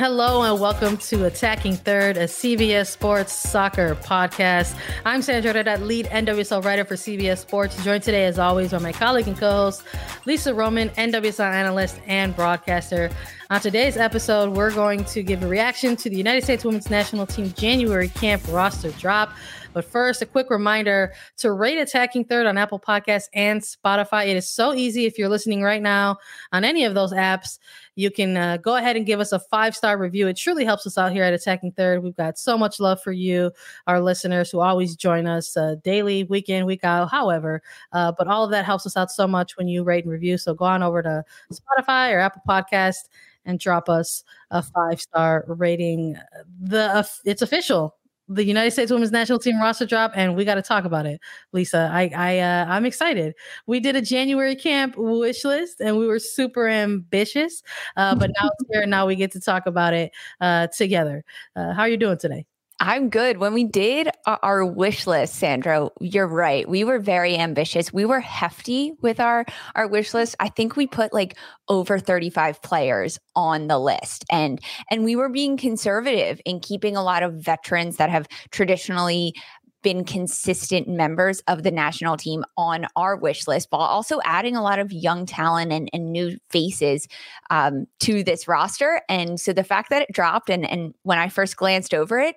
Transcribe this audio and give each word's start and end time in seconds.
Hello 0.00 0.44
and 0.44 0.58
welcome 0.58 0.96
to 0.96 1.26
Attacking 1.26 1.76
Third, 1.76 2.16
a 2.16 2.24
CBS 2.24 2.86
Sports 2.86 3.34
soccer 3.34 3.96
podcast. 3.96 4.74
I'm 5.04 5.20
Sandra 5.20 5.52
Herrera, 5.52 5.76
lead 5.76 6.06
NWSL 6.06 6.64
writer 6.64 6.86
for 6.86 6.94
CBS 6.94 7.36
Sports, 7.36 7.84
joined 7.84 8.02
today 8.02 8.24
as 8.24 8.38
always 8.38 8.70
by 8.70 8.78
my 8.78 8.92
colleague 8.92 9.28
and 9.28 9.36
co-host 9.36 9.82
Lisa 10.24 10.54
Roman, 10.54 10.88
NWSL 10.88 11.52
analyst 11.52 12.00
and 12.06 12.34
broadcaster. 12.34 13.10
On 13.50 13.60
today's 13.60 13.98
episode, 13.98 14.56
we're 14.56 14.72
going 14.72 15.04
to 15.04 15.22
give 15.22 15.42
a 15.42 15.46
reaction 15.46 15.96
to 15.96 16.08
the 16.08 16.16
United 16.16 16.44
States 16.44 16.64
Women's 16.64 16.88
National 16.88 17.26
Team 17.26 17.52
January 17.52 18.08
camp 18.08 18.42
roster 18.48 18.92
drop. 18.92 19.34
But 19.72 19.84
first, 19.84 20.20
a 20.22 20.26
quick 20.26 20.50
reminder 20.50 21.12
to 21.38 21.52
rate 21.52 21.78
Attacking 21.78 22.24
Third 22.24 22.46
on 22.46 22.58
Apple 22.58 22.80
Podcasts 22.80 23.28
and 23.34 23.60
Spotify. 23.60 24.28
It 24.28 24.36
is 24.36 24.48
so 24.48 24.74
easy 24.74 25.06
if 25.06 25.18
you're 25.18 25.28
listening 25.28 25.62
right 25.62 25.82
now 25.82 26.18
on 26.52 26.64
any 26.64 26.84
of 26.84 26.94
those 26.94 27.12
apps. 27.12 27.58
You 27.94 28.10
can 28.10 28.36
uh, 28.36 28.56
go 28.56 28.76
ahead 28.76 28.96
and 28.96 29.06
give 29.06 29.20
us 29.20 29.32
a 29.32 29.38
five 29.38 29.76
star 29.76 29.98
review. 29.98 30.26
It 30.26 30.36
truly 30.36 30.64
helps 30.64 30.86
us 30.86 30.98
out 30.98 31.12
here 31.12 31.22
at 31.22 31.34
Attacking 31.34 31.72
Third. 31.72 32.02
We've 32.02 32.16
got 32.16 32.38
so 32.38 32.58
much 32.58 32.80
love 32.80 33.00
for 33.02 33.12
you, 33.12 33.52
our 33.86 34.00
listeners 34.00 34.50
who 34.50 34.60
always 34.60 34.96
join 34.96 35.26
us 35.26 35.56
uh, 35.56 35.76
daily, 35.84 36.24
week 36.24 36.48
in, 36.48 36.66
week 36.66 36.84
out, 36.84 37.10
however. 37.10 37.62
Uh, 37.92 38.12
but 38.16 38.26
all 38.26 38.44
of 38.44 38.50
that 38.50 38.64
helps 38.64 38.86
us 38.86 38.96
out 38.96 39.10
so 39.10 39.26
much 39.26 39.56
when 39.56 39.68
you 39.68 39.84
rate 39.84 40.04
and 40.04 40.12
review. 40.12 40.38
So 40.38 40.54
go 40.54 40.64
on 40.64 40.82
over 40.82 41.02
to 41.02 41.24
Spotify 41.52 42.12
or 42.12 42.18
Apple 42.18 42.42
Podcast 42.48 43.08
and 43.44 43.58
drop 43.58 43.88
us 43.88 44.24
a 44.50 44.62
five 44.62 45.00
star 45.00 45.44
rating. 45.46 46.16
The 46.60 46.96
uh, 46.96 47.02
it's 47.24 47.42
official 47.42 47.96
the 48.30 48.44
United 48.44 48.70
States 48.70 48.92
Women's 48.92 49.10
National 49.10 49.38
Team 49.38 49.60
roster 49.60 49.84
drop, 49.84 50.12
and 50.14 50.36
we 50.36 50.44
got 50.44 50.54
to 50.54 50.62
talk 50.62 50.84
about 50.84 51.04
it, 51.04 51.20
Lisa. 51.52 51.90
I, 51.92 52.10
I, 52.16 52.38
uh, 52.38 52.66
I'm 52.68 52.86
excited. 52.86 53.34
We 53.66 53.80
did 53.80 53.96
a 53.96 54.00
January 54.02 54.54
camp 54.54 54.94
wish 54.96 55.44
list, 55.44 55.80
and 55.80 55.98
we 55.98 56.06
were 56.06 56.20
super 56.20 56.68
ambitious. 56.68 57.62
Uh, 57.96 58.14
but 58.14 58.30
now 58.40 58.48
it's 58.48 58.70
here, 58.72 58.86
now 58.86 59.06
we 59.06 59.16
get 59.16 59.32
to 59.32 59.40
talk 59.40 59.66
about 59.66 59.94
it 59.94 60.12
uh, 60.40 60.68
together. 60.68 61.24
Uh, 61.56 61.72
how 61.72 61.82
are 61.82 61.88
you 61.88 61.96
doing 61.96 62.18
today? 62.18 62.46
I'm 62.82 63.10
good. 63.10 63.36
When 63.36 63.52
we 63.52 63.64
did 63.64 64.08
our 64.26 64.64
wish 64.64 65.06
list, 65.06 65.34
Sandra, 65.34 65.90
you're 66.00 66.26
right. 66.26 66.66
We 66.66 66.82
were 66.82 66.98
very 66.98 67.36
ambitious. 67.36 67.92
We 67.92 68.06
were 68.06 68.20
hefty 68.20 68.92
with 69.02 69.20
our 69.20 69.44
our 69.74 69.86
wish 69.86 70.14
list. 70.14 70.34
I 70.40 70.48
think 70.48 70.76
we 70.76 70.86
put 70.86 71.12
like 71.12 71.36
over 71.68 71.98
35 71.98 72.62
players 72.62 73.18
on 73.36 73.66
the 73.66 73.78
list. 73.78 74.24
And 74.30 74.62
and 74.90 75.04
we 75.04 75.14
were 75.14 75.28
being 75.28 75.58
conservative 75.58 76.40
in 76.46 76.58
keeping 76.60 76.96
a 76.96 77.02
lot 77.02 77.22
of 77.22 77.34
veterans 77.34 77.98
that 77.98 78.08
have 78.08 78.26
traditionally 78.50 79.34
been 79.82 80.04
consistent 80.04 80.88
members 80.88 81.40
of 81.48 81.62
the 81.62 81.70
national 81.70 82.16
team 82.16 82.44
on 82.56 82.86
our 82.96 83.16
wish 83.16 83.46
list 83.46 83.68
while 83.70 83.82
also 83.82 84.20
adding 84.24 84.56
a 84.56 84.62
lot 84.62 84.78
of 84.78 84.92
young 84.92 85.26
talent 85.26 85.72
and, 85.72 85.88
and 85.92 86.12
new 86.12 86.36
faces 86.50 87.08
um, 87.50 87.86
to 88.00 88.22
this 88.22 88.46
roster. 88.46 89.00
And 89.08 89.40
so 89.40 89.52
the 89.52 89.64
fact 89.64 89.90
that 89.90 90.02
it 90.02 90.12
dropped 90.12 90.50
and, 90.50 90.68
and 90.68 90.94
when 91.02 91.18
I 91.18 91.28
first 91.28 91.56
glanced 91.56 91.94
over 91.94 92.18
it, 92.18 92.36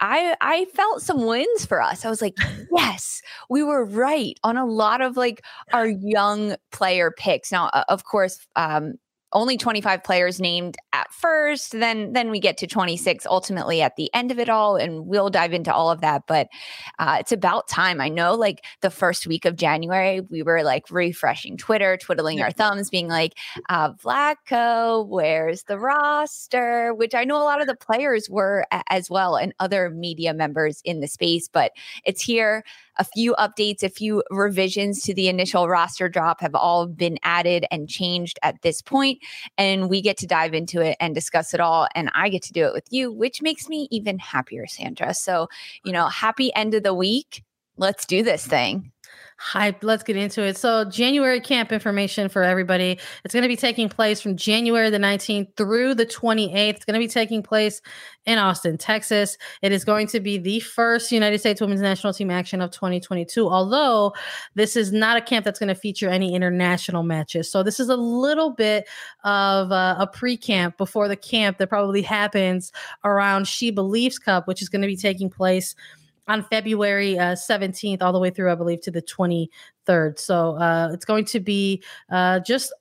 I 0.00 0.36
I 0.40 0.66
felt 0.74 1.02
some 1.02 1.24
wins 1.24 1.64
for 1.64 1.80
us. 1.80 2.04
I 2.04 2.10
was 2.10 2.20
like, 2.20 2.34
yes, 2.76 3.22
we 3.48 3.62
were 3.62 3.84
right 3.84 4.38
on 4.42 4.56
a 4.56 4.66
lot 4.66 5.00
of 5.00 5.16
like 5.16 5.42
our 5.72 5.86
young 5.86 6.56
player 6.72 7.12
picks. 7.16 7.52
Now, 7.52 7.68
of 7.88 8.04
course, 8.04 8.44
um, 8.56 8.94
only 9.32 9.56
25 9.56 10.02
players 10.04 10.40
named 10.40 10.76
at 10.94 11.12
first 11.12 11.72
then 11.72 12.12
then 12.12 12.30
we 12.30 12.38
get 12.38 12.56
to 12.56 12.66
26 12.68 13.26
ultimately 13.26 13.82
at 13.82 13.96
the 13.96 14.08
end 14.14 14.30
of 14.30 14.38
it 14.38 14.48
all 14.48 14.76
and 14.76 15.06
we'll 15.06 15.28
dive 15.28 15.52
into 15.52 15.74
all 15.74 15.90
of 15.90 16.00
that 16.00 16.22
but 16.28 16.46
uh, 17.00 17.16
it's 17.18 17.32
about 17.32 17.66
time. 17.66 18.00
I 18.00 18.08
know 18.08 18.34
like 18.34 18.64
the 18.80 18.90
first 18.90 19.26
week 19.26 19.44
of 19.44 19.56
january 19.56 20.20
we 20.20 20.42
were 20.42 20.62
like 20.62 20.84
refreshing 20.90 21.56
twitter 21.56 21.96
twiddling 21.96 22.40
our 22.40 22.52
thumbs 22.52 22.90
being 22.90 23.08
like 23.08 23.32
uh, 23.68 23.92
Vlatko 23.94 25.06
where's 25.08 25.64
the 25.64 25.78
roster? 25.78 26.94
Which 26.94 27.14
i 27.14 27.24
know 27.24 27.36
a 27.36 27.44
lot 27.44 27.60
of 27.60 27.66
the 27.66 27.76
players 27.76 28.30
were 28.30 28.64
a- 28.70 28.84
as 28.88 29.10
well 29.10 29.36
and 29.36 29.52
other 29.58 29.90
media 29.90 30.32
members 30.32 30.80
in 30.84 31.00
the 31.00 31.08
space 31.08 31.48
but 31.48 31.72
it's 32.04 32.22
here. 32.22 32.64
A 32.98 33.04
few 33.04 33.34
updates, 33.40 33.82
a 33.82 33.88
few 33.88 34.22
revisions 34.30 35.02
to 35.02 35.14
the 35.14 35.28
initial 35.28 35.68
roster 35.68 36.08
drop 36.08 36.40
have 36.40 36.54
all 36.54 36.86
been 36.86 37.18
added 37.24 37.66
and 37.72 37.88
changed 37.88 38.38
at 38.42 38.62
this 38.62 38.82
point, 38.82 39.18
And 39.58 39.90
we 39.90 40.00
get 40.00 40.16
to 40.18 40.28
dive 40.28 40.54
into 40.54 40.80
it 40.84 40.96
and 41.00 41.14
discuss 41.14 41.54
it 41.54 41.60
all. 41.60 41.88
And 41.94 42.10
I 42.14 42.28
get 42.28 42.42
to 42.44 42.52
do 42.52 42.64
it 42.66 42.72
with 42.72 42.86
you, 42.90 43.12
which 43.12 43.42
makes 43.42 43.68
me 43.68 43.88
even 43.90 44.18
happier, 44.18 44.66
Sandra. 44.66 45.14
So, 45.14 45.48
you 45.84 45.92
know, 45.92 46.06
happy 46.06 46.54
end 46.54 46.74
of 46.74 46.82
the 46.82 46.94
week. 46.94 47.42
Let's 47.76 48.06
do 48.06 48.22
this 48.22 48.46
thing 48.46 48.92
hype. 49.44 49.84
Let's 49.84 50.02
get 50.02 50.16
into 50.16 50.42
it. 50.42 50.56
So, 50.56 50.86
January 50.86 51.38
camp 51.38 51.70
information 51.70 52.30
for 52.30 52.42
everybody. 52.42 52.98
It's 53.24 53.34
going 53.34 53.42
to 53.42 53.48
be 53.48 53.56
taking 53.56 53.90
place 53.90 54.18
from 54.18 54.36
January 54.36 54.88
the 54.88 54.96
19th 54.96 55.54
through 55.58 55.96
the 55.96 56.06
28th. 56.06 56.76
It's 56.76 56.84
going 56.86 56.98
to 56.98 57.06
be 57.06 57.08
taking 57.08 57.42
place 57.42 57.82
in 58.24 58.38
Austin, 58.38 58.78
Texas. 58.78 59.36
It 59.60 59.70
is 59.70 59.84
going 59.84 60.06
to 60.08 60.20
be 60.20 60.38
the 60.38 60.60
first 60.60 61.12
United 61.12 61.40
States 61.40 61.60
Women's 61.60 61.82
National 61.82 62.14
Team 62.14 62.30
action 62.30 62.62
of 62.62 62.70
2022, 62.70 63.46
although 63.46 64.14
this 64.54 64.76
is 64.76 64.92
not 64.92 65.18
a 65.18 65.20
camp 65.20 65.44
that's 65.44 65.58
going 65.58 65.68
to 65.68 65.74
feature 65.74 66.08
any 66.08 66.34
international 66.34 67.02
matches. 67.02 67.50
So, 67.50 67.62
this 67.62 67.78
is 67.78 67.90
a 67.90 67.96
little 67.96 68.48
bit 68.48 68.88
of 69.24 69.70
uh, 69.70 69.96
a 69.98 70.06
pre 70.06 70.38
camp 70.38 70.78
before 70.78 71.06
the 71.06 71.16
camp 71.16 71.58
that 71.58 71.68
probably 71.68 72.00
happens 72.00 72.72
around 73.04 73.46
She 73.46 73.70
Believes 73.70 74.18
Cup, 74.18 74.48
which 74.48 74.62
is 74.62 74.70
going 74.70 74.82
to 74.82 74.88
be 74.88 74.96
taking 74.96 75.28
place 75.28 75.74
on 76.26 76.44
February 76.44 77.18
uh, 77.18 77.34
17th, 77.34 78.02
all 78.02 78.12
the 78.12 78.18
way 78.18 78.30
through, 78.30 78.50
I 78.50 78.54
believe, 78.54 78.80
to 78.82 78.90
the 78.90 79.02
23rd. 79.02 80.18
So 80.18 80.56
uh, 80.56 80.90
it's 80.92 81.04
going 81.04 81.24
to 81.26 81.40
be 81.40 81.82
uh, 82.10 82.40
just 82.40 82.72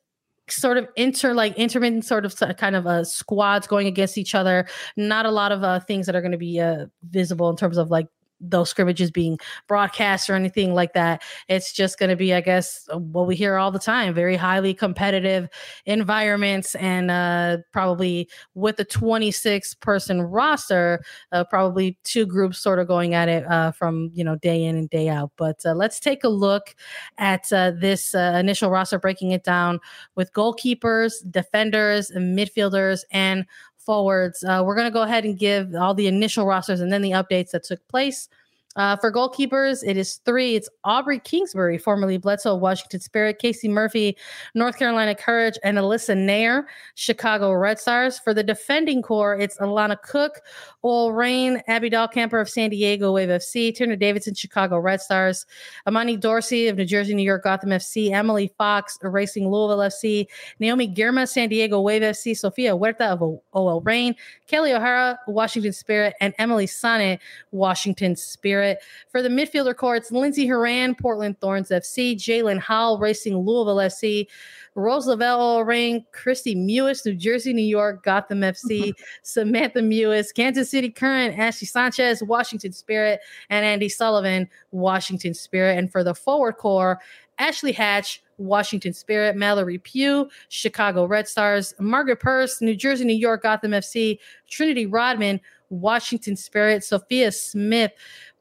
sort 0.49 0.77
of 0.77 0.87
inter 0.97 1.33
like 1.33 1.55
intermittent 1.55 2.03
sort 2.03 2.25
of 2.25 2.35
kind 2.57 2.75
of 2.75 2.85
uh 2.85 3.03
squads 3.03 3.65
going 3.65 3.87
against 3.87 4.17
each 4.17 4.35
other 4.35 4.67
not 4.97 5.25
a 5.25 5.31
lot 5.31 5.53
of 5.53 5.63
uh 5.63 5.79
things 5.79 6.05
that 6.05 6.15
are 6.17 6.21
going 6.21 6.33
to 6.33 6.37
be 6.37 6.59
uh 6.59 6.85
visible 7.09 7.49
in 7.49 7.55
terms 7.55 7.77
of 7.77 7.89
like 7.89 8.07
those 8.49 8.69
scrimmages 8.69 9.11
being 9.11 9.39
broadcast 9.67 10.29
or 10.29 10.35
anything 10.35 10.73
like 10.73 10.93
that. 10.93 11.23
It's 11.47 11.71
just 11.73 11.97
going 11.97 12.09
to 12.09 12.15
be, 12.15 12.33
I 12.33 12.41
guess, 12.41 12.87
what 12.93 13.27
we 13.27 13.35
hear 13.35 13.57
all 13.57 13.71
the 13.71 13.79
time 13.79 14.13
very 14.13 14.35
highly 14.35 14.73
competitive 14.73 15.49
environments. 15.85 16.75
And 16.75 17.09
uh, 17.09 17.57
probably 17.71 18.29
with 18.53 18.79
a 18.79 18.85
26 18.85 19.73
person 19.75 20.21
roster, 20.21 21.03
uh, 21.31 21.43
probably 21.45 21.97
two 22.03 22.25
groups 22.25 22.59
sort 22.59 22.79
of 22.79 22.87
going 22.87 23.13
at 23.13 23.29
it 23.29 23.45
uh, 23.49 23.71
from, 23.71 24.11
you 24.13 24.23
know, 24.23 24.35
day 24.35 24.63
in 24.63 24.75
and 24.75 24.89
day 24.89 25.09
out. 25.09 25.31
But 25.37 25.65
uh, 25.65 25.73
let's 25.73 25.99
take 25.99 26.23
a 26.23 26.29
look 26.29 26.75
at 27.17 27.51
uh, 27.51 27.71
this 27.71 28.13
uh, 28.13 28.37
initial 28.39 28.69
roster, 28.69 28.99
breaking 28.99 29.31
it 29.31 29.43
down 29.43 29.79
with 30.15 30.31
goalkeepers, 30.33 31.13
defenders, 31.31 32.11
midfielders, 32.15 33.01
and 33.11 33.45
forwards. 33.85 34.43
Uh, 34.43 34.63
we're 34.65 34.75
going 34.75 34.87
to 34.87 34.91
go 34.91 35.03
ahead 35.03 35.25
and 35.25 35.37
give 35.37 35.75
all 35.75 35.93
the 35.93 36.07
initial 36.07 36.45
rosters 36.45 36.81
and 36.81 36.91
then 36.91 37.01
the 37.01 37.11
updates 37.11 37.51
that 37.51 37.63
took 37.63 37.85
place. 37.87 38.29
Uh, 38.75 38.95
for 38.95 39.11
goalkeepers, 39.11 39.83
it 39.85 39.97
is 39.97 40.15
three. 40.25 40.55
It's 40.55 40.67
Aubrey 40.83 41.19
Kingsbury, 41.19 41.77
formerly 41.77 42.17
Bledsoe 42.17 42.55
Washington 42.55 42.99
Spirit, 42.99 43.37
Casey 43.37 43.67
Murphy, 43.67 44.17
North 44.55 44.79
Carolina 44.79 45.13
Courage, 45.13 45.59
and 45.63 45.77
Alyssa 45.77 46.15
Naeher, 46.15 46.63
Chicago 46.95 47.51
Red 47.51 47.79
Stars. 47.79 48.17
For 48.17 48.33
the 48.33 48.41
defending 48.43 49.03
core, 49.03 49.37
it's 49.37 49.57
Alana 49.57 50.01
Cook, 50.01 50.41
OL 50.81 51.13
Reign, 51.13 51.61
Abby 51.67 51.91
Dahlkemper 51.91 52.41
of 52.41 52.49
San 52.49 52.71
Diego 52.71 53.11
Wave 53.11 53.29
FC, 53.29 53.77
Tierna 53.77 53.97
Davidson, 53.97 54.33
Chicago 54.33 54.79
Red 54.79 55.01
Stars, 55.01 55.45
Imani 55.87 56.17
Dorsey 56.17 56.67
of 56.67 56.77
New 56.77 56.85
Jersey, 56.85 57.13
New 57.13 57.21
York 57.21 57.43
Gotham 57.43 57.69
FC, 57.69 58.11
Emily 58.11 58.51
Fox, 58.57 58.97
Racing 59.03 59.49
Louisville 59.49 59.77
FC, 59.77 60.25
Naomi 60.59 60.91
Girma, 60.91 61.29
San 61.29 61.47
Diego 61.47 61.79
Wave 61.79 62.01
FC, 62.01 62.35
Sofia 62.35 62.75
Huerta 62.75 63.11
of 63.11 63.21
OL 63.53 63.81
Reign, 63.81 64.15
Kelley 64.47 64.73
O'Hara, 64.73 65.19
Washington 65.27 65.73
Spirit, 65.73 66.15
and 66.19 66.33
Emily 66.39 66.65
Sonnett, 66.65 67.19
Washington 67.51 68.15
Spirit. 68.15 68.62
Spirit. 68.63 68.79
For 69.09 69.21
the 69.21 69.29
midfielder 69.29 69.75
core, 69.75 69.95
it's 69.95 70.11
Lindsey 70.11 70.47
Horan, 70.47 70.95
Portland 70.95 71.39
Thorns 71.39 71.69
FC, 71.69 72.15
Jaelin 72.15 72.59
Howell, 72.59 72.99
Racing 72.99 73.37
Louisville 73.37 73.77
FC, 73.77 74.27
Rose 74.75 75.05
Lavelle 75.05 75.63
Reign, 75.63 76.05
Kristie 76.13 76.55
Mewis, 76.55 77.05
New 77.05 77.15
Jersey, 77.15 77.53
New 77.53 77.61
York, 77.61 78.03
Gotham 78.03 78.39
FC, 78.39 78.79
mm-hmm. 78.79 79.03
Samantha 79.21 79.79
Mewis, 79.79 80.33
Kansas 80.33 80.69
City 80.69 80.89
Current, 80.89 81.37
Ashley 81.37 81.67
Sanchez, 81.67 82.23
Washington 82.23 82.71
Spirit, 82.71 83.19
and 83.49 83.81
Andi 83.81 83.91
Sullivan, 83.91 84.49
Washington 84.71 85.33
Spirit. 85.33 85.77
And 85.77 85.91
for 85.91 86.03
the 86.03 86.15
forward 86.15 86.57
core, 86.57 86.99
Ashley 87.37 87.71
Hatch, 87.71 88.23
Washington 88.37 88.93
Spirit, 88.93 89.35
Mallory 89.35 89.77
Pugh, 89.77 90.29
Chicago 90.49 91.05
Red 91.05 91.27
Stars, 91.27 91.73
Margaret 91.79 92.19
Purce, 92.19 92.61
New 92.61 92.75
Jersey, 92.75 93.05
New 93.05 93.13
York, 93.13 93.43
Gotham 93.43 93.71
FC, 93.71 94.17
Trinity 94.49 94.85
Rodman, 94.85 95.39
Washington 95.69 96.35
Spirit, 96.35 96.83
Sophia 96.83 97.31
Smith, 97.31 97.91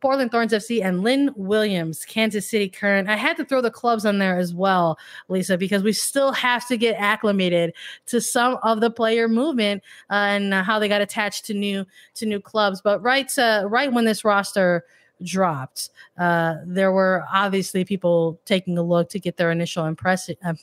Portland 0.03 0.33
Thorns 0.33 0.53
FC, 0.53 0.85
and 0.85 1.03
Lynn 1.03 1.31
Williams, 1.37 2.05
Kansas 2.05 2.51
City 2.51 2.69
Current. 2.69 3.09
I 3.09 3.17
had 3.17 3.37
to 3.37 3.45
throw 3.45 3.61
the 3.61 3.71
clubs 3.71 4.05
on 4.05 4.19
there 4.19 4.37
as 4.37 4.53
well, 4.53 4.99
Lisa, 5.29 5.57
because 5.57 5.85
we 5.85 5.93
still 5.93 6.33
have 6.33 6.67
to 6.67 6.77
get 6.77 6.97
acclimated 6.97 7.73
to 8.07 8.21
some 8.21 8.59
of 8.65 8.81
the 8.81 8.91
player 8.91 9.29
movement 9.29 9.83
uh, 10.11 10.15
and 10.15 10.53
how 10.53 10.81
they 10.81 10.89
got 10.89 11.01
attached 11.01 11.45
to 11.47 11.55
new 11.55 11.87
to 12.15 12.27
new 12.27 12.41
clubs. 12.41 12.81
But 12.83 13.01
right, 13.01 13.39
uh, 13.39 13.67
right 13.71 13.93
when 13.93 14.05
this 14.05 14.25
roster 14.25 14.85
dropped. 15.23 15.91
Uh, 16.19 16.57
there 16.67 16.91
were 16.91 17.25
obviously 17.33 17.85
people 17.85 18.41
taking 18.45 18.77
a 18.77 18.83
look 18.83 19.09
to 19.11 19.21
get 19.21 19.37
their 19.37 19.53
initial 19.53 19.87
impression, 19.87 20.35
uh, 20.45 20.55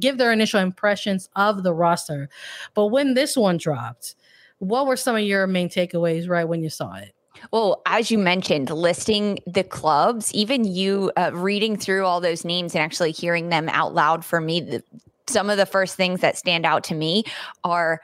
give 0.00 0.18
their 0.18 0.32
initial 0.32 0.58
impressions 0.58 1.28
of 1.36 1.62
the 1.62 1.72
roster. 1.72 2.28
But 2.74 2.86
when 2.86 3.14
this 3.14 3.36
one 3.36 3.58
dropped, 3.58 4.16
what 4.58 4.88
were 4.88 4.96
some 4.96 5.14
of 5.14 5.22
your 5.22 5.46
main 5.46 5.68
takeaways 5.68 6.28
right 6.28 6.48
when 6.48 6.64
you 6.64 6.70
saw 6.70 6.94
it? 6.94 7.14
Well, 7.52 7.82
as 7.86 8.10
you 8.10 8.18
mentioned, 8.18 8.70
listing 8.70 9.38
the 9.46 9.64
clubs, 9.64 10.32
even 10.34 10.64
you 10.64 11.12
uh, 11.16 11.30
reading 11.34 11.76
through 11.76 12.04
all 12.04 12.20
those 12.20 12.44
names 12.44 12.74
and 12.74 12.82
actually 12.82 13.12
hearing 13.12 13.48
them 13.48 13.68
out 13.68 13.94
loud 13.94 14.24
for 14.24 14.40
me, 14.40 14.60
the, 14.60 14.82
some 15.28 15.50
of 15.50 15.56
the 15.56 15.66
first 15.66 15.96
things 15.96 16.20
that 16.20 16.36
stand 16.36 16.64
out 16.66 16.84
to 16.84 16.94
me 16.94 17.24
are 17.64 18.00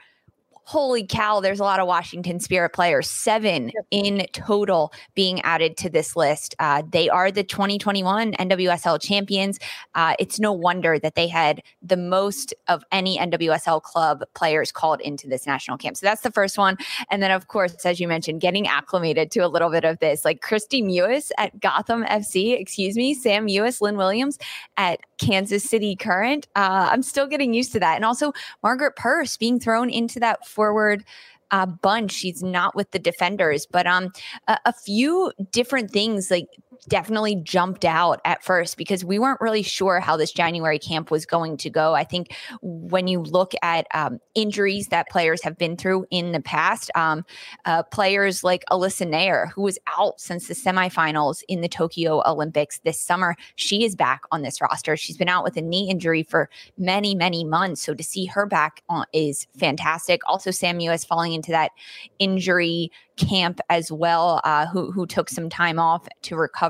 holy 0.65 1.05
cow, 1.05 1.39
there's 1.39 1.59
a 1.59 1.63
lot 1.63 1.79
of 1.79 1.87
Washington 1.87 2.39
Spirit 2.39 2.71
players, 2.71 3.09
seven 3.09 3.71
in 3.91 4.25
total 4.33 4.91
being 5.13 5.39
added 5.41 5.77
to 5.77 5.89
this 5.89 6.15
list. 6.15 6.55
Uh, 6.59 6.81
they 6.89 7.07
are 7.07 7.31
the 7.31 7.43
2021 7.43 8.33
NWSL 8.33 9.01
champions. 9.01 9.59
Uh, 9.93 10.15
it's 10.19 10.39
no 10.39 10.51
wonder 10.51 10.97
that 10.97 11.15
they 11.15 11.27
had 11.27 11.61
the 11.81 11.97
most 11.97 12.53
of 12.67 12.83
any 12.91 13.17
NWSL 13.17 13.81
club 13.83 14.23
players 14.33 14.71
called 14.71 15.01
into 15.01 15.27
this 15.27 15.45
national 15.45 15.77
camp. 15.77 15.97
So 15.97 16.05
that's 16.05 16.21
the 16.21 16.31
first 16.31 16.57
one. 16.57 16.77
And 17.11 17.21
then, 17.21 17.31
of 17.31 17.47
course, 17.47 17.85
as 17.85 17.99
you 17.99 18.07
mentioned, 18.07 18.41
getting 18.41 18.67
acclimated 18.67 19.29
to 19.31 19.41
a 19.41 19.47
little 19.47 19.69
bit 19.69 19.85
of 19.85 19.99
this, 19.99 20.25
like 20.25 20.41
Kristie 20.41 20.83
Mewis 20.83 21.31
at 21.37 21.59
Gotham 21.59 22.03
FC, 22.05 22.59
excuse 22.59 22.95
me, 22.95 23.13
Sam 23.13 23.47
Mewis, 23.47 23.81
Lynn 23.81 23.97
Williams 23.97 24.39
at 24.77 24.99
Kansas 25.17 25.63
City 25.63 25.95
Current. 25.95 26.47
Uh, 26.55 26.89
I'm 26.91 27.03
still 27.03 27.27
getting 27.27 27.53
used 27.53 27.71
to 27.73 27.79
that. 27.79 27.95
And 27.95 28.03
also 28.03 28.33
Margaret 28.63 28.95
Purce 28.95 29.37
being 29.37 29.59
thrown 29.59 29.89
into 29.89 30.19
that 30.19 30.45
forward 30.55 31.03
uh, 31.51 31.65
bunch. 31.65 32.11
She's 32.11 32.41
not 32.41 32.75
with 32.75 32.91
the 32.91 32.99
defenders, 32.99 33.67
but 33.69 33.85
um, 33.87 34.11
a, 34.47 34.57
a 34.65 34.73
few 34.73 35.31
different 35.51 35.91
things 35.91 36.31
like 36.31 36.47
definitely 36.87 37.35
jumped 37.35 37.85
out 37.85 38.21
at 38.25 38.43
first 38.43 38.77
because 38.77 39.03
we 39.03 39.19
weren't 39.19 39.41
really 39.41 39.63
sure 39.63 39.99
how 39.99 40.17
this 40.17 40.31
January 40.31 40.79
camp 40.79 41.11
was 41.11 41.25
going 41.25 41.57
to 41.57 41.69
go. 41.69 41.93
I 41.93 42.03
think 42.03 42.35
when 42.61 43.07
you 43.07 43.21
look 43.21 43.53
at 43.61 43.87
um, 43.93 44.19
injuries 44.33 44.87
that 44.87 45.09
players 45.09 45.41
have 45.43 45.57
been 45.57 45.77
through 45.77 46.05
in 46.11 46.31
the 46.31 46.41
past, 46.41 46.91
um, 46.95 47.25
uh, 47.65 47.83
players 47.83 48.43
like 48.43 48.63
Alyssa 48.71 49.07
Naeher, 49.07 49.51
who 49.51 49.61
was 49.61 49.79
out 49.97 50.19
since 50.19 50.47
the 50.47 50.53
semifinals 50.53 51.43
in 51.47 51.61
the 51.61 51.69
Tokyo 51.69 52.21
Olympics 52.25 52.79
this 52.79 52.99
summer, 52.99 53.35
she 53.55 53.83
is 53.83 53.95
back 53.95 54.21
on 54.31 54.41
this 54.41 54.61
roster. 54.61 54.97
She's 54.97 55.17
been 55.17 55.29
out 55.29 55.43
with 55.43 55.57
a 55.57 55.61
knee 55.61 55.89
injury 55.89 56.23
for 56.23 56.49
many, 56.77 57.15
many 57.15 57.43
months. 57.43 57.81
So 57.81 57.93
to 57.93 58.03
see 58.03 58.25
her 58.25 58.45
back 58.45 58.83
on 58.89 59.05
is 59.13 59.47
fantastic. 59.57 60.21
Also, 60.27 60.51
Sam 60.51 60.79
Mewis 60.79 61.05
falling 61.05 61.33
into 61.33 61.51
that 61.51 61.71
injury 62.19 62.91
camp 63.17 63.61
as 63.69 63.91
well, 63.91 64.41
uh, 64.43 64.65
who 64.67 64.91
who 64.91 65.05
took 65.05 65.29
some 65.29 65.49
time 65.49 65.79
off 65.79 66.07
to 66.23 66.35
recover 66.35 66.64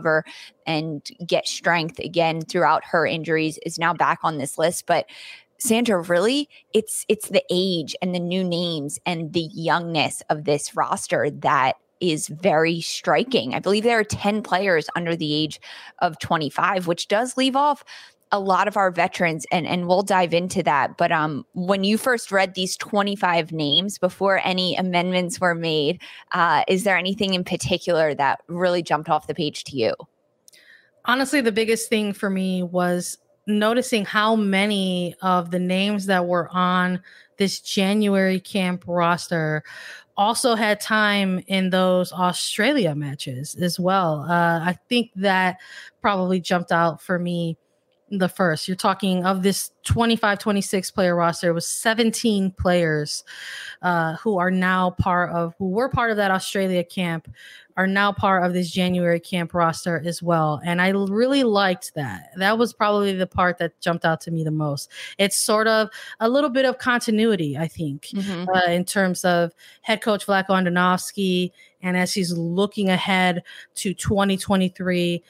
and 0.65 1.07
get 1.25 1.47
strength 1.47 1.99
again 1.99 2.41
throughout 2.41 2.83
her 2.85 3.05
injuries, 3.05 3.59
is 3.65 3.79
now 3.79 3.93
back 3.93 4.19
on 4.23 4.37
this 4.37 4.57
list. 4.57 4.85
But 4.85 5.05
Sandra, 5.57 6.01
really, 6.01 6.49
it's 6.73 7.05
it's 7.07 7.29
the 7.29 7.43
age 7.49 7.95
and 8.01 8.13
the 8.13 8.19
new 8.19 8.43
names 8.43 8.99
and 9.05 9.33
the 9.33 9.49
youngness 9.53 10.21
of 10.29 10.43
this 10.43 10.75
roster 10.75 11.29
that 11.29 11.75
is 12.01 12.27
very 12.27 12.81
striking. 12.81 13.53
I 13.53 13.59
believe 13.59 13.83
there 13.83 13.99
are 13.99 14.03
10 14.03 14.41
players 14.43 14.89
under 14.95 15.15
the 15.15 15.33
age 15.33 15.61
of 15.99 16.19
25, 16.19 16.87
which 16.87 17.07
does 17.07 17.37
leave 17.37 17.55
off 17.55 17.83
a 18.31 18.39
lot 18.39 18.67
of 18.67 18.75
our 18.75 18.91
veterans 18.91 19.45
and 19.51 19.67
and 19.67 19.87
we'll 19.87 20.01
dive 20.01 20.33
into 20.33 20.63
that 20.63 20.97
but 20.97 21.11
um 21.11 21.45
when 21.53 21.83
you 21.83 21.97
first 21.97 22.31
read 22.31 22.53
these 22.55 22.75
25 22.77 23.51
names 23.51 23.97
before 23.97 24.41
any 24.43 24.75
amendments 24.75 25.39
were 25.39 25.55
made 25.55 26.01
uh 26.31 26.63
is 26.67 26.83
there 26.83 26.97
anything 26.97 27.33
in 27.33 27.43
particular 27.43 28.13
that 28.15 28.41
really 28.47 28.81
jumped 28.81 29.09
off 29.09 29.27
the 29.27 29.35
page 29.35 29.63
to 29.63 29.77
you 29.77 29.93
honestly 31.05 31.39
the 31.39 31.51
biggest 31.51 31.87
thing 31.87 32.13
for 32.13 32.29
me 32.29 32.63
was 32.63 33.17
noticing 33.47 34.05
how 34.05 34.35
many 34.35 35.15
of 35.21 35.51
the 35.51 35.59
names 35.59 36.07
that 36.07 36.25
were 36.25 36.49
on 36.51 37.01
this 37.37 37.59
January 37.59 38.39
camp 38.39 38.83
roster 38.87 39.63
also 40.17 40.55
had 40.55 40.79
time 40.79 41.43
in 41.47 41.69
those 41.69 42.11
Australia 42.13 42.95
matches 42.95 43.55
as 43.55 43.79
well. 43.79 44.21
Uh, 44.21 44.59
I 44.63 44.77
think 44.87 45.11
that 45.15 45.57
probably 46.01 46.39
jumped 46.39 46.71
out 46.71 47.01
for 47.01 47.19
me 47.19 47.57
the 48.09 48.29
first. 48.29 48.67
You're 48.67 48.77
talking 48.77 49.25
of 49.25 49.41
this 49.41 49.71
25, 49.85 50.39
26 50.39 50.91
player 50.91 51.15
roster 51.15 51.53
was 51.53 51.67
17 51.67 52.51
players 52.51 53.23
uh, 53.81 54.15
who 54.17 54.37
are 54.37 54.51
now 54.51 54.91
part 54.91 55.31
of, 55.31 55.55
who 55.57 55.69
were 55.69 55.89
part 55.89 56.11
of 56.11 56.17
that 56.17 56.31
Australia 56.31 56.83
camp, 56.83 57.27
are 57.77 57.87
now 57.87 58.11
part 58.11 58.45
of 58.45 58.53
this 58.53 58.71
January 58.71 59.19
camp 59.19 59.53
roster 59.53 60.01
as 60.05 60.23
well. 60.23 60.61
And 60.63 60.81
I 60.81 60.89
really 60.89 61.43
liked 61.43 61.93
that. 61.95 62.29
That 62.37 62.57
was 62.57 62.73
probably 62.73 63.13
the 63.13 63.27
part 63.27 63.57
that 63.57 63.79
jumped 63.81 64.05
out 64.05 64.21
to 64.21 64.31
me 64.31 64.43
the 64.43 64.51
most. 64.51 64.89
It's 65.17 65.37
sort 65.37 65.67
of 65.67 65.89
a 66.19 66.29
little 66.29 66.49
bit 66.49 66.65
of 66.65 66.77
continuity, 66.77 67.57
I 67.57 67.67
think, 67.67 68.03
mm-hmm. 68.13 68.47
uh, 68.49 68.71
in 68.71 68.85
terms 68.85 69.25
of 69.25 69.51
head 69.81 70.01
coach 70.01 70.25
Vlatko 70.25 70.49
Andonovski. 70.49 71.51
And 71.81 71.97
as 71.97 72.13
he's 72.13 72.31
looking 72.31 72.89
ahead 72.89 73.43
to 73.75 73.93
2023, 73.93 75.21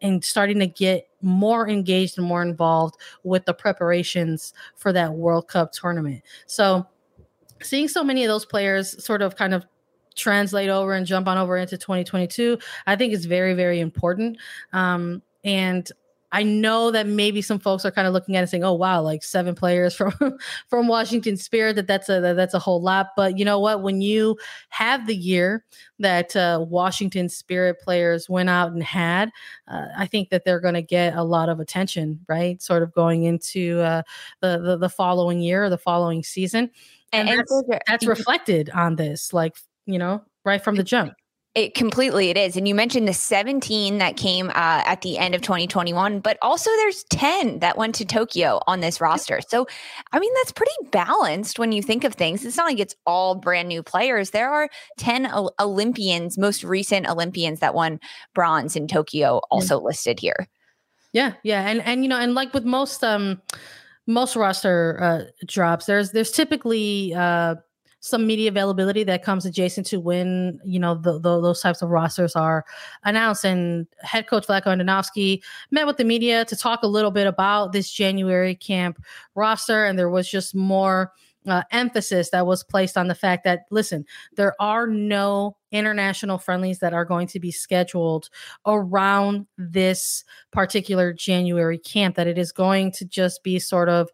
and 0.00 0.24
starting 0.24 0.58
to 0.60 0.66
get 0.66 1.08
more 1.22 1.68
engaged 1.68 2.18
and 2.18 2.26
more 2.26 2.42
involved 2.42 2.96
with 3.24 3.44
the 3.44 3.54
preparations 3.54 4.54
for 4.76 4.92
that 4.92 5.12
World 5.12 5.48
Cup 5.48 5.72
tournament. 5.72 6.22
So, 6.46 6.86
seeing 7.62 7.88
so 7.88 8.04
many 8.04 8.24
of 8.24 8.28
those 8.28 8.44
players 8.44 9.04
sort 9.04 9.22
of 9.22 9.34
kind 9.36 9.52
of 9.52 9.66
translate 10.14 10.68
over 10.68 10.92
and 10.92 11.06
jump 11.06 11.26
on 11.28 11.38
over 11.38 11.56
into 11.56 11.78
2022, 11.78 12.58
I 12.86 12.96
think 12.96 13.12
is 13.12 13.24
very, 13.24 13.54
very 13.54 13.80
important. 13.80 14.38
Um, 14.72 15.22
and 15.44 15.90
I 16.30 16.42
know 16.42 16.90
that 16.90 17.06
maybe 17.06 17.40
some 17.40 17.58
folks 17.58 17.84
are 17.86 17.90
kind 17.90 18.06
of 18.06 18.12
looking 18.12 18.36
at 18.36 18.44
it 18.44 18.48
saying, 18.48 18.64
"Oh 18.64 18.74
wow, 18.74 19.00
like 19.00 19.24
seven 19.24 19.54
players 19.54 19.94
from 19.94 20.12
from 20.68 20.88
Washington 20.88 21.36
Spirit 21.36 21.76
that 21.76 21.86
that's 21.86 22.08
a 22.08 22.20
that's 22.20 22.54
a 22.54 22.58
whole 22.58 22.82
lot." 22.82 23.08
But 23.16 23.38
you 23.38 23.44
know 23.44 23.58
what? 23.58 23.82
When 23.82 24.00
you 24.00 24.36
have 24.68 25.06
the 25.06 25.16
year 25.16 25.64
that 25.98 26.36
uh, 26.36 26.64
Washington 26.68 27.28
Spirit 27.28 27.80
players 27.80 28.28
went 28.28 28.50
out 28.50 28.72
and 28.72 28.82
had, 28.82 29.30
uh, 29.68 29.86
I 29.96 30.06
think 30.06 30.28
that 30.30 30.44
they're 30.44 30.60
going 30.60 30.74
to 30.74 30.82
get 30.82 31.16
a 31.16 31.22
lot 31.22 31.48
of 31.48 31.60
attention, 31.60 32.20
right? 32.28 32.60
Sort 32.60 32.82
of 32.82 32.92
going 32.92 33.24
into 33.24 33.80
uh, 33.80 34.02
the, 34.40 34.58
the 34.58 34.76
the 34.76 34.90
following 34.90 35.40
year 35.40 35.64
or 35.64 35.70
the 35.70 35.78
following 35.78 36.22
season, 36.22 36.70
and, 37.12 37.28
and 37.28 37.38
that's, 37.38 37.62
that's 37.86 38.06
reflected 38.06 38.68
on 38.70 38.96
this, 38.96 39.32
like 39.32 39.56
you 39.86 39.98
know, 39.98 40.22
right 40.44 40.62
from 40.62 40.76
the 40.76 40.84
jump. 40.84 41.14
It 41.58 41.74
completely 41.74 42.30
it 42.30 42.36
is. 42.36 42.56
And 42.56 42.68
you 42.68 42.74
mentioned 42.76 43.08
the 43.08 43.12
17 43.12 43.98
that 43.98 44.16
came 44.16 44.48
uh, 44.50 44.52
at 44.54 45.02
the 45.02 45.18
end 45.18 45.34
of 45.34 45.42
2021, 45.42 46.20
but 46.20 46.38
also 46.40 46.70
there's 46.76 47.02
10 47.10 47.58
that 47.58 47.76
went 47.76 47.96
to 47.96 48.04
Tokyo 48.04 48.60
on 48.68 48.78
this 48.78 49.00
roster. 49.00 49.40
So, 49.48 49.66
I 50.12 50.20
mean, 50.20 50.32
that's 50.34 50.52
pretty 50.52 50.70
balanced 50.92 51.58
when 51.58 51.72
you 51.72 51.82
think 51.82 52.04
of 52.04 52.14
things. 52.14 52.44
It's 52.44 52.56
not 52.56 52.66
like 52.66 52.78
it's 52.78 52.94
all 53.06 53.34
brand 53.34 53.66
new 53.66 53.82
players. 53.82 54.30
There 54.30 54.48
are 54.48 54.68
10 54.98 55.26
o- 55.32 55.50
Olympians, 55.58 56.38
most 56.38 56.62
recent 56.62 57.08
Olympians 57.08 57.58
that 57.58 57.74
won 57.74 57.98
bronze 58.36 58.76
in 58.76 58.86
Tokyo 58.86 59.40
also 59.50 59.80
yeah. 59.80 59.84
listed 59.84 60.20
here. 60.20 60.46
Yeah, 61.12 61.32
yeah. 61.42 61.68
And 61.68 61.82
and 61.82 62.04
you 62.04 62.08
know, 62.08 62.20
and 62.20 62.34
like 62.34 62.54
with 62.54 62.66
most 62.66 63.02
um 63.02 63.42
most 64.06 64.36
roster 64.36 64.96
uh 65.02 65.24
drops, 65.44 65.86
there's 65.86 66.12
there's 66.12 66.30
typically 66.30 67.14
uh 67.14 67.56
some 68.00 68.26
media 68.26 68.48
availability 68.48 69.02
that 69.04 69.22
comes 69.22 69.44
adjacent 69.44 69.86
to 69.88 69.98
when 69.98 70.60
you 70.64 70.78
know 70.78 70.94
the, 70.94 71.12
the, 71.14 71.40
those 71.40 71.60
types 71.60 71.82
of 71.82 71.90
rosters 71.90 72.36
are 72.36 72.64
announced. 73.04 73.44
And 73.44 73.86
head 74.02 74.28
coach 74.28 74.46
Vlatko 74.46 74.66
Andonovski 74.66 75.42
met 75.70 75.86
with 75.86 75.96
the 75.96 76.04
media 76.04 76.44
to 76.44 76.56
talk 76.56 76.82
a 76.82 76.88
little 76.88 77.10
bit 77.10 77.26
about 77.26 77.72
this 77.72 77.90
January 77.90 78.54
camp 78.54 79.02
roster, 79.34 79.84
and 79.84 79.98
there 79.98 80.10
was 80.10 80.28
just 80.28 80.54
more 80.54 81.12
uh, 81.46 81.62
emphasis 81.70 82.30
that 82.30 82.46
was 82.46 82.62
placed 82.62 82.96
on 82.96 83.08
the 83.08 83.14
fact 83.14 83.44
that 83.44 83.60
listen, 83.70 84.04
there 84.36 84.54
are 84.60 84.86
no 84.86 85.56
international 85.72 86.38
friendlies 86.38 86.78
that 86.78 86.94
are 86.94 87.04
going 87.04 87.26
to 87.26 87.40
be 87.40 87.50
scheduled 87.50 88.28
around 88.66 89.46
this 89.56 90.24
particular 90.52 91.12
January 91.12 91.78
camp. 91.78 92.16
That 92.16 92.26
it 92.26 92.38
is 92.38 92.52
going 92.52 92.92
to 92.92 93.04
just 93.04 93.42
be 93.42 93.58
sort 93.58 93.88
of, 93.88 94.08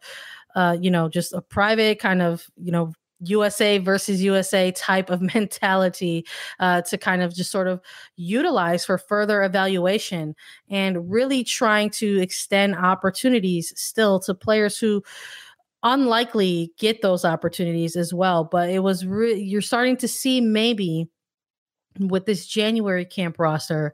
uh, 0.55 0.77
you 0.79 0.89
know, 0.89 1.09
just 1.09 1.33
a 1.33 1.41
private 1.41 1.99
kind 1.99 2.21
of, 2.21 2.47
you 2.57 2.71
know, 2.71 2.93
USA 3.19 3.77
versus 3.77 4.21
USA 4.21 4.71
type 4.71 5.09
of 5.09 5.21
mentality 5.33 6.25
uh, 6.59 6.81
to 6.83 6.97
kind 6.97 7.21
of 7.21 7.33
just 7.33 7.51
sort 7.51 7.67
of 7.67 7.81
utilize 8.15 8.85
for 8.85 8.97
further 8.97 9.43
evaluation 9.43 10.35
and 10.69 11.09
really 11.09 11.43
trying 11.43 11.89
to 11.91 12.21
extend 12.21 12.75
opportunities 12.75 13.73
still 13.79 14.19
to 14.19 14.33
players 14.33 14.77
who 14.77 15.03
unlikely 15.83 16.73
get 16.77 17.01
those 17.01 17.23
opportunities 17.23 17.95
as 17.95 18.13
well. 18.13 18.43
But 18.43 18.69
it 18.69 18.79
was 18.79 19.05
re- 19.05 19.35
you're 19.35 19.61
starting 19.61 19.97
to 19.97 20.07
see 20.07 20.41
maybe 20.41 21.07
with 21.99 22.25
this 22.25 22.45
January 22.45 23.05
camp 23.05 23.39
roster 23.39 23.93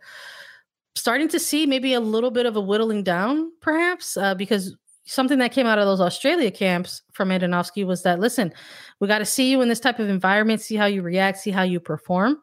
starting 0.95 1.29
to 1.29 1.39
see 1.39 1.65
maybe 1.65 1.93
a 1.93 1.99
little 1.99 2.31
bit 2.31 2.45
of 2.45 2.55
a 2.55 2.61
whittling 2.61 3.03
down 3.03 3.51
perhaps 3.61 4.17
uh, 4.17 4.35
because 4.35 4.75
something 5.05 5.39
that 5.39 5.51
came 5.51 5.67
out 5.67 5.79
of 5.79 5.85
those 5.85 6.01
Australia 6.01 6.51
camps 6.51 7.01
from 7.11 7.29
Andonovski 7.29 7.85
was 7.85 8.03
that 8.03 8.19
listen, 8.19 8.53
we 8.99 9.07
got 9.07 9.19
to 9.19 9.25
see 9.25 9.49
you 9.49 9.61
in 9.61 9.69
this 9.69 9.79
type 9.79 9.99
of 9.99 10.09
environment, 10.09 10.61
see 10.61 10.75
how 10.75 10.85
you 10.85 11.01
react, 11.01 11.39
see 11.39 11.51
how 11.51 11.63
you 11.63 11.79
perform. 11.79 12.41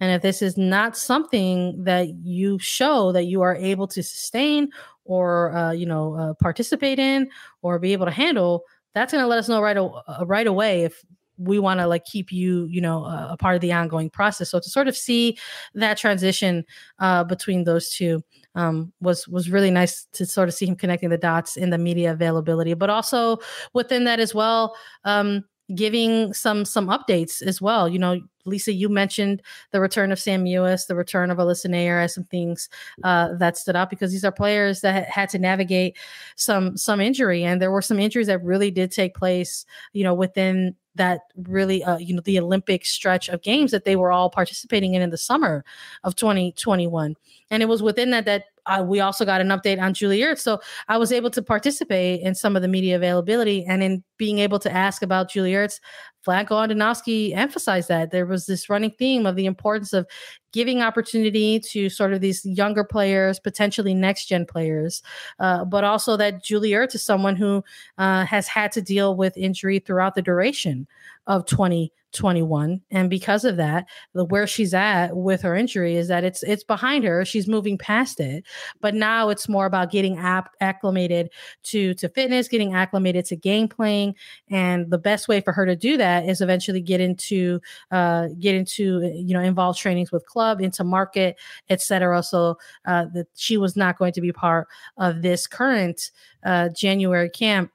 And 0.00 0.12
if 0.12 0.22
this 0.22 0.42
is 0.42 0.56
not 0.56 0.96
something 0.96 1.84
that 1.84 2.08
you 2.22 2.58
show 2.58 3.12
that 3.12 3.24
you 3.24 3.42
are 3.42 3.54
able 3.56 3.86
to 3.88 4.02
sustain 4.02 4.70
or 5.04 5.54
uh, 5.54 5.72
you 5.72 5.86
know 5.86 6.14
uh, 6.14 6.34
participate 6.34 6.98
in 6.98 7.28
or 7.62 7.78
be 7.78 7.92
able 7.92 8.06
to 8.06 8.12
handle, 8.12 8.64
that's 8.94 9.12
going 9.12 9.22
to 9.22 9.28
let 9.28 9.38
us 9.38 9.48
know 9.48 9.62
right 9.62 9.76
uh, 9.76 10.24
right 10.26 10.46
away 10.46 10.84
if 10.84 11.04
we 11.40 11.58
want 11.58 11.80
to 11.80 11.86
like 11.86 12.04
keep 12.04 12.30
you 12.30 12.66
you 12.66 12.80
know 12.80 13.04
uh, 13.04 13.28
a 13.30 13.36
part 13.36 13.54
of 13.54 13.60
the 13.60 13.72
ongoing 13.72 14.10
process 14.10 14.50
so 14.50 14.60
to 14.60 14.68
sort 14.68 14.88
of 14.88 14.96
see 14.96 15.38
that 15.74 15.96
transition 15.96 16.64
uh, 16.98 17.24
between 17.24 17.64
those 17.64 17.90
two 17.90 18.22
um, 18.54 18.92
was 19.00 19.28
was 19.28 19.50
really 19.50 19.70
nice 19.70 20.06
to 20.12 20.26
sort 20.26 20.48
of 20.48 20.54
see 20.54 20.66
him 20.66 20.76
connecting 20.76 21.08
the 21.08 21.18
dots 21.18 21.56
in 21.56 21.70
the 21.70 21.78
media 21.78 22.12
availability 22.12 22.74
but 22.74 22.90
also 22.90 23.38
within 23.72 24.04
that 24.04 24.20
as 24.20 24.34
well 24.34 24.74
um, 25.04 25.44
giving 25.74 26.32
some 26.32 26.64
some 26.64 26.88
updates 26.88 27.42
as 27.42 27.60
well. 27.60 27.88
You 27.88 27.98
know, 27.98 28.20
Lisa, 28.44 28.72
you 28.72 28.88
mentioned 28.88 29.42
the 29.70 29.80
return 29.80 30.12
of 30.12 30.18
Sam 30.18 30.44
Mewis, 30.44 30.86
the 30.86 30.94
return 30.94 31.30
of 31.30 31.38
Alyssa 31.38 31.66
Naeher 31.66 32.02
as 32.02 32.14
some 32.14 32.24
things 32.24 32.68
uh, 33.04 33.34
that 33.34 33.56
stood 33.56 33.76
out 33.76 33.90
because 33.90 34.12
these 34.12 34.24
are 34.24 34.32
players 34.32 34.80
that 34.80 35.08
had 35.08 35.28
to 35.30 35.38
navigate 35.38 35.96
some 36.36 36.76
some 36.76 37.00
injury, 37.00 37.44
and 37.44 37.60
there 37.60 37.70
were 37.70 37.82
some 37.82 37.98
injuries 37.98 38.26
that 38.26 38.42
really 38.42 38.70
did 38.70 38.90
take 38.90 39.14
place. 39.14 39.64
You 39.92 40.04
know, 40.04 40.14
within 40.14 40.76
that 40.96 41.20
really 41.36 41.84
uh, 41.84 41.98
you 41.98 42.12
know 42.12 42.20
the 42.22 42.38
olympic 42.38 42.84
stretch 42.84 43.28
of 43.28 43.40
games 43.42 43.70
that 43.70 43.84
they 43.84 43.94
were 43.94 44.10
all 44.10 44.28
participating 44.28 44.94
in 44.94 45.00
in 45.00 45.10
the 45.10 45.16
summer 45.16 45.64
of 46.02 46.16
2021 46.16 47.14
and 47.48 47.62
it 47.62 47.66
was 47.66 47.80
within 47.80 48.10
that 48.10 48.24
that 48.24 48.46
uh, 48.66 48.82
we 48.86 49.00
also 49.00 49.24
got 49.24 49.40
an 49.40 49.48
update 49.48 49.80
on 49.80 49.94
Julie 49.94 50.20
Ertz. 50.20 50.40
So 50.40 50.60
I 50.88 50.96
was 50.98 51.12
able 51.12 51.30
to 51.30 51.42
participate 51.42 52.20
in 52.20 52.34
some 52.34 52.56
of 52.56 52.62
the 52.62 52.68
media 52.68 52.96
availability 52.96 53.64
and 53.64 53.82
in 53.82 54.04
being 54.20 54.38
able 54.38 54.58
to 54.58 54.70
ask 54.70 55.02
about 55.02 55.30
Julie 55.30 55.52
Ertz. 55.52 55.80
Vlatko 56.26 56.50
Andonovski 56.50 57.34
emphasized 57.34 57.88
that 57.88 58.10
there 58.10 58.26
was 58.26 58.44
this 58.44 58.68
running 58.68 58.90
theme 58.98 59.24
of 59.24 59.34
the 59.34 59.46
importance 59.46 59.94
of 59.94 60.06
giving 60.52 60.82
opportunity 60.82 61.58
to 61.60 61.88
sort 61.88 62.12
of 62.12 62.20
these 62.20 62.44
younger 62.44 62.84
players, 62.84 63.40
potentially 63.40 63.94
next 63.94 64.26
gen 64.26 64.44
players, 64.44 65.02
uh, 65.38 65.64
but 65.64 65.84
also 65.84 66.18
that 66.18 66.44
Julie 66.44 66.72
Ertz 66.72 66.94
is 66.94 67.02
someone 67.02 67.36
who 67.36 67.64
uh, 67.96 68.26
has 68.26 68.46
had 68.46 68.70
to 68.72 68.82
deal 68.82 69.16
with 69.16 69.36
injury 69.38 69.78
throughout 69.78 70.14
the 70.14 70.22
duration 70.22 70.86
of 71.26 71.46
2021, 71.46 72.80
and 72.90 73.08
because 73.08 73.44
of 73.44 73.56
that 73.56 73.86
the 74.14 74.24
where 74.24 74.46
she's 74.46 74.74
at 74.74 75.16
with 75.16 75.42
her 75.42 75.54
injury 75.54 75.94
is 75.96 76.08
that 76.08 76.24
it's 76.24 76.42
it's 76.42 76.64
behind 76.64 77.04
her 77.04 77.24
she's 77.24 77.46
moving 77.46 77.78
past 77.78 78.18
it 78.18 78.44
but 78.80 78.94
now 78.94 79.28
it's 79.28 79.48
more 79.48 79.66
about 79.66 79.92
getting 79.92 80.18
app 80.18 80.50
acclimated 80.60 81.30
to 81.62 81.94
to 81.94 82.08
fitness 82.08 82.48
getting 82.48 82.74
acclimated 82.74 83.24
to 83.24 83.36
game 83.36 83.68
playing 83.68 84.09
and 84.50 84.90
the 84.90 84.98
best 84.98 85.28
way 85.28 85.40
for 85.40 85.52
her 85.52 85.66
to 85.66 85.76
do 85.76 85.96
that 85.96 86.28
is 86.28 86.40
eventually 86.40 86.80
get 86.80 87.00
into 87.00 87.60
uh 87.90 88.28
get 88.38 88.54
into 88.54 89.00
you 89.14 89.34
know 89.34 89.40
involved 89.40 89.78
trainings 89.78 90.12
with 90.12 90.26
club 90.26 90.60
into 90.60 90.84
market 90.84 91.36
etc 91.68 92.22
so 92.22 92.56
uh 92.86 93.06
that 93.12 93.26
she 93.34 93.56
was 93.56 93.76
not 93.76 93.98
going 93.98 94.12
to 94.12 94.20
be 94.20 94.32
part 94.32 94.68
of 94.96 95.22
this 95.22 95.46
current 95.46 96.10
uh 96.44 96.68
january 96.70 97.30
camp 97.30 97.70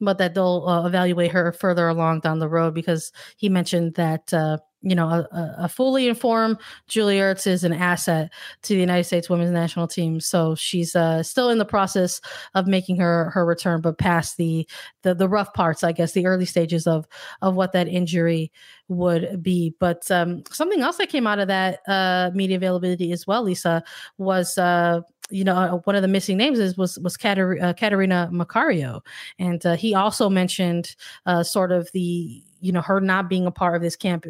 but 0.00 0.18
that 0.18 0.34
they'll 0.34 0.64
uh, 0.68 0.86
evaluate 0.86 1.30
her 1.30 1.52
further 1.52 1.88
along 1.88 2.20
down 2.20 2.38
the 2.38 2.48
road 2.48 2.74
because 2.74 3.12
he 3.36 3.48
mentioned 3.48 3.94
that 3.94 4.32
uh, 4.34 4.58
you 4.86 4.94
know 4.94 5.08
a, 5.08 5.54
a, 5.58 5.68
fully 5.68 6.08
informed 6.08 6.58
Julie 6.86 7.16
Ertz 7.16 7.46
is 7.46 7.64
an 7.64 7.72
asset 7.72 8.32
to 8.62 8.74
the 8.74 8.80
United 8.80 9.04
States 9.04 9.28
Women's 9.28 9.50
National 9.50 9.88
Team. 9.88 10.20
So 10.20 10.54
she's 10.54 10.94
uh, 10.94 11.24
still 11.24 11.50
in 11.50 11.58
the 11.58 11.64
process 11.64 12.20
of 12.54 12.68
making 12.68 12.98
her 12.98 13.30
her 13.30 13.44
return, 13.44 13.80
but 13.80 13.98
past 13.98 14.36
the, 14.36 14.66
the 15.02 15.14
the 15.14 15.28
rough 15.28 15.52
parts, 15.54 15.82
I 15.82 15.90
guess, 15.90 16.12
the 16.12 16.26
early 16.26 16.46
stages 16.46 16.86
of 16.86 17.06
of 17.42 17.56
what 17.56 17.72
that 17.72 17.88
injury 17.88 18.52
would 18.88 19.42
be. 19.42 19.74
But 19.80 20.08
um, 20.10 20.44
something 20.50 20.80
else 20.80 20.98
that 20.98 21.08
came 21.08 21.26
out 21.26 21.40
of 21.40 21.48
that 21.48 21.80
uh, 21.88 22.30
media 22.32 22.56
availability 22.56 23.10
as 23.10 23.26
well, 23.26 23.42
Lisa, 23.42 23.82
was 24.18 24.56
uh, 24.56 25.00
you 25.30 25.44
know, 25.44 25.56
uh, 25.56 25.76
one 25.78 25.96
of 25.96 26.02
the 26.02 26.08
missing 26.08 26.36
names 26.36 26.58
is 26.58 26.76
was 26.76 26.98
was 27.00 27.16
Kater- 27.16 27.58
uh, 27.60 27.72
Catarina 27.72 28.30
Macario, 28.32 29.00
and 29.38 29.64
uh, 29.66 29.76
he 29.76 29.94
also 29.94 30.28
mentioned 30.28 30.94
uh, 31.26 31.42
sort 31.42 31.72
of 31.72 31.90
the 31.92 32.42
you 32.60 32.72
know 32.72 32.80
her 32.80 33.00
not 33.00 33.28
being 33.28 33.46
a 33.46 33.50
part 33.50 33.76
of 33.76 33.82
this 33.82 33.96
camp. 33.96 34.26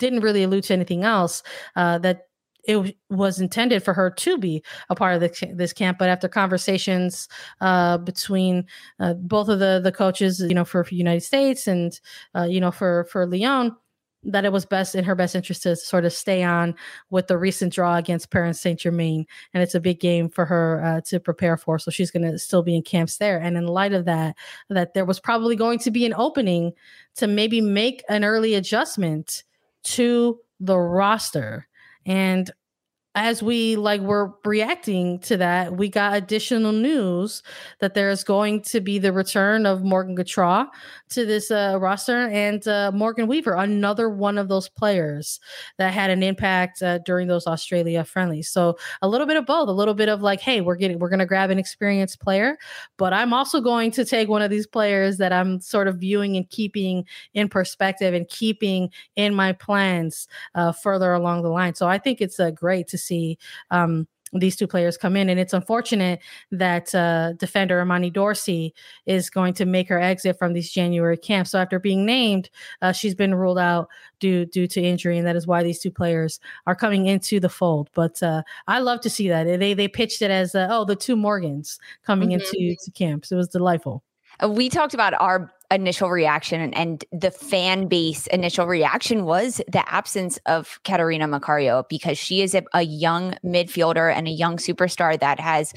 Didn't 0.00 0.20
really 0.20 0.42
allude 0.42 0.64
to 0.64 0.72
anything 0.72 1.04
else 1.04 1.42
uh, 1.76 1.98
that 1.98 2.26
it 2.64 2.96
was 3.08 3.40
intended 3.40 3.82
for 3.82 3.94
her 3.94 4.10
to 4.10 4.36
be 4.36 4.62
a 4.90 4.94
part 4.94 5.14
of 5.14 5.20
the, 5.20 5.52
this 5.54 5.72
camp 5.72 5.98
but 5.98 6.08
after 6.08 6.28
conversations 6.28 7.28
uh, 7.60 7.96
between 7.98 8.66
uh, 8.98 9.14
both 9.14 9.48
of 9.48 9.58
the 9.60 9.80
the 9.82 9.92
coaches 9.92 10.40
you 10.40 10.54
know 10.54 10.64
for, 10.64 10.84
for 10.84 10.94
united 10.94 11.22
states 11.22 11.66
and 11.66 12.00
uh, 12.34 12.42
you 12.42 12.60
know 12.60 12.70
for 12.70 13.04
for 13.04 13.26
lyon 13.26 13.74
that 14.22 14.44
it 14.44 14.52
was 14.52 14.66
best 14.66 14.94
in 14.94 15.04
her 15.04 15.14
best 15.14 15.34
interest 15.34 15.62
to 15.62 15.74
sort 15.74 16.04
of 16.04 16.12
stay 16.12 16.42
on 16.42 16.74
with 17.10 17.26
the 17.26 17.38
recent 17.38 17.72
draw 17.72 17.96
against 17.96 18.30
Paris 18.30 18.60
Saint 18.60 18.78
Germain, 18.78 19.24
and 19.54 19.62
it's 19.62 19.74
a 19.74 19.80
big 19.80 19.98
game 19.98 20.28
for 20.28 20.44
her 20.44 20.84
uh, 20.84 21.00
to 21.06 21.18
prepare 21.18 21.56
for. 21.56 21.78
So 21.78 21.90
she's 21.90 22.10
going 22.10 22.30
to 22.30 22.38
still 22.38 22.62
be 22.62 22.76
in 22.76 22.82
camps 22.82 23.16
there. 23.16 23.38
And 23.38 23.56
in 23.56 23.66
light 23.66 23.94
of 23.94 24.04
that, 24.04 24.36
that 24.68 24.92
there 24.92 25.06
was 25.06 25.20
probably 25.20 25.56
going 25.56 25.78
to 25.80 25.90
be 25.90 26.04
an 26.04 26.14
opening 26.14 26.72
to 27.16 27.26
maybe 27.26 27.60
make 27.60 28.04
an 28.08 28.24
early 28.24 28.54
adjustment 28.54 29.42
to 29.84 30.38
the 30.60 30.78
roster. 30.78 31.66
And 32.06 32.50
as 33.16 33.42
we 33.42 33.74
like 33.74 34.00
were 34.00 34.32
reacting 34.44 35.18
to 35.18 35.36
that, 35.36 35.76
we 35.76 35.88
got 35.88 36.14
additional 36.14 36.70
news 36.70 37.42
that 37.80 37.94
there's 37.94 38.22
going 38.22 38.62
to 38.62 38.80
be 38.80 39.00
the 39.00 39.12
return 39.12 39.66
of 39.66 39.82
Morgan 39.82 40.16
Gautrat 40.16 40.68
to 41.08 41.26
this 41.26 41.50
uh, 41.50 41.76
roster 41.80 42.28
and 42.28 42.66
uh, 42.68 42.92
Morgan 42.94 43.26
Weaver, 43.26 43.54
another 43.54 44.08
one 44.08 44.38
of 44.38 44.46
those 44.46 44.68
players 44.68 45.40
that 45.76 45.92
had 45.92 46.10
an 46.10 46.22
impact 46.22 46.82
uh, 46.82 46.98
during 46.98 47.26
those 47.26 47.48
Australia 47.48 48.04
friendlies. 48.04 48.48
So 48.48 48.78
a 49.02 49.08
little 49.08 49.26
bit 49.26 49.36
of 49.36 49.44
both, 49.44 49.68
a 49.68 49.72
little 49.72 49.94
bit 49.94 50.08
of 50.08 50.22
like, 50.22 50.40
hey, 50.40 50.60
we're 50.60 50.76
getting, 50.76 51.00
we're 51.00 51.08
going 51.08 51.18
to 51.18 51.26
grab 51.26 51.50
an 51.50 51.58
experienced 51.58 52.20
player, 52.20 52.58
but 52.96 53.12
I'm 53.12 53.32
also 53.32 53.60
going 53.60 53.90
to 53.92 54.04
take 54.04 54.28
one 54.28 54.42
of 54.42 54.50
these 54.50 54.68
players 54.68 55.16
that 55.16 55.32
I'm 55.32 55.60
sort 55.60 55.88
of 55.88 55.96
viewing 55.96 56.36
and 56.36 56.48
keeping 56.48 57.04
in 57.34 57.48
perspective 57.48 58.14
and 58.14 58.28
keeping 58.28 58.90
in 59.16 59.34
my 59.34 59.52
plans 59.52 60.28
uh, 60.54 60.70
further 60.70 61.12
along 61.12 61.42
the 61.42 61.48
line. 61.48 61.74
So 61.74 61.88
I 61.88 61.98
think 61.98 62.20
it's 62.20 62.38
uh, 62.38 62.52
great 62.52 62.86
to 62.88 62.99
see 63.00 63.38
um, 63.70 64.06
these 64.32 64.56
two 64.56 64.66
players 64.66 64.96
come 64.96 65.16
in. 65.16 65.28
And 65.28 65.40
it's 65.40 65.52
unfortunate 65.52 66.20
that 66.52 66.94
uh, 66.94 67.32
defender 67.34 67.80
Imani 67.80 68.10
Dorsey 68.10 68.74
is 69.06 69.30
going 69.30 69.54
to 69.54 69.64
make 69.64 69.88
her 69.88 70.00
exit 70.00 70.38
from 70.38 70.52
these 70.52 70.70
January 70.70 71.16
camps. 71.16 71.50
So 71.50 71.58
after 71.58 71.78
being 71.78 72.06
named, 72.06 72.50
uh, 72.82 72.92
she's 72.92 73.14
been 73.14 73.34
ruled 73.34 73.58
out 73.58 73.88
due 74.20 74.46
due 74.46 74.66
to 74.68 74.80
injury, 74.80 75.18
and 75.18 75.26
that 75.26 75.36
is 75.36 75.46
why 75.46 75.62
these 75.62 75.80
two 75.80 75.90
players 75.90 76.40
are 76.66 76.76
coming 76.76 77.06
into 77.06 77.40
the 77.40 77.48
fold. 77.48 77.90
But 77.94 78.22
uh, 78.22 78.42
I 78.66 78.78
love 78.80 79.00
to 79.02 79.10
see 79.10 79.28
that 79.28 79.44
they 79.44 79.74
they 79.74 79.88
pitched 79.88 80.22
it 80.22 80.30
as 80.30 80.54
uh, 80.54 80.68
oh 80.70 80.84
the 80.84 80.96
two 80.96 81.16
Morgans 81.16 81.78
coming 82.04 82.30
mm-hmm. 82.30 82.40
into 82.40 82.76
to 82.84 82.90
camps. 82.92 83.32
It 83.32 83.36
was 83.36 83.48
delightful. 83.48 84.02
We 84.48 84.68
talked 84.68 84.94
about 84.94 85.14
our 85.20 85.52
initial 85.70 86.10
reaction 86.10 86.74
and 86.74 87.04
the 87.12 87.30
fan 87.30 87.86
base 87.86 88.26
initial 88.28 88.66
reaction 88.66 89.24
was 89.24 89.60
the 89.68 89.88
absence 89.92 90.38
of 90.46 90.80
Catarina 90.82 91.28
Macario 91.28 91.88
because 91.88 92.18
she 92.18 92.42
is 92.42 92.54
a, 92.54 92.64
a 92.74 92.82
young 92.82 93.36
midfielder 93.44 94.12
and 94.12 94.26
a 94.26 94.32
young 94.32 94.56
superstar 94.56 95.18
that 95.20 95.38
has 95.38 95.72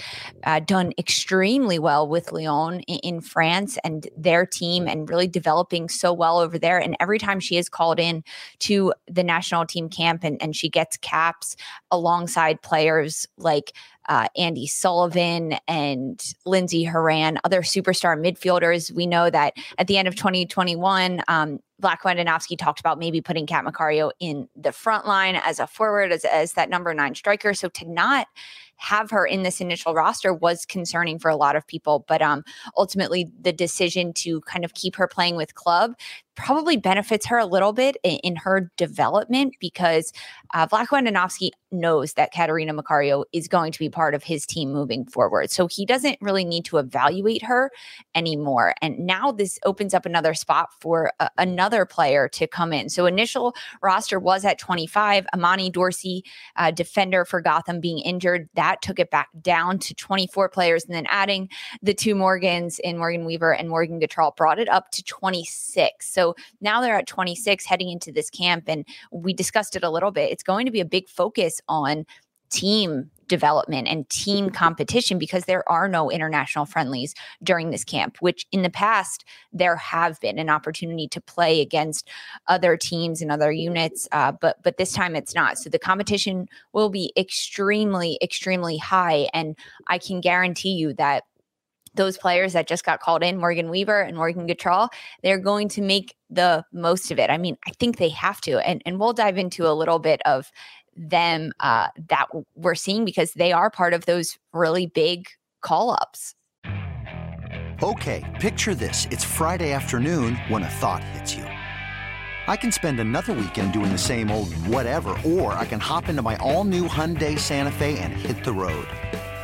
uh, 0.46 0.60
done 0.62 0.93
extremely 0.98 1.77
well 1.77 2.08
with 2.08 2.32
Lyon 2.32 2.79
in, 2.82 3.00
in, 3.00 3.22
France 3.22 3.77
and 3.84 4.08
their 4.17 4.46
team 4.46 4.88
and 4.88 5.10
really 5.10 5.27
developing 5.27 5.88
so 5.88 6.12
well 6.12 6.39
over 6.39 6.58
there. 6.58 6.79
And 6.79 6.98
every 7.00 7.20
time 7.20 7.39
she 7.39 7.58
is 7.58 7.70
called 7.70 8.00
in 8.00 8.24
to 8.60 8.93
the 9.08 9.24
national 9.24 9.65
team 9.65 9.89
camp 9.89 10.24
and, 10.24 10.41
and 10.41 10.55
she 10.55 10.70
gets 10.70 10.98
caps 10.98 11.55
alongside 11.91 12.62
players 12.63 13.27
like 13.38 13.74
uh, 14.10 14.27
Andi 14.38 14.67
Sullivan 14.67 15.57
and 15.67 16.22
Lindsey 16.45 16.83
Horan, 16.83 17.39
other 17.43 17.62
superstar 17.62 18.17
midfielders. 18.19 18.91
We 18.91 19.07
know 19.07 19.29
that 19.29 19.53
at 19.77 19.88
the 19.88 19.98
end 19.98 20.07
of 20.07 20.15
2021, 20.15 21.22
um, 21.27 21.60
Vlatko 21.82 22.15
Andonovski 22.15 22.58
talked 22.58 22.80
about 22.80 23.00
maybe 23.00 23.22
putting 23.22 23.46
Kat 23.46 23.65
Macario 23.65 24.12
in 24.20 24.48
the 24.56 24.72
front 24.72 25.08
line 25.08 25.36
as 25.36 25.60
a 25.60 25.68
forward, 25.68 26.12
as, 26.12 26.24
as 26.25 26.53
that 26.53 26.70
number 26.70 26.94
nine 26.94 27.15
striker. 27.15 27.53
So 27.53 27.70
to 27.70 27.89
not 27.89 28.27
have 28.77 29.10
her 29.10 29.25
in 29.25 29.44
this 29.44 29.62
initial 29.62 29.94
roster 29.94 30.34
was 30.34 30.65
concerning 30.65 31.18
for 31.18 31.30
a 31.30 31.36
lot 31.36 31.56
of 31.56 31.65
people. 31.65 32.03
But 32.08 32.22
um, 32.22 32.44
ultimately, 32.77 33.32
the 33.39 33.53
decision 33.53 34.13
to 34.15 34.42
kind 34.42 34.65
of 34.65 34.74
keep 34.74 34.96
her 34.96 35.08
playing 35.08 35.36
with 35.36 35.56
club 35.56 35.94
probably 36.36 36.75
benefits 36.75 37.25
her 37.27 37.38
a 37.38 37.46
little 37.46 37.74
bit 37.74 37.96
in, 38.03 38.18
in 38.24 38.36
her 38.36 38.72
development 38.75 39.56
because 39.60 40.12
uh, 40.53 40.68
Vlatko 40.68 41.01
Andonovski 41.01 41.51
knows 41.72 42.13
that 42.13 42.34
Catarina 42.34 42.74
Macario 42.74 43.24
is 43.32 43.48
going 43.48 43.72
to 43.72 43.80
be 43.80 43.89
part 43.89 44.15
of 44.15 44.24
his 44.24 44.46
team 44.46 44.74
moving 44.74 45.06
forward. 45.06 45.51
So 45.51 45.68
he 45.68 45.86
doesn't 45.86 46.18
really 46.22 46.44
need 46.44 46.65
to 46.65 46.77
evaluate 46.77 47.44
her 47.44 47.72
anymore. 48.15 48.74
And 48.82 49.00
now 49.00 49.32
this 49.32 49.60
opens 49.63 49.94
up 49.94 50.06
another 50.06 50.34
spot 50.34 50.70
for 50.82 51.12
another 51.38 51.62
player 51.86 52.27
to 52.29 52.48
come 52.48 52.74
in. 52.74 52.89
So 52.89 53.05
initial 53.05 53.55
roster 53.82 54.20
was 54.20 54.43
at 54.46 54.58
25. 54.58 55.27
Imani 55.36 55.70
Dorsey, 55.70 56.24
uh, 56.55 56.72
defender 56.72 57.25
for 57.25 57.41
Gotham, 57.41 57.79
being 57.79 58.00
injured. 58.00 58.50
That 58.55 58.82
took 58.82 58.98
it 58.98 59.12
back 59.12 59.29
down 59.41 59.77
to 59.79 59.93
24 59.93 60.50
players. 60.50 60.84
And 60.86 60.96
then 60.96 61.05
adding 61.10 61.48
the 61.84 61.93
two 61.93 62.15
Morgans 62.15 62.79
in 62.79 62.98
Morgan 62.98 63.25
Weaver 63.25 63.53
and 63.53 63.70
Morgan 63.70 64.00
Gautrat 64.00 64.36
brought 64.36 64.58
it 64.58 64.70
up 64.70 64.89
to 64.91 65.03
26. 65.03 66.12
So 66.12 66.24
so 66.24 66.36
now 66.62 66.79
they're 66.79 66.98
at 66.98 67.08
26 67.08 67.65
heading 67.65 67.89
into 67.89 68.10
this 68.10 68.29
camp. 68.29 68.63
And 68.67 68.86
we 69.12 69.34
discussed 69.34 69.75
it 69.75 69.84
a 69.84 69.89
little 69.89 70.12
bit. 70.12 70.32
It's 70.32 70.43
going 70.43 70.65
to 70.65 70.72
be 70.72 70.79
a 70.79 70.86
big 70.86 71.10
focus 71.10 71.60
on 71.67 72.05
team 72.53 73.10
development 73.27 73.88
and 73.88 74.07
team 74.10 74.50
competition 74.50 75.17
because 75.17 75.45
there 75.45 75.67
are 75.72 75.88
no 75.88 76.12
international 76.12 76.65
friendlies 76.65 77.15
during 77.41 77.72
this 77.72 77.83
camp 77.83 78.17
which 78.19 78.45
in 78.51 78.62
the 78.62 78.69
past 78.69 79.25
there 79.51 79.75
have 79.75 80.19
been 80.19 80.38
an 80.38 80.50
opportunity 80.50 81.07
to 81.07 81.22
play 81.22 81.62
against 81.62 82.10
other 82.48 82.77
teams 82.77 83.22
and 83.22 83.31
other 83.31 83.51
units 83.51 84.07
uh, 84.12 84.31
but 84.31 84.62
but 84.62 84.77
this 84.77 84.91
time 84.91 85.15
it's 85.15 85.33
not 85.33 85.57
so 85.57 85.69
the 85.69 85.79
competition 85.79 86.48
will 86.74 86.89
be 86.89 87.12
extremely 87.17 88.19
extremely 88.22 88.77
high 88.77 89.27
and 89.33 89.57
i 89.88 89.98
can 89.98 90.22
guarantee 90.22 90.74
you 90.74 90.93
that 90.93 91.24
those 91.95 92.17
players 92.17 92.53
that 92.53 92.67
just 92.67 92.86
got 92.86 93.00
called 93.00 93.24
in, 93.24 93.38
Morgan 93.38 93.69
Weaver 93.69 94.01
and 94.01 94.17
Morgan 94.17 94.48
Gautrat, 94.48 94.89
they're 95.22 95.38
going 95.38 95.69
to 95.69 95.81
make 95.81 96.15
the 96.29 96.65
most 96.74 97.12
of 97.12 97.19
it. 97.19 97.29
I 97.29 97.38
mean, 97.38 97.57
I 97.67 97.72
think 97.79 97.98
they 97.98 98.10
have 98.10 98.41
to. 98.41 98.57
And, 98.67 98.81
and 98.86 99.00
we'll 99.00 99.13
dive 99.13 99.38
into 99.38 99.67
a 99.67 99.74
little 99.74 100.00
bit 100.00 100.22
of 100.25 100.51
them 100.95 101.51
uh, 101.59 101.88
that 102.09 102.27
we're 102.55 102.75
seeing 102.75 103.05
because 103.05 103.33
they 103.33 103.51
are 103.51 103.69
part 103.69 103.93
of 103.93 104.05
those 104.05 104.38
really 104.51 104.85
big 104.85 105.27
call 105.62 105.91
ups. 105.91 106.35
Okay, 107.81 108.23
picture 108.39 108.75
this. 108.75 109.07
It's 109.12 109.23
Friday 109.23 109.73
afternoon 109.73 110.35
when 110.47 110.63
a 110.63 110.69
thought 110.69 111.03
hits 111.03 111.35
you. 111.35 111.43
I 112.45 112.55
can 112.57 112.71
spend 112.71 113.00
another 113.00 113.33
weekend 113.33 113.73
doing 113.73 113.91
the 113.91 113.97
same 113.97 114.29
old 114.29 114.53
whatever, 114.67 115.17
or 115.25 115.53
I 115.53 115.65
can 115.65 115.79
hop 115.79 116.09
into 116.09 116.21
my 116.21 116.35
all 116.38 116.63
new 116.63 116.88
Hyundai 116.88 117.39
Santa 117.39 117.71
Fe 117.71 117.97
and 118.00 118.13
hit 118.13 118.43
the 118.43 118.53
road. 118.53 118.88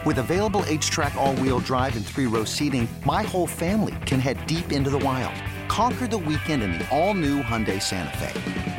With 0.06 0.20
available 0.20 0.64
H 0.68 0.90
track, 0.90 1.16
all-wheel 1.16 1.60
drive 1.60 1.96
and 1.98 2.06
three-row 2.06 2.46
seating, 2.46 2.88
my 3.06 3.24
whole 3.24 3.48
family 3.48 3.96
can 4.06 4.20
head 4.20 4.46
deep 4.48 4.72
into 4.72 4.90
the 4.90 5.00
wild. 5.00 5.34
Conquer 5.68 6.08
the 6.08 6.18
weekend 6.18 6.64
in 6.64 6.72
the 6.72 6.90
all-new 6.90 7.42
Hyundai 7.42 7.82
Santa 7.82 8.18
Fe. 8.18 8.79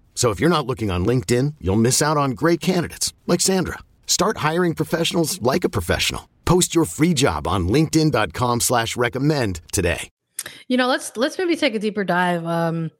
So 0.21 0.29
if 0.29 0.39
you're 0.39 0.51
not 0.51 0.67
looking 0.67 0.91
on 0.91 1.03
LinkedIn, 1.03 1.55
you'll 1.59 1.87
miss 1.87 1.99
out 1.99 2.15
on 2.15 2.37
great 2.41 2.61
candidates 2.61 3.11
like 3.25 3.41
Sandra. 3.41 3.79
Start 4.05 4.37
hiring 4.37 4.75
professionals 4.75 5.41
like 5.41 5.63
a 5.63 5.69
professional. 5.77 6.29
Post 6.45 6.75
your 6.75 6.85
free 6.85 7.15
job 7.15 7.47
on 7.47 7.67
LinkedIn.com 7.67 8.59
slash 8.59 8.95
recommend 8.95 9.61
today. 9.71 10.09
You 10.67 10.77
know, 10.77 10.85
let's 10.85 11.17
let's 11.17 11.39
maybe 11.39 11.55
take 11.55 11.73
a 11.73 11.79
deeper 11.79 12.03
dive 12.03 12.45
um 12.45 12.91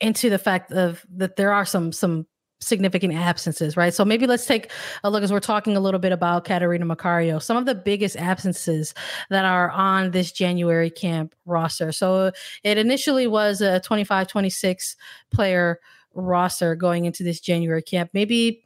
into 0.00 0.30
the 0.30 0.38
fact 0.38 0.72
of 0.72 1.04
that 1.16 1.36
there 1.36 1.52
are 1.52 1.66
some 1.66 1.92
some 1.92 2.26
significant 2.62 3.14
absences, 3.14 3.76
right? 3.76 3.92
So 3.92 4.04
maybe 4.04 4.26
let's 4.26 4.46
take 4.46 4.70
a 5.04 5.10
look 5.10 5.22
as 5.22 5.32
we're 5.32 5.40
talking 5.40 5.76
a 5.76 5.80
little 5.80 6.00
bit 6.00 6.12
about 6.12 6.44
Catarina 6.44 6.86
Macario, 6.86 7.42
some 7.42 7.56
of 7.56 7.66
the 7.66 7.74
biggest 7.74 8.16
absences 8.16 8.94
that 9.30 9.44
are 9.44 9.70
on 9.70 10.12
this 10.12 10.32
January 10.32 10.90
camp 10.90 11.34
roster. 11.44 11.92
So 11.92 12.32
it 12.62 12.78
initially 12.78 13.26
was 13.26 13.60
a 13.60 13.80
25 13.80 14.28
26 14.28 14.96
player 15.30 15.80
roster 16.14 16.74
going 16.74 17.04
into 17.04 17.22
this 17.22 17.40
January 17.40 17.82
camp. 17.82 18.10
Maybe 18.12 18.64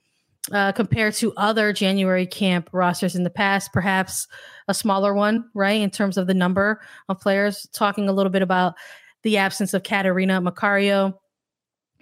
uh, 0.52 0.72
compared 0.72 1.14
to 1.14 1.32
other 1.36 1.72
January 1.72 2.26
camp 2.26 2.68
rosters 2.72 3.16
in 3.16 3.24
the 3.24 3.30
past, 3.30 3.72
perhaps 3.72 4.28
a 4.68 4.74
smaller 4.74 5.14
one, 5.14 5.48
right? 5.54 5.80
In 5.80 5.90
terms 5.90 6.16
of 6.16 6.26
the 6.26 6.34
number 6.34 6.80
of 7.08 7.20
players, 7.20 7.66
talking 7.72 8.08
a 8.08 8.12
little 8.12 8.30
bit 8.30 8.42
about 8.42 8.74
the 9.22 9.38
absence 9.38 9.74
of 9.74 9.82
Catarina 9.82 10.40
Macario, 10.40 11.14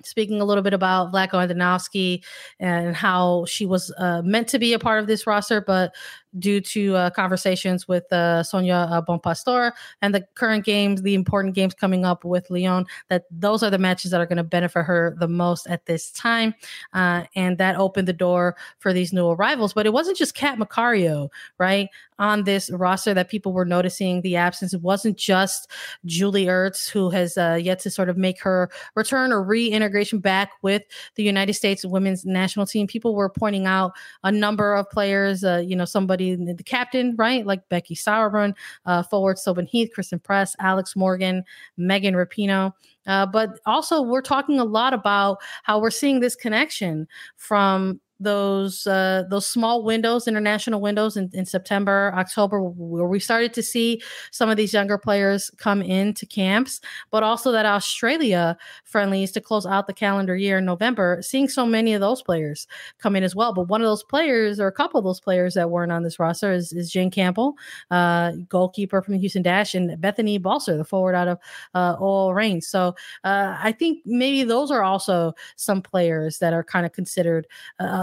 speaking 0.04 0.40
a 0.40 0.44
little 0.44 0.62
bit 0.62 0.74
about 0.74 1.12
Vlatko 1.12 1.46
Andonovski 1.46 2.24
and 2.60 2.94
how 2.94 3.44
she 3.46 3.66
was 3.66 3.92
uh, 3.98 4.22
meant 4.22 4.48
to 4.48 4.58
be 4.58 4.72
a 4.72 4.78
part 4.78 5.00
of 5.00 5.06
this 5.06 5.26
roster, 5.26 5.60
but 5.60 5.94
due 6.38 6.60
to 6.60 6.96
uh, 6.96 7.10
conversations 7.10 7.86
with 7.86 8.12
uh, 8.12 8.42
Sonia 8.42 8.88
uh, 8.90 9.02
Bompastor 9.02 9.72
and 10.02 10.14
the 10.14 10.26
current 10.34 10.64
games, 10.64 11.02
the 11.02 11.14
important 11.14 11.54
games 11.54 11.74
coming 11.74 12.04
up 12.04 12.24
with 12.24 12.50
Lyon, 12.50 12.86
that 13.08 13.24
those 13.30 13.62
are 13.62 13.70
the 13.70 13.78
matches 13.78 14.10
that 14.10 14.20
are 14.20 14.26
going 14.26 14.36
to 14.36 14.44
benefit 14.44 14.84
her 14.84 15.16
the 15.18 15.28
most 15.28 15.66
at 15.66 15.86
this 15.86 16.10
time. 16.10 16.54
Uh, 16.92 17.24
and 17.34 17.58
that 17.58 17.76
opened 17.76 18.08
the 18.08 18.12
door 18.12 18.56
for 18.78 18.92
these 18.92 19.12
new 19.12 19.28
arrivals. 19.28 19.72
But 19.72 19.86
it 19.86 19.92
wasn't 19.92 20.16
just 20.16 20.34
Kat 20.34 20.58
Macario, 20.58 21.28
right? 21.58 21.88
On 22.18 22.44
this 22.44 22.70
roster 22.70 23.12
that 23.12 23.28
people 23.28 23.52
were 23.52 23.64
noticing 23.64 24.22
the 24.22 24.36
absence. 24.36 24.72
It 24.72 24.82
wasn't 24.82 25.16
just 25.16 25.70
Julie 26.04 26.46
Ertz, 26.46 26.88
who 26.88 27.10
has 27.10 27.36
uh, 27.36 27.58
yet 27.60 27.80
to 27.80 27.90
sort 27.90 28.08
of 28.08 28.16
make 28.16 28.40
her 28.40 28.70
return 28.94 29.32
or 29.32 29.42
reintegration 29.42 30.20
back 30.20 30.52
with 30.62 30.82
the 31.16 31.24
United 31.24 31.54
States 31.54 31.84
women's 31.84 32.24
national 32.24 32.66
team. 32.66 32.86
People 32.86 33.16
were 33.16 33.28
pointing 33.28 33.66
out 33.66 33.92
a 34.22 34.30
number 34.30 34.74
of 34.74 34.88
players, 34.90 35.42
uh, 35.42 35.62
you 35.64 35.74
know, 35.74 35.84
somebody 35.84 36.23
the 36.32 36.64
captain, 36.64 37.14
right? 37.16 37.46
Like 37.46 37.68
Becky 37.68 37.94
Sauerbrunn, 37.94 38.54
uh, 38.86 39.02
forward 39.02 39.38
Tobin 39.44 39.66
Heath, 39.66 39.90
Christen 39.94 40.18
Press, 40.18 40.56
Alex 40.58 40.96
Morgan, 40.96 41.44
Megan 41.76 42.14
Rapinoe. 42.14 42.72
Uh, 43.06 43.26
but 43.26 43.60
also, 43.66 44.00
we're 44.00 44.22
talking 44.22 44.58
a 44.58 44.64
lot 44.64 44.94
about 44.94 45.38
how 45.62 45.78
we're 45.78 45.90
seeing 45.90 46.20
this 46.20 46.34
connection 46.34 47.06
from 47.36 48.00
those 48.20 48.86
uh, 48.86 49.24
those 49.28 49.46
small 49.46 49.82
windows, 49.82 50.28
international 50.28 50.80
windows 50.80 51.16
in, 51.16 51.30
in 51.32 51.44
September, 51.44 52.12
October, 52.14 52.60
where 52.60 53.06
we 53.06 53.18
started 53.18 53.52
to 53.54 53.62
see 53.62 54.00
some 54.30 54.48
of 54.48 54.56
these 54.56 54.72
younger 54.72 54.98
players 54.98 55.50
come 55.58 55.82
into 55.82 56.26
camps, 56.26 56.80
but 57.10 57.22
also 57.22 57.52
that 57.52 57.66
Australia 57.66 58.56
friendlies 58.84 59.32
to 59.32 59.40
close 59.40 59.66
out 59.66 59.86
the 59.86 59.92
calendar 59.92 60.36
year 60.36 60.58
in 60.58 60.64
November, 60.64 61.18
seeing 61.22 61.48
so 61.48 61.66
many 61.66 61.92
of 61.92 62.00
those 62.00 62.22
players 62.22 62.66
come 62.98 63.16
in 63.16 63.22
as 63.22 63.34
well. 63.34 63.52
But 63.52 63.68
one 63.68 63.80
of 63.80 63.86
those 63.86 64.04
players, 64.04 64.60
or 64.60 64.66
a 64.66 64.72
couple 64.72 64.98
of 64.98 65.04
those 65.04 65.20
players 65.20 65.54
that 65.54 65.70
weren't 65.70 65.92
on 65.92 66.02
this 66.02 66.18
roster, 66.18 66.52
is, 66.52 66.72
is 66.72 66.90
Jane 66.90 67.10
Campbell, 67.10 67.54
uh, 67.90 68.32
goalkeeper 68.48 69.02
from 69.02 69.14
the 69.14 69.20
Houston 69.20 69.42
Dash, 69.42 69.74
and 69.74 70.00
Bethany 70.00 70.38
Balcer, 70.38 70.76
the 70.76 70.84
forward 70.84 71.14
out 71.14 71.28
of 71.28 71.38
uh, 71.74 71.96
OL 71.98 72.34
Reign. 72.34 72.60
So 72.60 72.94
uh, 73.24 73.56
I 73.60 73.72
think 73.72 74.00
maybe 74.04 74.44
those 74.44 74.70
are 74.70 74.82
also 74.82 75.34
some 75.56 75.82
players 75.82 76.38
that 76.38 76.52
are 76.52 76.64
kind 76.64 76.86
of 76.86 76.92
considered. 76.92 77.46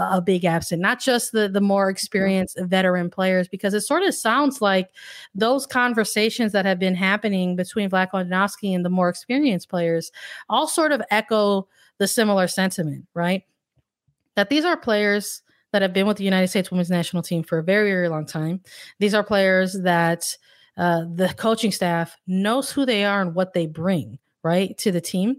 Uh, 0.02 0.16
a 0.16 0.20
big 0.20 0.44
absent, 0.44 0.82
not 0.82 1.00
just 1.00 1.32
the 1.32 1.48
the 1.48 1.60
more 1.60 1.88
experienced 1.88 2.58
veteran 2.62 3.08
players, 3.10 3.46
because 3.46 3.74
it 3.74 3.82
sort 3.82 4.02
of 4.02 4.14
sounds 4.14 4.60
like 4.60 4.90
those 5.34 5.66
conversations 5.66 6.52
that 6.52 6.64
have 6.64 6.78
been 6.78 6.94
happening 6.94 7.54
between 7.56 7.88
Vlatko 7.90 8.14
Andonovski 8.14 8.74
and 8.74 8.84
the 8.84 8.90
more 8.90 9.08
experienced 9.08 9.68
players 9.68 10.10
all 10.48 10.66
sort 10.66 10.92
of 10.92 11.02
echo 11.10 11.68
the 11.98 12.08
similar 12.08 12.48
sentiment, 12.48 13.06
right? 13.14 13.42
That 14.34 14.48
these 14.48 14.64
are 14.64 14.76
players 14.76 15.42
that 15.72 15.82
have 15.82 15.92
been 15.92 16.06
with 16.06 16.16
the 16.16 16.24
United 16.24 16.48
States 16.48 16.70
women's 16.70 16.90
national 16.90 17.22
team 17.22 17.42
for 17.42 17.58
a 17.58 17.64
very, 17.64 17.90
very 17.90 18.08
long 18.08 18.26
time. 18.26 18.60
These 18.98 19.14
are 19.14 19.22
players 19.22 19.78
that 19.82 20.36
uh, 20.76 21.04
the 21.14 21.32
coaching 21.36 21.70
staff 21.70 22.16
knows 22.26 22.72
who 22.72 22.84
they 22.84 23.04
are 23.04 23.20
and 23.20 23.34
what 23.34 23.52
they 23.52 23.66
bring 23.66 24.18
right 24.42 24.76
to 24.78 24.90
the 24.90 25.00
team. 25.00 25.36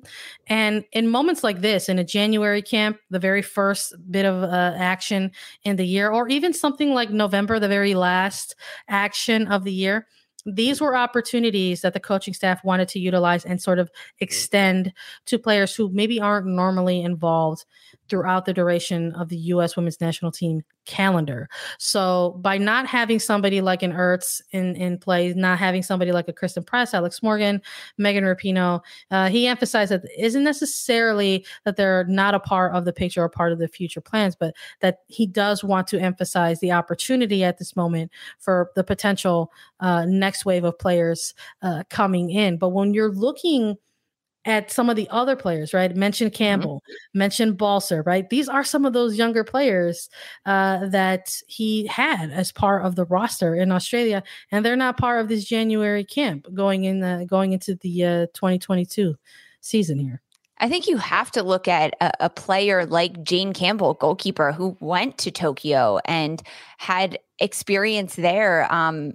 And 0.47 0.85
in 0.91 1.07
moments 1.09 1.43
like 1.43 1.61
this 1.61 1.89
in 1.89 1.99
a 1.99 2.03
january 2.03 2.61
camp 2.61 2.97
the 3.09 3.19
very 3.19 3.41
first 3.41 3.93
bit 4.09 4.25
of 4.25 4.43
uh, 4.43 4.73
action 4.77 5.31
in 5.63 5.75
the 5.75 5.85
year 5.85 6.09
or 6.09 6.27
even 6.27 6.53
something 6.53 6.93
like 6.93 7.09
november 7.09 7.59
the 7.59 7.67
very 7.67 7.95
last 7.95 8.55
action 8.87 9.47
of 9.47 9.63
the 9.63 9.71
year 9.71 10.07
these 10.45 10.81
were 10.81 10.95
opportunities 10.95 11.81
that 11.81 11.93
the 11.93 11.99
coaching 11.99 12.33
staff 12.33 12.63
wanted 12.63 12.87
to 12.89 12.99
utilize 12.99 13.45
and 13.45 13.61
sort 13.61 13.79
of 13.79 13.89
extend 14.19 14.91
to 15.25 15.39
players 15.39 15.75
who 15.75 15.89
maybe 15.89 16.19
aren't 16.19 16.47
normally 16.47 17.01
involved 17.01 17.65
throughout 18.13 18.45
the 18.45 18.53
duration 18.53 19.11
of 19.13 19.27
the 19.29 19.37
U.S. 19.37 19.75
women's 19.75 19.99
national 19.99 20.31
team 20.31 20.61
calendar. 20.85 21.49
So 21.79 22.37
by 22.41 22.59
not 22.59 22.85
having 22.85 23.17
somebody 23.17 23.59
like 23.59 23.81
an 23.81 23.91
Ertz 23.91 24.39
in 24.51 24.75
in 24.75 24.99
play, 24.99 25.33
not 25.33 25.57
having 25.57 25.81
somebody 25.81 26.11
like 26.11 26.27
a 26.27 26.33
Christen 26.33 26.63
Press, 26.63 26.93
Alex 26.93 27.23
Morgan, 27.23 27.59
Megan 27.97 28.23
Rapinoe, 28.23 28.81
uh, 29.09 29.29
he 29.29 29.47
emphasized 29.47 29.91
that 29.91 30.03
it 30.03 30.11
isn't 30.15 30.43
necessarily 30.43 31.43
that 31.65 31.75
they're 31.75 32.03
not 32.03 32.35
a 32.35 32.39
part 32.39 32.75
of 32.75 32.85
the 32.85 32.93
picture 32.93 33.23
or 33.23 33.29
part 33.29 33.51
of 33.51 33.57
the 33.57 33.67
future 33.67 33.99
plans, 33.99 34.35
but 34.35 34.53
that 34.81 34.99
he 35.07 35.25
does 35.25 35.63
want 35.63 35.87
to 35.87 35.99
emphasize 35.99 36.59
the 36.59 36.71
opportunity 36.71 37.43
at 37.43 37.57
this 37.57 37.75
moment 37.75 38.11
for 38.37 38.69
the 38.75 38.83
potential 38.83 39.51
uh, 39.79 40.05
next 40.05 40.45
wave 40.45 40.65
of 40.65 40.77
players 40.77 41.33
uh, 41.63 41.81
coming 41.89 42.29
in. 42.29 42.57
But 42.59 42.69
when 42.69 42.93
you're 42.93 43.11
looking 43.11 43.75
at 44.45 44.71
some 44.71 44.89
of 44.89 44.95
the 44.95 45.07
other 45.09 45.35
players, 45.35 45.73
right? 45.73 45.95
Mention 45.95 46.27
mm-hmm. 46.27 46.35
Campbell, 46.35 46.83
mm-hmm. 46.83 47.19
mention 47.19 47.53
Balcer, 47.53 48.03
right? 48.03 48.29
These 48.29 48.49
are 48.49 48.63
some 48.63 48.85
of 48.85 48.93
those 48.93 49.17
younger 49.17 49.43
players 49.43 50.09
uh, 50.45 50.87
that 50.87 51.35
he 51.47 51.87
had 51.87 52.31
as 52.31 52.51
part 52.51 52.85
of 52.85 52.95
the 52.95 53.05
roster 53.05 53.55
in 53.55 53.71
Australia, 53.71 54.23
and 54.51 54.65
they're 54.65 54.75
not 54.75 54.97
part 54.97 55.21
of 55.21 55.29
this 55.29 55.45
January 55.45 56.03
camp 56.03 56.47
going 56.53 56.83
in 56.83 56.99
the, 56.99 57.25
going 57.29 57.53
into 57.53 57.75
the 57.75 58.03
uh, 58.03 58.25
2022 58.33 59.15
season 59.61 59.97
here. 59.97 60.21
I 60.59 60.69
think 60.69 60.87
you 60.87 60.97
have 60.97 61.31
to 61.31 61.43
look 61.43 61.67
at 61.67 61.93
a, 61.99 62.11
a, 62.21 62.29
player 62.29 62.85
like 62.85 63.23
Jane 63.23 63.53
Campbell, 63.53 63.95
goalkeeper, 63.95 64.51
who 64.51 64.77
went 64.79 65.17
to 65.17 65.31
Tokyo 65.31 65.99
and 66.05 66.41
had 66.77 67.17
experience 67.39 68.15
there. 68.15 68.71
Um, 68.71 69.13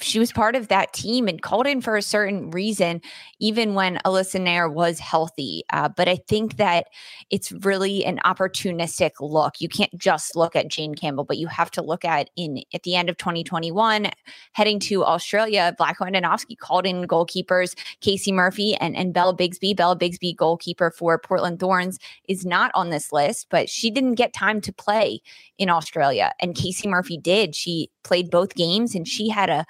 she 0.00 0.18
was 0.18 0.32
part 0.32 0.56
of 0.56 0.68
that 0.68 0.92
team 0.92 1.28
and 1.28 1.40
called 1.40 1.66
in 1.66 1.80
for 1.80 1.96
a 1.96 2.02
certain 2.02 2.50
reason, 2.50 3.00
even 3.38 3.74
when 3.74 4.00
Alyssa 4.04 4.40
Naeher 4.40 4.72
was 4.72 4.98
healthy. 4.98 5.62
Uh, 5.72 5.88
but 5.88 6.08
I 6.08 6.16
think 6.16 6.56
that 6.56 6.86
it's 7.30 7.52
really 7.52 8.04
an 8.04 8.20
opportunistic 8.24 9.12
look. 9.20 9.60
You 9.60 9.68
can't 9.68 9.96
just 9.96 10.34
look 10.34 10.56
at 10.56 10.68
Jane 10.68 10.94
Campbell, 10.94 11.24
but 11.24 11.38
you 11.38 11.46
have 11.46 11.70
to 11.72 11.82
look 11.82 12.04
at 12.04 12.30
in 12.36 12.62
at 12.74 12.82
the 12.82 12.96
end 12.96 13.08
of 13.08 13.18
2021, 13.18 14.10
heading 14.52 14.80
to 14.80 15.04
Australia. 15.04 15.74
Vlatko 15.78 16.10
Andonovski 16.10 16.58
called 16.58 16.86
in 16.86 17.06
goalkeepers 17.06 17.78
Casey 18.00 18.32
Murphy 18.32 18.74
and, 18.76 18.96
and 18.96 19.14
Bella 19.14 19.34
Bixby. 19.34 19.74
Bella 19.74 19.96
Bixby, 19.96 20.34
goalkeeper 20.34 20.90
for 20.90 21.18
Portland 21.18 21.60
Thorns, 21.60 21.98
is 22.28 22.44
not 22.44 22.70
on 22.74 22.90
this 22.90 23.12
list, 23.12 23.46
but 23.50 23.68
she 23.68 23.90
didn't 23.90 24.14
get 24.14 24.32
time 24.32 24.60
to 24.62 24.72
play 24.72 25.20
in 25.56 25.70
Australia. 25.70 26.32
And 26.40 26.54
Casey 26.54 26.88
Murphy 26.88 27.16
did. 27.16 27.54
She 27.54 27.90
played 28.02 28.30
both 28.30 28.54
games 28.54 28.94
and 28.94 29.06
she 29.06 29.28
had 29.28 29.50
a 29.50 29.66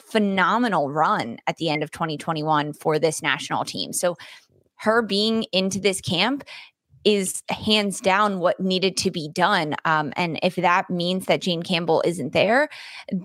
phenomenal 0.00 0.90
run 0.90 1.38
at 1.46 1.56
the 1.56 1.68
end 1.70 1.82
of 1.82 1.90
2021 1.90 2.72
for 2.72 2.98
this 2.98 3.22
national 3.22 3.64
team. 3.64 3.92
So 3.92 4.16
her 4.76 5.02
being 5.02 5.44
into 5.52 5.78
this 5.78 6.00
camp 6.00 6.44
is 7.04 7.42
hands 7.48 8.00
down 8.00 8.40
what 8.40 8.60
needed 8.60 8.96
to 8.98 9.10
be 9.10 9.28
done. 9.28 9.74
Um, 9.84 10.12
and 10.16 10.38
if 10.42 10.56
that 10.56 10.90
means 10.90 11.26
that 11.26 11.40
Jane 11.40 11.62
Campbell 11.62 12.02
isn't 12.04 12.32
there, 12.32 12.68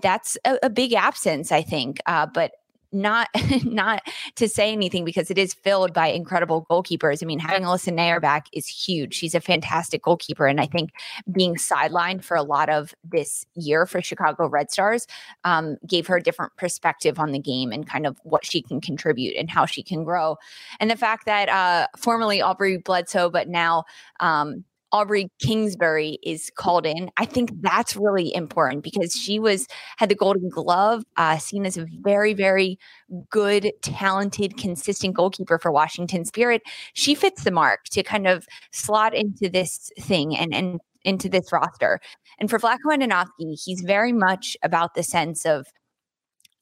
that's 0.02 0.38
a, 0.44 0.58
a 0.62 0.70
big 0.70 0.94
absence, 0.94 1.52
I 1.52 1.62
think. 1.62 1.98
Uh, 2.06 2.26
but 2.26 2.52
not 2.92 3.28
not 3.64 4.02
to 4.36 4.48
say 4.48 4.72
anything 4.72 5.04
because 5.04 5.30
it 5.30 5.38
is 5.38 5.54
filled 5.54 5.92
by 5.92 6.08
incredible 6.08 6.66
goalkeepers. 6.70 7.22
I 7.22 7.26
mean, 7.26 7.38
having 7.38 7.64
Alyssa 7.64 7.92
Naeher 7.92 8.20
back 8.20 8.46
is 8.52 8.66
huge. 8.66 9.14
She's 9.14 9.34
a 9.34 9.40
fantastic 9.40 10.02
goalkeeper, 10.02 10.46
and 10.46 10.60
I 10.60 10.66
think 10.66 10.90
being 11.32 11.56
sidelined 11.56 12.24
for 12.24 12.36
a 12.36 12.42
lot 12.42 12.68
of 12.68 12.94
this 13.04 13.46
year 13.54 13.86
for 13.86 14.00
Chicago 14.00 14.48
Red 14.48 14.70
Stars 14.70 15.06
um, 15.44 15.76
gave 15.86 16.06
her 16.06 16.16
a 16.16 16.22
different 16.22 16.56
perspective 16.56 17.18
on 17.18 17.32
the 17.32 17.38
game 17.38 17.72
and 17.72 17.86
kind 17.86 18.06
of 18.06 18.18
what 18.22 18.44
she 18.44 18.62
can 18.62 18.80
contribute 18.80 19.36
and 19.36 19.50
how 19.50 19.66
she 19.66 19.82
can 19.82 20.04
grow. 20.04 20.36
And 20.80 20.90
the 20.90 20.96
fact 20.96 21.26
that 21.26 21.48
uh, 21.48 21.86
formerly 21.96 22.40
Aubrey 22.40 22.78
Bledsoe, 22.78 23.30
but 23.30 23.48
now 23.48 23.84
um, 24.20 24.64
Aubrey 24.96 25.28
Kingsbury 25.42 26.18
is 26.22 26.50
called 26.56 26.86
in. 26.86 27.10
I 27.18 27.26
think 27.26 27.50
that's 27.60 27.96
really 27.96 28.34
important 28.34 28.82
because 28.82 29.12
she 29.12 29.38
was 29.38 29.66
had 29.98 30.08
the 30.08 30.14
Golden 30.14 30.48
Glove, 30.48 31.04
uh, 31.18 31.36
seen 31.36 31.66
as 31.66 31.76
a 31.76 31.86
very, 32.00 32.32
very 32.32 32.78
good, 33.28 33.70
talented, 33.82 34.56
consistent 34.56 35.14
goalkeeper 35.14 35.58
for 35.58 35.70
Washington 35.70 36.24
Spirit. 36.24 36.62
She 36.94 37.14
fits 37.14 37.44
the 37.44 37.50
mark 37.50 37.84
to 37.90 38.02
kind 38.02 38.26
of 38.26 38.46
slot 38.72 39.14
into 39.14 39.50
this 39.50 39.90
thing 40.00 40.34
and 40.34 40.54
and 40.54 40.80
into 41.04 41.28
this 41.28 41.52
roster. 41.52 42.00
And 42.38 42.48
for 42.48 42.58
Vlatko 42.58 42.88
Andonovski, 42.88 43.54
he's 43.62 43.82
very 43.82 44.14
much 44.14 44.56
about 44.62 44.94
the 44.94 45.02
sense 45.02 45.44
of 45.44 45.66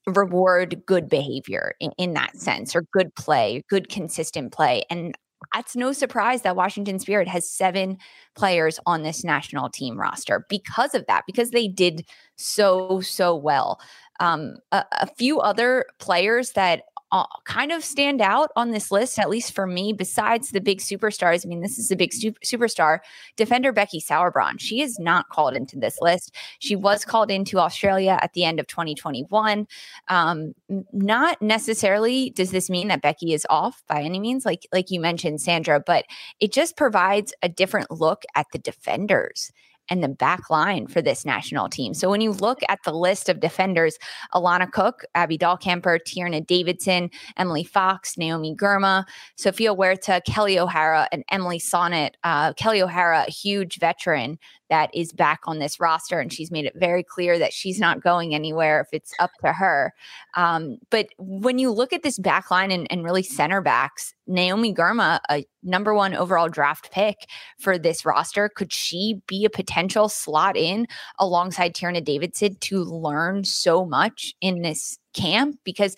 reward 0.07 0.83
good 0.85 1.07
behavior 1.07 1.73
in, 1.79 1.91
in, 1.97 2.13
that 2.13 2.35
sense 2.35 2.75
or 2.75 2.83
good 2.93 3.15
play 3.15 3.63
good 3.69 3.89
consistent 3.89 4.53
play 4.53 4.83
and 4.91 5.15
it's 5.57 5.75
no 5.75 5.91
surprise 5.91 6.41
that 6.41 6.55
Washington 6.55 6.99
Spirit 6.99 7.27
has 7.27 7.49
seven 7.49 7.97
players 8.35 8.79
on 8.85 9.03
this 9.03 9.23
national 9.23 9.69
team 9.69 9.99
roster 9.99 10.45
because 10.49 10.93
of 10.93 11.05
that, 11.07 11.23
because 11.25 11.51
they 11.51 11.67
did 11.67 12.05
so, 12.35 13.01
so 13.01 13.35
well. 13.35 13.79
Um, 14.19 14.57
a, 14.71 14.85
a 15.01 15.07
few 15.07 15.39
other 15.39 15.85
players 15.99 16.51
that 16.51 16.83
uh, 17.11 17.25
kind 17.45 17.71
of 17.71 17.83
stand 17.83 18.21
out 18.21 18.51
on 18.55 18.71
this 18.71 18.91
list, 18.91 19.19
at 19.19 19.29
least 19.29 19.53
for 19.53 19.67
me, 19.67 19.93
besides 19.93 20.49
the 20.49 20.59
big 20.59 20.79
superstars. 20.79 21.45
I 21.45 21.49
mean, 21.49 21.61
this 21.61 21.77
is 21.77 21.91
a 21.91 21.95
big 21.95 22.13
su- 22.13 22.33
superstar. 22.43 22.99
Defender 23.37 23.71
Becky 23.71 24.01
Sauerbrunn. 24.01 24.59
She 24.59 24.81
is 24.81 24.99
not 24.99 25.29
called 25.29 25.55
into 25.55 25.77
this 25.79 25.97
list. 26.01 26.35
She 26.59 26.75
was 26.75 27.05
called 27.05 27.29
into 27.29 27.59
Australia 27.59 28.17
at 28.21 28.33
the 28.33 28.43
end 28.43 28.59
of 28.59 28.67
2021. 28.67 29.67
Um, 30.07 30.53
not 30.91 31.41
necessarily 31.41 32.31
does 32.31 32.51
this 32.51 32.69
mean 32.69 32.87
that 32.87 33.01
Becky 33.01 33.33
is 33.33 33.45
off 33.49 33.83
by 33.87 34.01
any 34.01 34.19
means, 34.19 34.45
like 34.45 34.67
like 34.73 34.89
you 34.89 34.99
mentioned, 34.99 35.41
Sandra, 35.41 35.79
but 35.79 36.05
it 36.39 36.51
just 36.51 36.75
provides 36.75 37.33
a 37.41 37.49
different 37.49 37.91
look 37.91 38.23
at 38.35 38.47
the 38.51 38.59
defenders 38.59 39.51
and 39.89 40.03
the 40.03 40.07
back 40.07 40.49
line 40.49 40.87
for 40.87 41.01
this 41.01 41.25
national 41.25 41.69
team. 41.69 41.93
So 41.93 42.09
when 42.09 42.21
you 42.21 42.31
look 42.31 42.59
at 42.69 42.79
the 42.83 42.93
list 42.93 43.29
of 43.29 43.39
defenders, 43.39 43.97
Alana 44.33 44.71
Cook, 44.71 45.03
Abby 45.15 45.37
Dahlkemper, 45.37 45.99
Tierna 46.05 46.45
Davidson, 46.45 47.09
Emily 47.37 47.63
Fox, 47.63 48.17
Naomi 48.17 48.55
Girma, 48.55 49.05
Sofia 49.35 49.73
Huerta, 49.73 50.21
Kelly 50.25 50.59
O'Hara, 50.59 51.07
and 51.11 51.23
Emily 51.31 51.59
Sonnett. 51.59 52.11
Uh, 52.23 52.53
Kelley 52.53 52.81
O'Hara, 52.81 53.25
a 53.27 53.31
huge 53.31 53.79
veteran 53.79 54.37
that 54.69 54.89
is 54.93 55.11
back 55.11 55.41
on 55.45 55.59
this 55.59 55.79
roster, 55.79 56.19
and 56.19 56.31
she's 56.31 56.51
made 56.51 56.65
it 56.65 56.73
very 56.75 57.03
clear 57.03 57.37
that 57.39 57.53
she's 57.53 57.79
not 57.79 58.01
going 58.01 58.33
anywhere 58.33 58.81
if 58.81 58.87
it's 58.91 59.13
up 59.19 59.31
to 59.41 59.53
her. 59.53 59.93
Um, 60.35 60.77
but 60.89 61.07
when 61.17 61.59
you 61.59 61.71
look 61.71 61.93
at 61.93 62.03
this 62.03 62.17
back 62.17 62.49
line 62.51 62.71
and, 62.71 62.87
and 62.91 63.03
really 63.03 63.23
center 63.23 63.61
backs, 63.61 64.13
Naomi 64.27 64.73
Girma, 64.73 65.19
a 65.29 65.45
number 65.63 65.93
one 65.93 66.15
overall 66.15 66.49
draft 66.49 66.91
pick 66.91 67.27
for 67.59 67.77
this 67.77 68.05
roster, 68.05 68.49
could 68.49 68.73
she 68.73 69.21
be 69.27 69.45
a 69.45 69.49
potential 69.49 70.09
slot 70.09 70.57
in 70.57 70.87
alongside 71.19 71.75
Tierna 71.75 72.03
Davidson 72.03 72.55
to 72.61 72.83
learn 72.83 73.43
so 73.43 73.85
much 73.85 74.33
in 74.41 74.61
this 74.61 74.97
camp? 75.13 75.59
Because 75.63 75.95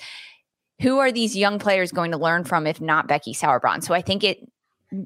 who 0.81 0.99
are 0.99 1.11
these 1.11 1.35
young 1.35 1.57
players 1.57 1.91
going 1.91 2.11
to 2.11 2.17
learn 2.17 2.43
from 2.43 2.67
if 2.67 2.79
not 2.79 3.07
Becky 3.07 3.33
Sauerbrunn? 3.33 3.83
So 3.83 3.93
I 3.93 4.01
think 4.01 4.23
it 4.23 4.39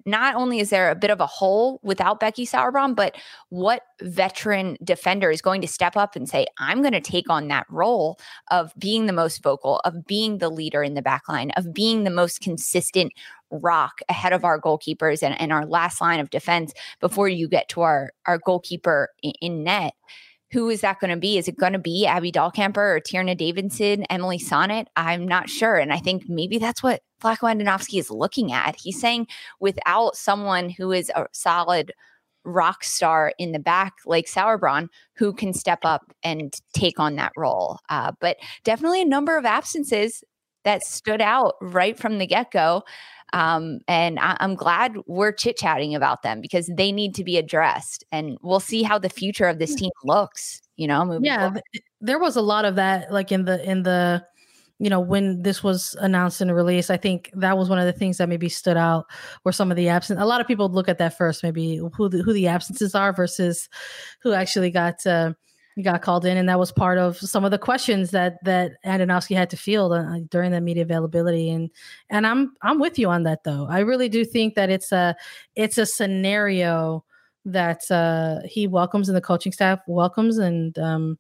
not 0.06 0.36
only 0.36 0.60
is 0.60 0.70
there 0.70 0.92
a 0.92 0.96
bit 0.96 1.10
of 1.10 1.20
a 1.20 1.26
hole 1.26 1.80
without 1.84 2.20
Becky 2.20 2.46
Sauerbrunn, 2.46 2.96
but 2.96 3.16
what 3.50 3.84
veteran 4.02 4.78
defender 4.84 5.32
is 5.32 5.42
going 5.42 5.62
to 5.62 5.68
step 5.68 5.98
up 5.98 6.16
and 6.16 6.30
say, 6.30 6.46
I'm 6.58 6.82
going 6.82 6.94
to 6.94 7.02
take 7.02 7.30
on 7.30 7.48
that 7.48 7.66
role 7.70 8.20
of 8.52 8.74
being 8.78 9.06
the 9.06 9.14
most 9.14 9.42
vocal, 9.42 9.82
of 9.84 10.06
being 10.06 10.38
the 10.38 10.50
leader 10.50 10.84
in 10.84 10.94
the 10.94 11.02
back 11.02 11.28
line, 11.28 11.52
of 11.52 11.74
being 11.74 12.04
the 12.04 12.10
most 12.10 12.42
consistent 12.42 13.14
rock 13.50 14.02
ahead 14.08 14.34
of 14.34 14.46
our 14.46 14.60
goalkeepers 14.60 15.24
and, 15.24 15.40
and 15.42 15.52
our 15.52 15.66
last 15.66 16.00
line 16.00 16.20
of 16.20 16.30
defense 16.30 16.74
before 17.00 17.28
you 17.28 17.48
get 17.48 17.68
to 17.70 17.82
our, 17.82 18.14
our 18.26 18.38
goalkeeper 18.38 19.10
in, 19.24 19.34
in 19.42 19.64
net 19.64 19.94
who 20.52 20.70
is 20.70 20.82
that 20.82 21.00
going 21.00 21.12
to 21.12 21.18
be? 21.18 21.38
Is 21.38 21.48
it 21.48 21.58
going 21.58 21.74
to 21.74 21.80
be 21.80 22.06
Abby 22.06 22.32
Dahlkemper 22.32 22.78
or 22.78 23.00
Tierna 23.00 23.38
Davidson, 23.38 24.06
Emily 24.10 24.38
Sonnett? 24.38 24.88
I'm 24.96 25.28
not 25.28 25.50
sure. 25.50 25.78
And 25.78 25.94
I 25.94 25.98
think 25.98 26.24
maybe 26.28 26.58
that's 26.58 26.84
what 26.84 27.02
Vlatko 27.22 27.54
Andonovski 27.54 28.00
is 28.00 28.12
looking 28.12 28.52
at. 28.52 28.76
He's 28.76 29.00
saying 29.00 29.28
without 29.60 30.16
someone 30.16 30.70
who 30.70 30.92
is 30.92 31.10
a 31.16 31.28
solid 31.32 31.94
rock 32.44 32.84
star 32.84 33.34
in 33.38 33.52
the 33.52 33.60
back 33.60 33.94
like 34.06 34.26
Sauerbrunn 34.26 34.88
who 35.16 35.32
can 35.32 35.54
step 35.54 35.80
up 35.84 36.12
and 36.24 36.54
take 36.74 37.00
on 37.00 37.16
that 37.16 37.32
role. 37.38 37.80
Uh, 37.90 38.12
but 38.20 38.38
definitely 38.64 39.02
a 39.02 39.06
number 39.06 39.38
of 39.38 39.46
absences 39.46 40.24
that 40.64 40.84
stood 40.84 41.22
out 41.22 41.56
right 41.62 41.98
from 41.98 42.18
the 42.18 42.28
get 42.28 42.52
go. 42.52 42.84
Um, 43.34 43.80
and 43.88 44.20
I- 44.20 44.38
am 44.40 44.56
glad 44.56 44.96
we're 45.08 45.32
chit 45.32 45.58
chatting 45.58 45.96
about 45.96 46.22
them 46.22 46.42
because 46.42 46.70
they 46.76 46.92
need 46.92 47.16
to 47.16 47.24
be 47.24 47.38
addressed. 47.38 48.04
And 48.12 48.38
we'll 48.42 48.60
see 48.60 48.84
how 48.84 48.98
the 49.00 49.10
future 49.10 49.48
of 49.48 49.60
this 49.60 49.76
team 49.76 49.92
looks. 50.04 50.62
You 50.78 50.88
know, 50.88 51.20
yeah, 51.22 51.50
forward. 51.50 51.64
there 52.00 52.20
was 52.20 52.36
a 52.36 52.42
lot 52.42 52.66
of 52.66 52.76
that, 52.76 53.12
like 53.12 53.32
in 53.32 53.46
the 53.46 53.64
in 53.70 53.84
the 53.84 54.26
you 54.82 54.90
know 54.90 55.00
when 55.00 55.44
this 55.44 55.64
was 55.64 55.96
announced 56.00 56.42
and 56.42 56.54
released 56.54 56.90
i 56.90 56.98
think 56.98 57.30
that 57.36 57.56
was 57.56 57.70
one 57.70 57.78
of 57.78 57.86
the 57.86 57.94
things 57.94 58.18
that 58.18 58.28
maybe 58.28 58.50
stood 58.50 58.76
out 58.76 59.06
were 59.46 59.52
some 59.52 59.70
of 59.70 59.78
the 59.78 59.88
absence 59.88 60.20
a 60.20 60.26
lot 60.26 60.42
of 60.42 60.48
people 60.48 60.68
look 60.70 60.90
at 60.90 60.98
that 60.98 61.16
first 61.16 61.44
maybe 61.44 61.80
who 61.96 62.10
the, 62.10 62.24
who 62.24 62.34
the 62.34 62.48
absences 62.48 62.96
are 62.96 63.14
versus 63.14 63.70
who 64.24 64.34
actually 64.34 64.72
got 64.72 65.06
uh, 65.06 65.34
he 65.76 65.84
got 65.84 66.02
called 66.02 66.26
in, 66.26 66.38
and 66.38 66.50
that 66.50 66.60
was 66.60 66.72
part 66.72 66.98
of 66.98 67.18
some 67.18 67.46
of 67.46 67.52
the 67.52 67.58
questions 67.58 68.12
that 68.12 68.44
that 68.44 68.74
Andonovski 68.86 69.36
had 69.36 69.50
to 69.52 69.58
field 69.58 69.94
uh, 69.94 70.20
during 70.30 70.52
that 70.52 70.64
media 70.64 70.84
availability. 70.84 71.50
And 71.50 71.70
and 72.10 72.28
I'm 72.28 72.54
I'm 72.62 72.80
with 72.80 73.00
you 73.00 73.10
on 73.10 73.24
that 73.24 73.44
though. 73.44 73.68
I 73.70 73.80
really 73.80 74.10
do 74.10 74.26
think 74.26 74.56
that 74.56 74.70
it's 74.70 74.92
a 74.92 75.16
it's 75.56 75.78
a 75.78 75.86
scenario 75.86 77.04
that 77.46 77.90
uh, 77.90 78.40
he 78.46 78.68
welcomes 78.68 79.10
and 79.10 79.16
the 79.16 79.22
coaching 79.22 79.52
staff 79.52 79.80
welcomes, 79.88 80.38
and 80.38 80.78
um, 80.80 81.18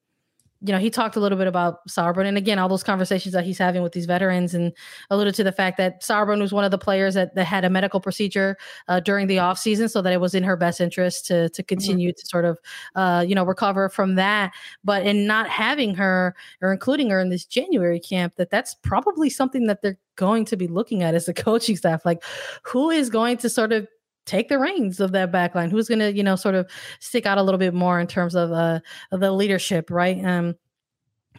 you 0.63 0.71
know, 0.71 0.78
he 0.78 0.91
talked 0.91 1.15
a 1.15 1.19
little 1.19 1.38
bit 1.38 1.47
about 1.47 1.88
Sauerbrunn 1.88 2.28
and 2.28 2.38
again, 2.38 2.60
all 2.60 2.69
those 2.69 2.84
conversations 2.84 3.34
that 3.34 3.43
he's 3.43 3.58
having 3.58 3.82
with 3.82 3.93
these 3.93 4.06
veterans 4.06 4.54
and 4.54 4.71
alluded 5.10 5.34
to 5.36 5.43
the 5.43 5.52
fact 5.52 5.78
that 5.78 6.02
Sauerbrunn 6.02 6.39
was 6.39 6.54
one 6.54 6.63
of 6.63 6.69
the 6.69 6.78
players 6.78 7.15
that, 7.15 7.34
that 7.34 7.45
had 7.45 7.65
a 7.65 7.69
medical 7.69 8.00
procedure 8.00 8.58
uh, 8.88 9.00
during 9.00 9.26
the 9.26 9.39
off 9.39 9.58
season 9.58 9.89
so 9.89 10.02
that 10.04 10.13
it 10.13 10.21
was 10.21 10.36
in 10.36 10.43
her 10.43 10.56
best 10.56 10.80
interest 10.80 11.26
to, 11.28 11.50
to 11.50 11.62
mm-hmm. 11.62 11.67
continue 11.67 12.10
mm-hmm. 12.10 12.19
to 12.19 12.28
sort 12.28 12.45
of, 12.45 12.60
uh, 12.95 13.26
you 13.28 13.34
know, 13.34 13.43
recover 13.43 13.89
from 13.89 14.15
that. 14.15 14.54
But 14.84 15.04
in 15.04 15.26
not 15.26 15.50
having 15.50 15.95
her 15.95 16.36
or 16.62 16.71
including 16.71 17.10
her 17.10 17.19
in 17.19 17.30
this 17.30 17.45
January 17.45 18.00
camp, 18.00 18.36
that 18.36 18.52
that's 18.52 18.76
probably 18.76 19.32
something 19.32 19.65
that 19.65 19.82
they're 19.82 19.97
going 20.15 20.45
to 20.45 20.58
be 20.58 20.67
looking 20.67 21.02
at 21.02 21.15
as 21.15 21.28
a 21.28 21.34
coaching 21.34 21.76
staff. 21.76 22.06
Like 22.06 22.24
who 22.63 22.91
is 22.91 23.10
going 23.10 23.38
to 23.38 23.50
sort 23.50 23.74
of 23.74 23.88
take 24.25 24.49
the 24.49 24.60
reins 24.60 24.99
of 24.99 25.12
that 25.12 25.31
backline 25.31 25.71
who's 25.71 25.88
going 25.88 25.99
to 25.99 26.13
you 26.13 26.23
know 26.23 26.36
sort 26.36 26.55
of 26.55 26.69
stick 26.99 27.25
out 27.25 27.38
a 27.38 27.43
little 27.43 27.57
bit 27.57 27.73
more 27.73 27.99
in 27.99 28.07
terms 28.07 28.36
of 28.36 28.51
uh 28.51 28.79
the 29.12 29.31
leadership 29.31 29.89
right 29.89 30.23
um 30.25 30.55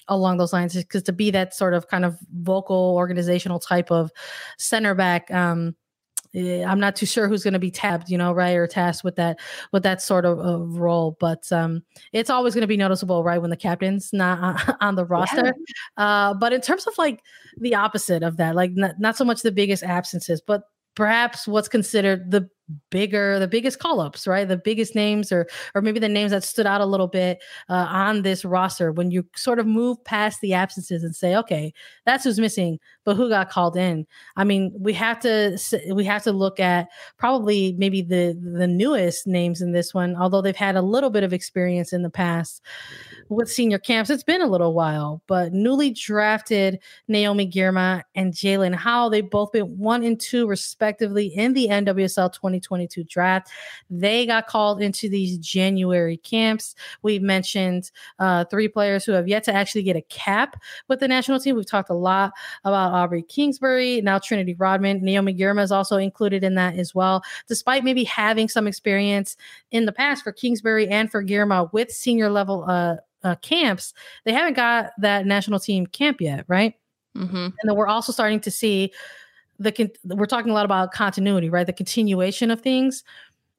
along 0.09 0.37
those 0.37 0.53
lines 0.53 0.75
because 0.75 1.03
to 1.03 1.13
be 1.13 1.31
that 1.31 1.55
sort 1.55 1.75
of 1.75 1.89
kind 1.89 2.05
of 2.05 2.19
vocal 2.41 2.95
organizational 2.97 3.59
type 3.59 3.91
of 3.91 4.11
center 4.59 4.95
back 4.95 5.31
um 5.31 5.77
eh, 6.35 6.65
I'm 6.65 6.81
not 6.81 6.97
too 6.97 7.07
sure 7.07 7.29
who's 7.29 7.45
going 7.45 7.53
to 7.53 7.61
be 7.61 7.71
tabbed, 7.71 8.09
you 8.09 8.17
know, 8.17 8.33
right, 8.33 8.57
or 8.57 8.67
tasked 8.67 9.05
with 9.05 9.17
that 9.17 9.39
with 9.71 9.83
that 9.83 10.01
sort 10.01 10.25
of, 10.25 10.39
of 10.39 10.79
role. 10.79 11.15
But 11.21 11.51
um, 11.53 11.83
it's 12.13 12.31
always 12.31 12.55
going 12.55 12.63
to 12.63 12.67
be 12.67 12.79
noticeable, 12.79 13.23
right, 13.23 13.39
when 13.39 13.51
the 13.51 13.57
captain's 13.57 14.15
not 14.15 14.77
on 14.81 14.95
the 14.97 15.05
roster. 15.05 15.55
Yeah. 15.99 16.05
Uh, 16.05 16.35
but 16.35 16.55
in 16.55 16.63
terms 16.63 16.87
of 16.87 16.97
like 16.97 17.21
the 17.59 17.75
opposite 17.75 18.23
of 18.23 18.39
that, 18.39 18.55
like 18.55 18.73
not, 18.73 18.99
not 18.99 19.17
so 19.17 19.27
much 19.27 19.43
the 19.43 19.53
biggest 19.53 19.83
absences, 19.83 20.41
but 20.41 20.63
perhaps 20.95 21.49
what's 21.49 21.69
considered 21.69 22.31
the 22.31 22.49
bigger 22.91 23.39
the 23.39 23.49
biggest 23.49 23.79
call-ups 23.79 24.27
right? 24.27 24.49
The 24.49 24.57
biggest 24.57 24.95
names 24.95 25.33
or 25.33 25.47
or 25.75 25.83
maybe 25.83 26.01
the 26.01 26.09
names 26.09 26.31
that 26.31 26.45
stood 26.45 26.67
out 26.67 26.81
a 26.81 26.87
little 26.87 27.09
bit 27.09 27.43
uh, 27.69 27.87
on 27.89 28.23
this 28.23 28.45
roster 28.45 28.93
when 28.93 29.11
you 29.11 29.27
sort 29.37 29.59
of 29.59 29.67
move 29.67 30.03
past 30.05 30.41
the 30.41 30.55
absences 30.55 31.05
and 31.05 31.15
say 31.15 31.37
okay 31.37 31.73
that's 32.07 32.25
who's 32.25 32.39
missing 32.39 32.79
but 33.05 33.17
who 33.17 33.29
got 33.29 33.51
called 33.51 33.77
in? 33.77 34.07
I 34.37 34.45
mean 34.45 34.73
we 34.79 34.93
have 34.95 35.21
to 35.21 35.59
we 35.95 36.05
have 36.05 36.23
to 36.25 36.33
look 36.33 36.61
at 36.61 36.89
probably 37.19 37.75
maybe 37.79 38.03
the 38.03 38.39
the 38.41 38.67
newest 38.67 39.27
names 39.27 39.61
in 39.61 39.73
this 39.73 39.93
one 39.93 40.17
although 40.17 40.43
they've 40.43 40.57
had 40.57 40.77
a 40.77 40.83
little 40.83 41.11
bit 41.11 41.25
of 41.25 41.33
experience 41.33 41.93
in 41.93 42.03
the 42.03 42.11
past 42.11 42.63
with 43.29 43.51
senior 43.51 43.79
camps. 43.79 44.11
It's 44.11 44.23
been 44.23 44.43
a 44.43 44.47
little 44.47 44.75
while 44.75 45.23
but 45.27 45.53
newly 45.53 45.91
drafted 45.91 46.79
naomi 47.09 47.51
girma 47.51 48.03
and 48.15 48.33
jaelin 48.33 48.75
howell 48.75 49.11
they've 49.11 49.29
both 49.29 49.53
been 49.53 49.79
one 49.79 50.03
and 50.05 50.21
two 50.21 50.47
respectively 50.47 51.27
in 51.27 51.53
the 51.53 51.69
nwsl 51.69 52.33
20 52.33 52.52
2022 52.61 53.05
draft. 53.05 53.49
They 53.91 54.27
got 54.27 54.47
called 54.47 54.83
into 54.83 55.09
these 55.09 55.39
January 55.39 56.17
camps. 56.19 56.75
We've 57.03 57.23
mentioned 57.23 57.91
uh, 58.19 58.45
three 58.47 58.69
players 58.69 59.05
who 59.05 59.13
have 59.13 59.29
yet 59.29 59.45
to 59.45 59.55
actually 59.55 59.83
get 59.83 59.97
a 59.97 60.03
cap 60.03 60.61
with 60.89 61.01
the 61.01 61.09
national 61.09 61.41
team. 61.41 61.57
We've 61.57 61.67
talked 61.67 61.91
a 61.91 61.95
lot 61.95 62.33
about 62.65 62.93
Aubrey 62.93 63.23
Kingsbury, 63.23 64.01
now 64.01 64.19
Trinity 64.19 64.55
Rodman. 64.55 65.03
Naomi 65.03 65.35
Girma 65.35 65.63
is 65.63 65.73
also 65.73 65.97
included 65.97 66.45
in 66.45 66.55
that 66.55 66.77
as 66.77 66.95
well. 66.95 67.23
Despite 67.49 67.85
maybe 67.85 68.05
having 68.05 68.49
some 68.49 68.67
experience 68.67 69.37
in 69.71 69.87
the 69.87 69.93
past 69.93 70.23
for 70.23 70.33
Kingsbury 70.33 70.89
and 70.89 71.11
for 71.11 71.25
Girma 71.25 71.73
with 71.73 71.91
senior 71.91 72.31
level 72.31 72.65
uh, 72.69 72.97
uh, 73.25 73.37
camps, 73.37 73.95
they 74.25 74.33
haven't 74.33 74.55
got 74.55 74.91
that 74.99 75.27
national 75.27 75.61
team 75.61 75.87
camp 75.87 76.21
yet, 76.21 76.45
right? 76.49 76.75
Mm-hmm. 77.17 77.37
And 77.37 77.55
then 77.65 77.77
we're 77.77 77.87
also 77.87 78.13
starting 78.13 78.41
to 78.41 78.51
see 78.51 78.93
the 79.63 79.91
we're 80.05 80.27
talking 80.27 80.51
a 80.51 80.55
lot 80.55 80.65
about 80.65 80.93
continuity, 80.93 81.51
right? 81.51 81.67
The 81.67 81.73
continuation 81.73 82.51
of 82.51 82.61
things, 82.61 83.05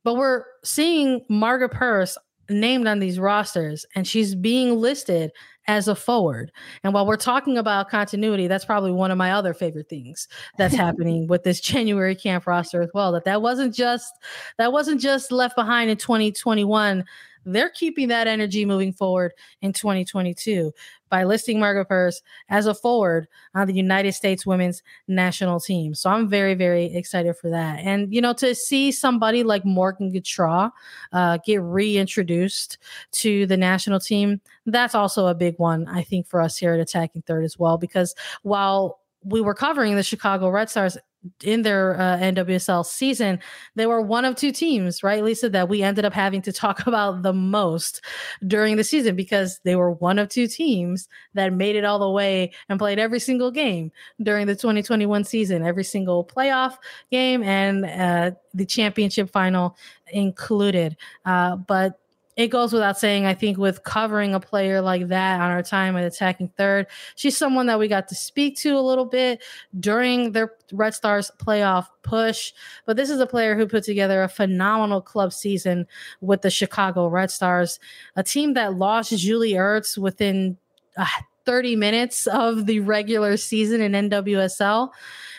but 0.03 0.15
we're 0.15 0.45
seeing 0.63 1.25
Margaret 1.29 1.71
Purce 1.71 2.17
named 2.49 2.87
on 2.87 2.99
these 2.99 3.19
rosters, 3.19 3.85
and 3.95 4.07
she's 4.07 4.35
being 4.35 4.77
listed 4.79 5.31
as 5.67 5.87
a 5.87 5.95
forward. 5.95 6.51
And 6.83 6.93
while 6.93 7.05
we're 7.05 7.15
talking 7.15 7.57
about 7.57 7.89
continuity, 7.89 8.47
that's 8.47 8.65
probably 8.65 8.91
one 8.91 9.11
of 9.11 9.17
my 9.17 9.31
other 9.31 9.53
favorite 9.53 9.89
things 9.89 10.27
that's 10.57 10.75
happening 10.85 11.27
with 11.27 11.43
this 11.43 11.61
January 11.61 12.15
camp 12.15 12.45
roster 12.47 12.81
as 12.81 12.89
well. 12.93 13.11
That 13.13 13.25
that 13.25 13.41
wasn't 13.41 13.73
just 13.73 14.13
that 14.57 14.71
wasn't 14.71 15.01
just 15.01 15.31
left 15.31 15.55
behind 15.55 15.89
in 15.89 15.97
2021 15.97 17.05
they're 17.45 17.69
keeping 17.69 18.07
that 18.09 18.27
energy 18.27 18.65
moving 18.65 18.93
forward 18.93 19.33
in 19.61 19.73
2022 19.73 20.71
by 21.09 21.23
listing 21.23 21.59
Margaret 21.59 21.85
Purce 21.85 22.21
as 22.49 22.65
a 22.65 22.73
forward 22.73 23.27
on 23.53 23.67
the 23.67 23.73
United 23.73 24.13
States 24.13 24.45
women's 24.45 24.81
national 25.07 25.59
team. 25.59 25.93
So 25.93 26.09
I'm 26.09 26.27
very, 26.27 26.55
very 26.55 26.85
excited 26.85 27.37
for 27.37 27.49
that. 27.51 27.79
And, 27.79 28.11
you 28.13 28.19
know, 28.19 28.33
to 28.33 28.55
see 28.55 28.91
somebody 28.91 29.43
like 29.43 29.63
Morgan 29.63 30.11
Gautrat 30.11 30.71
uh, 31.11 31.37
get 31.45 31.61
reintroduced 31.61 32.79
to 33.11 33.45
the 33.45 33.57
national 33.57 33.99
team, 33.99 34.41
that's 34.65 34.95
also 34.95 35.27
a 35.27 35.35
big 35.35 35.55
one, 35.59 35.87
I 35.87 36.01
think, 36.01 36.27
for 36.27 36.41
us 36.41 36.57
here 36.57 36.73
at 36.73 36.79
Attacking 36.79 37.21
Third 37.23 37.43
as 37.43 37.59
well, 37.59 37.77
because 37.77 38.15
while 38.41 38.99
we 39.23 39.41
were 39.41 39.53
covering 39.53 39.95
the 39.95 40.03
Chicago 40.03 40.49
Red 40.49 40.69
Stars 40.69 40.97
in 41.43 41.61
their 41.61 41.99
uh, 41.99 42.17
NWSL 42.17 42.85
season, 42.85 43.39
they 43.75 43.85
were 43.85 44.01
one 44.01 44.25
of 44.25 44.35
two 44.35 44.51
teams, 44.51 45.03
right, 45.03 45.23
Lisa, 45.23 45.49
that 45.49 45.69
we 45.69 45.81
ended 45.81 46.05
up 46.05 46.13
having 46.13 46.41
to 46.43 46.51
talk 46.51 46.85
about 46.87 47.23
the 47.23 47.33
most 47.33 48.01
during 48.45 48.75
the 48.75 48.83
season 48.83 49.15
because 49.15 49.59
they 49.63 49.75
were 49.75 49.91
one 49.91 50.19
of 50.19 50.29
two 50.29 50.47
teams 50.47 51.07
that 51.33 51.53
made 51.53 51.75
it 51.75 51.85
all 51.85 51.99
the 51.99 52.09
way 52.09 52.51
and 52.69 52.79
played 52.79 52.99
every 52.99 53.19
single 53.19 53.51
game 53.51 53.91
during 54.21 54.47
the 54.47 54.55
2021 54.55 55.23
season, 55.23 55.65
every 55.65 55.83
single 55.83 56.25
playoff 56.25 56.77
game 57.11 57.43
and 57.43 57.85
uh, 57.85 58.31
the 58.53 58.65
championship 58.65 59.29
final 59.29 59.77
included. 60.11 60.95
Uh, 61.25 61.55
but 61.55 61.99
it 62.35 62.47
goes 62.47 62.73
without 62.73 62.97
saying, 62.97 63.25
I 63.25 63.33
think, 63.33 63.57
with 63.57 63.83
covering 63.83 64.33
a 64.33 64.39
player 64.39 64.81
like 64.81 65.07
that 65.09 65.39
on 65.39 65.51
our 65.51 65.61
time 65.61 65.95
at 65.95 66.03
attacking 66.03 66.49
third, 66.57 66.87
she's 67.15 67.37
someone 67.37 67.67
that 67.67 67.77
we 67.77 67.87
got 67.87 68.07
to 68.07 68.15
speak 68.15 68.57
to 68.57 68.77
a 68.77 68.81
little 68.81 69.05
bit 69.05 69.43
during 69.79 70.31
their 70.31 70.53
Red 70.71 70.95
Stars 70.95 71.29
playoff 71.37 71.87
push. 72.01 72.51
But 72.85 72.97
this 72.97 73.09
is 73.09 73.19
a 73.19 73.27
player 73.27 73.55
who 73.55 73.67
put 73.67 73.83
together 73.83 74.23
a 74.23 74.29
phenomenal 74.29 75.01
club 75.01 75.31
season 75.31 75.85
with 76.21 76.41
the 76.41 76.49
Chicago 76.49 77.07
Red 77.07 77.29
Stars, 77.29 77.79
a 78.15 78.23
team 78.23 78.53
that 78.55 78.75
lost 78.75 79.15
Julie 79.15 79.53
Ertz 79.53 79.97
within 79.97 80.57
uh, 80.97 81.05
30 81.45 81.75
minutes 81.75 82.25
of 82.27 82.65
the 82.65 82.79
regular 82.79 83.37
season 83.37 83.81
in 83.81 84.09
NWSL. 84.09 84.89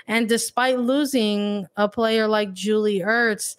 And 0.07 0.29
despite 0.29 0.79
losing 0.79 1.67
a 1.77 1.89
player 1.89 2.29
like 2.29 2.53
Julie 2.53 3.01
Ertz, 3.01 3.57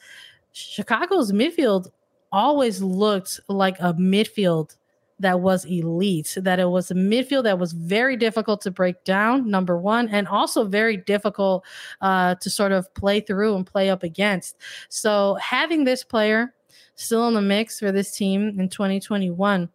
Chicago's 0.54 1.34
midfield 1.34 1.88
always 2.36 2.82
looked 2.82 3.40
like 3.48 3.80
a 3.80 3.94
midfield 3.94 4.76
that 5.20 5.40
was 5.40 5.64
elite, 5.64 6.38
that 6.42 6.60
it 6.60 6.70
was 6.70 6.92
a 6.92 6.94
midfield 6.94 7.44
that 7.44 7.58
was 7.58 7.72
very 7.72 8.18
difficult 8.18 8.60
to 8.62 8.70
break 8.70 9.02
down, 9.06 9.50
number 9.50 9.78
one, 9.78 10.10
and 10.10 10.28
also 10.28 10.66
very 10.66 10.98
difficult 10.98 11.64
uh, 12.02 12.36
to 12.36 12.50
sort 12.50 12.74
of 12.74 12.94
play 12.94 13.22
through 13.22 13.56
and 13.56 13.66
play 13.66 13.90
up 13.90 14.04
against. 14.04 14.58
So 14.90 15.36
having 15.36 15.86
this 15.86 16.04
player 16.04 16.54
still 16.96 17.28
in 17.30 17.34
the 17.34 17.42
mix 17.42 17.80
for 17.80 17.94
this 17.94 18.12
team 18.12 18.60
in 18.60 18.68
2021 18.68 19.70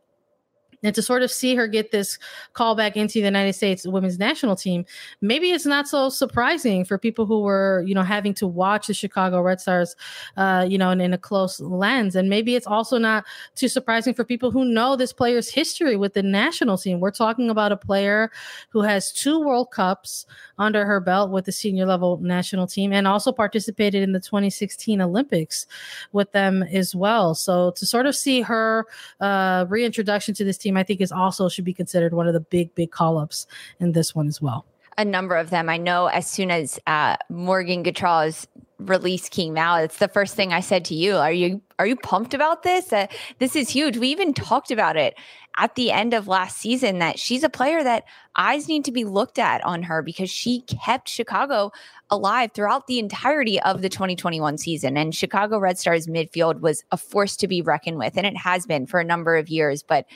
and 0.82 0.94
to 0.94 1.02
sort 1.02 1.22
of 1.22 1.30
see 1.30 1.54
her 1.54 1.66
get 1.66 1.90
this 1.90 2.18
call 2.52 2.74
back 2.74 2.96
into 2.96 3.14
the 3.14 3.24
United 3.26 3.52
States 3.52 3.86
women's 3.86 4.18
national 4.18 4.56
team, 4.56 4.84
maybe 5.20 5.50
it's 5.50 5.66
not 5.66 5.88
so 5.88 6.08
surprising 6.08 6.84
for 6.84 6.98
people 6.98 7.26
who 7.26 7.40
were, 7.42 7.84
you 7.86 7.94
know, 7.94 8.02
having 8.02 8.34
to 8.34 8.46
watch 8.46 8.86
the 8.86 8.94
Chicago 8.94 9.40
Red 9.40 9.60
Stars, 9.60 9.94
uh, 10.36 10.66
you 10.68 10.78
know, 10.78 10.90
in, 10.90 11.00
in 11.00 11.12
a 11.12 11.18
close 11.18 11.60
lens. 11.60 12.16
And 12.16 12.28
maybe 12.28 12.54
it's 12.54 12.66
also 12.66 12.98
not 12.98 13.24
too 13.54 13.68
surprising 13.68 14.14
for 14.14 14.24
people 14.24 14.50
who 14.50 14.64
know 14.64 14.96
this 14.96 15.12
player's 15.12 15.50
history 15.50 15.96
with 15.96 16.14
the 16.14 16.22
national 16.22 16.78
team. 16.78 17.00
We're 17.00 17.10
talking 17.10 17.50
about 17.50 17.72
a 17.72 17.76
player 17.76 18.30
who 18.70 18.82
has 18.82 19.12
two 19.12 19.40
World 19.40 19.70
Cups 19.70 20.26
under 20.58 20.84
her 20.84 21.00
belt 21.00 21.30
with 21.30 21.44
the 21.44 21.52
senior 21.52 21.86
level 21.86 22.18
national 22.18 22.66
team 22.66 22.92
and 22.92 23.06
also 23.06 23.32
participated 23.32 24.02
in 24.02 24.12
the 24.12 24.20
2016 24.20 25.00
Olympics 25.00 25.66
with 26.12 26.32
them 26.32 26.62
as 26.62 26.94
well. 26.94 27.34
So 27.34 27.72
to 27.72 27.86
sort 27.86 28.06
of 28.06 28.14
see 28.14 28.40
her 28.42 28.86
uh, 29.20 29.66
reintroduction 29.68 30.34
to 30.34 30.44
this 30.44 30.58
team 30.58 30.69
team, 30.70 30.76
I 30.76 30.82
think 30.82 31.00
is 31.00 31.12
also 31.12 31.48
should 31.48 31.64
be 31.64 31.74
considered 31.74 32.14
one 32.14 32.26
of 32.26 32.34
the 32.34 32.40
big, 32.40 32.74
big 32.74 32.90
call 32.90 33.18
ups 33.18 33.46
in 33.78 33.92
this 33.92 34.14
one 34.14 34.28
as 34.28 34.40
well. 34.40 34.64
A 34.98 35.04
number 35.04 35.36
of 35.36 35.50
them. 35.50 35.68
I 35.68 35.76
know 35.76 36.06
as 36.06 36.30
soon 36.30 36.50
as 36.50 36.78
uh, 36.86 37.16
Morgan 37.28 37.82
Gautrat's 37.82 38.46
release 38.78 39.28
came 39.28 39.56
out, 39.56 39.82
it's 39.82 39.98
the 39.98 40.08
first 40.08 40.34
thing 40.34 40.52
I 40.52 40.60
said 40.60 40.84
to 40.86 40.94
you. 40.94 41.16
Are 41.16 41.32
you 41.32 41.62
are 41.78 41.86
you 41.86 41.96
pumped 41.96 42.34
about 42.34 42.62
this? 42.62 42.92
Uh, 42.92 43.06
this 43.38 43.56
is 43.56 43.70
huge. 43.70 43.96
We 43.96 44.08
even 44.08 44.34
talked 44.34 44.70
about 44.70 44.96
it 44.96 45.16
at 45.56 45.74
the 45.74 45.90
end 45.90 46.14
of 46.14 46.28
last 46.28 46.58
season 46.58 46.98
that 46.98 47.18
she's 47.18 47.42
a 47.42 47.48
player 47.48 47.82
that 47.82 48.04
eyes 48.36 48.68
need 48.68 48.84
to 48.84 48.92
be 48.92 49.04
looked 49.04 49.38
at 49.38 49.64
on 49.64 49.82
her 49.82 50.02
because 50.02 50.30
she 50.30 50.60
kept 50.62 51.08
Chicago 51.08 51.72
alive 52.10 52.50
throughout 52.54 52.86
the 52.86 52.98
entirety 52.98 53.60
of 53.62 53.82
the 53.82 53.88
2021 53.88 54.58
season. 54.58 54.96
And 54.96 55.14
Chicago 55.14 55.58
Red 55.58 55.78
Stars 55.78 56.06
midfield 56.06 56.60
was 56.60 56.84
a 56.92 56.96
force 56.96 57.36
to 57.36 57.48
be 57.48 57.62
reckoned 57.62 57.98
with, 57.98 58.16
and 58.16 58.26
it 58.26 58.36
has 58.36 58.66
been 58.66 58.86
for 58.86 59.00
a 59.00 59.04
number 59.04 59.36
of 59.36 59.48
years. 59.48 59.82
But 59.82 60.06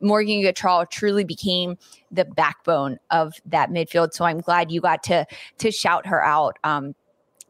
Morgan 0.00 0.42
Gautrat 0.42 0.90
truly 0.90 1.24
became 1.24 1.76
the 2.10 2.24
backbone 2.24 2.98
of 3.10 3.34
that 3.46 3.70
midfield. 3.70 4.12
So 4.12 4.24
I'm 4.24 4.40
glad 4.40 4.70
you 4.70 4.80
got 4.80 5.02
to 5.04 5.26
to 5.58 5.70
shout 5.70 6.06
her 6.06 6.24
out. 6.24 6.58
Um, 6.64 6.94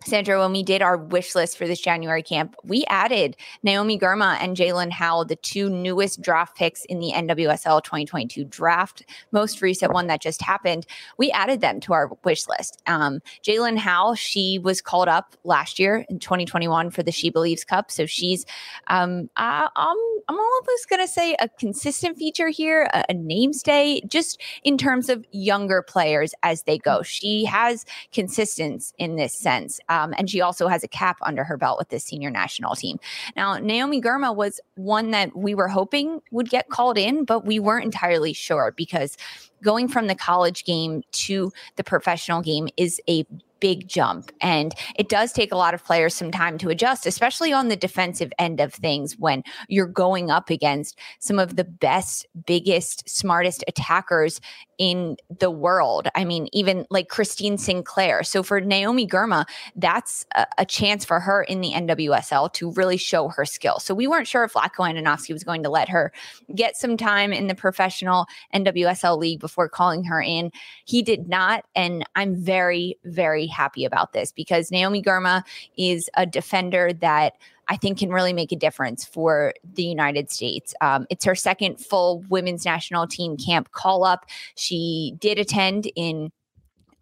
Sandra, 0.07 0.39
when 0.41 0.53
we 0.53 0.63
did 0.63 0.81
our 0.81 0.97
wish 0.97 1.35
list 1.35 1.59
for 1.59 1.67
this 1.67 1.79
January 1.79 2.23
camp, 2.23 2.57
we 2.65 2.87
added 2.89 3.37
Naomi 3.63 3.99
Girma 3.99 4.39
and 4.41 4.57
Jaelin 4.57 4.91
Howell, 4.91 5.27
the 5.27 5.37
two 5.37 5.69
newest 5.69 6.23
draft 6.23 6.57
picks 6.57 6.87
in 6.87 7.01
the 7.01 7.13
NWSL 7.13 7.83
2022 7.83 8.45
draft, 8.45 9.05
most 9.31 9.61
recent 9.61 9.93
one 9.93 10.07
that 10.07 10.23
just 10.23 10.41
happened. 10.41 10.87
We 11.19 11.31
added 11.33 11.61
them 11.61 11.81
to 11.81 11.93
our 11.93 12.11
wish 12.25 12.49
list. 12.49 12.81
Um, 12.87 13.21
Jaelin 13.47 13.77
Howell, 13.77 14.15
she 14.15 14.59
was 14.59 14.81
called 14.81 15.09
up 15.09 15.37
last 15.45 15.79
year 15.79 16.07
in 16.09 16.19
2021 16.19 16.91
for 16.91 17.03
the 17.03 17.13
She 17.13 17.29
Believes 17.29 17.63
Cup. 17.63 17.91
So 17.91 18.07
she's, 18.07 18.47
um, 18.87 19.29
I, 19.37 19.69
I'm, 19.77 19.97
I'm 20.29 20.39
almost 20.39 20.89
going 20.89 21.03
to 21.03 21.09
say 21.09 21.37
a 21.41 21.49
consistent 21.51 22.17
feature 22.17 22.49
here, 22.49 22.89
a, 22.95 23.05
a 23.11 23.15
namestay, 23.15 24.09
just 24.09 24.41
in 24.65 24.79
terms 24.79 25.11
of 25.11 25.27
younger 25.31 25.83
players 25.83 26.33
as 26.43 26.63
they 26.63 26.79
go. 26.79 27.03
She 27.03 27.45
has 27.45 27.85
consistency 28.13 28.95
in 28.97 29.17
this 29.17 29.35
sense. 29.35 29.79
Um, 29.91 30.15
and 30.17 30.31
she 30.31 30.41
also 30.41 30.69
has 30.69 30.83
a 30.83 30.89
cap 30.89 31.19
under 31.21 31.45
her 31.45 31.59
belt 31.59 31.79
with 31.79 31.91
this 31.91 32.05
senior 32.05 32.31
national 32.31 32.77
team. 32.77 32.99
Now, 33.37 33.59
Naomi 33.59 34.01
Girma 34.01 34.35
was 34.35 34.61
one 34.77 35.11
that 35.11 35.37
we 35.37 35.55
were 35.55 35.69
hoping 35.69 36.23
would 36.31 36.49
get 36.49 36.71
called 36.71 36.97
in, 36.97 37.25
but 37.25 37.45
we 37.45 37.59
weren't 37.59 37.85
entirely 37.85 38.33
sure 38.33 38.73
because 38.77 39.19
going 39.63 39.89
from 39.89 40.07
the 40.07 40.15
college 40.15 40.65
game 40.65 41.03
to 41.13 41.53
the 41.77 41.85
professional 41.85 42.41
game 42.41 42.69
is 42.77 43.01
a 43.09 43.27
big 43.61 43.89
jump. 43.89 44.33
And 44.41 44.75
it 44.97 45.09
does 45.09 45.33
take 45.33 45.53
a 45.53 45.57
lot 45.57 45.75
of 45.75 45.85
players 45.85 46.15
some 46.15 46.31
time 46.31 46.59
to 46.59 46.69
adjust, 46.69 47.07
especially 47.07 47.53
on 47.53 47.69
the 47.69 47.77
defensive 47.77 48.33
end 48.39 48.61
of 48.61 48.75
things 48.75 49.19
when 49.19 49.43
you're 49.69 49.87
going 49.87 50.31
up 50.31 50.51
against 50.51 50.99
some 51.19 51.39
of 51.39 51.57
the 51.57 51.65
best, 51.65 52.27
biggest, 52.47 53.09
smartest 53.09 53.65
attackers 53.69 54.41
in 54.81 55.17
the 55.39 55.51
world. 55.51 56.09
I 56.15 56.25
mean, 56.25 56.49
even 56.55 56.87
like 56.89 57.11
Christine 57.11 57.59
Sinclair. 57.59 58.23
So 58.23 58.43
for 58.43 58.63
Naomi 58.63 59.07
Girma, 59.07 59.45
that's 59.77 60.25
a, 60.35 60.47
a 60.57 60.65
chance 60.65 61.05
for 61.05 61.21
her 61.21 61.43
in 61.43 61.61
the 61.61 61.73
NWSL 61.73 62.51
to 62.55 62.73
really 62.73 62.97
show 62.97 63.29
her 63.29 63.45
skill. 63.45 63.79
So 63.79 63.95
we 63.95 64.07
weren't 64.07 64.27
sure 64.27 64.43
if 64.45 64.55
Vlatko 64.55 64.91
Andonovski 64.91 65.35
was 65.35 65.45
going 65.45 65.63
to 65.65 65.69
let 65.69 65.91
her 65.91 66.13
get 66.55 66.79
some 66.79 66.97
time 66.97 67.31
in 67.31 67.47
the 67.47 67.55
professional 67.55 68.25
NWSL 68.55 69.19
league 69.19 69.41
before 69.41 69.69
calling 69.69 70.05
her 70.05 70.23
in. 70.23 70.51
He 70.87 71.03
did 71.03 71.29
not. 71.29 71.67
And 71.75 72.03
I'm 72.15 72.35
very, 72.35 72.99
very 73.05 73.47
happy 73.51 73.85
about 73.85 74.13
this 74.13 74.33
because 74.33 74.71
Naomi 74.71 75.03
Girma 75.03 75.43
is 75.77 76.09
a 76.17 76.25
defender 76.25 76.93
that 76.95 77.35
I 77.69 77.77
think 77.77 77.99
can 77.99 78.11
really 78.11 78.33
make 78.33 78.51
a 78.51 78.57
difference 78.57 79.05
for 79.05 79.55
the 79.75 79.85
United 79.85 80.31
States. 80.31 80.75
Um, 80.81 81.07
it's 81.09 81.25
her 81.25 81.37
second 81.37 81.77
full 81.77 82.25
women's 82.29 82.65
national 82.65 83.07
team 83.07 83.37
camp 83.37 83.71
call 83.71 84.03
up. 84.03 84.27
She 84.57 85.15
did 85.21 85.39
attend 85.39 85.91
in 85.95 86.33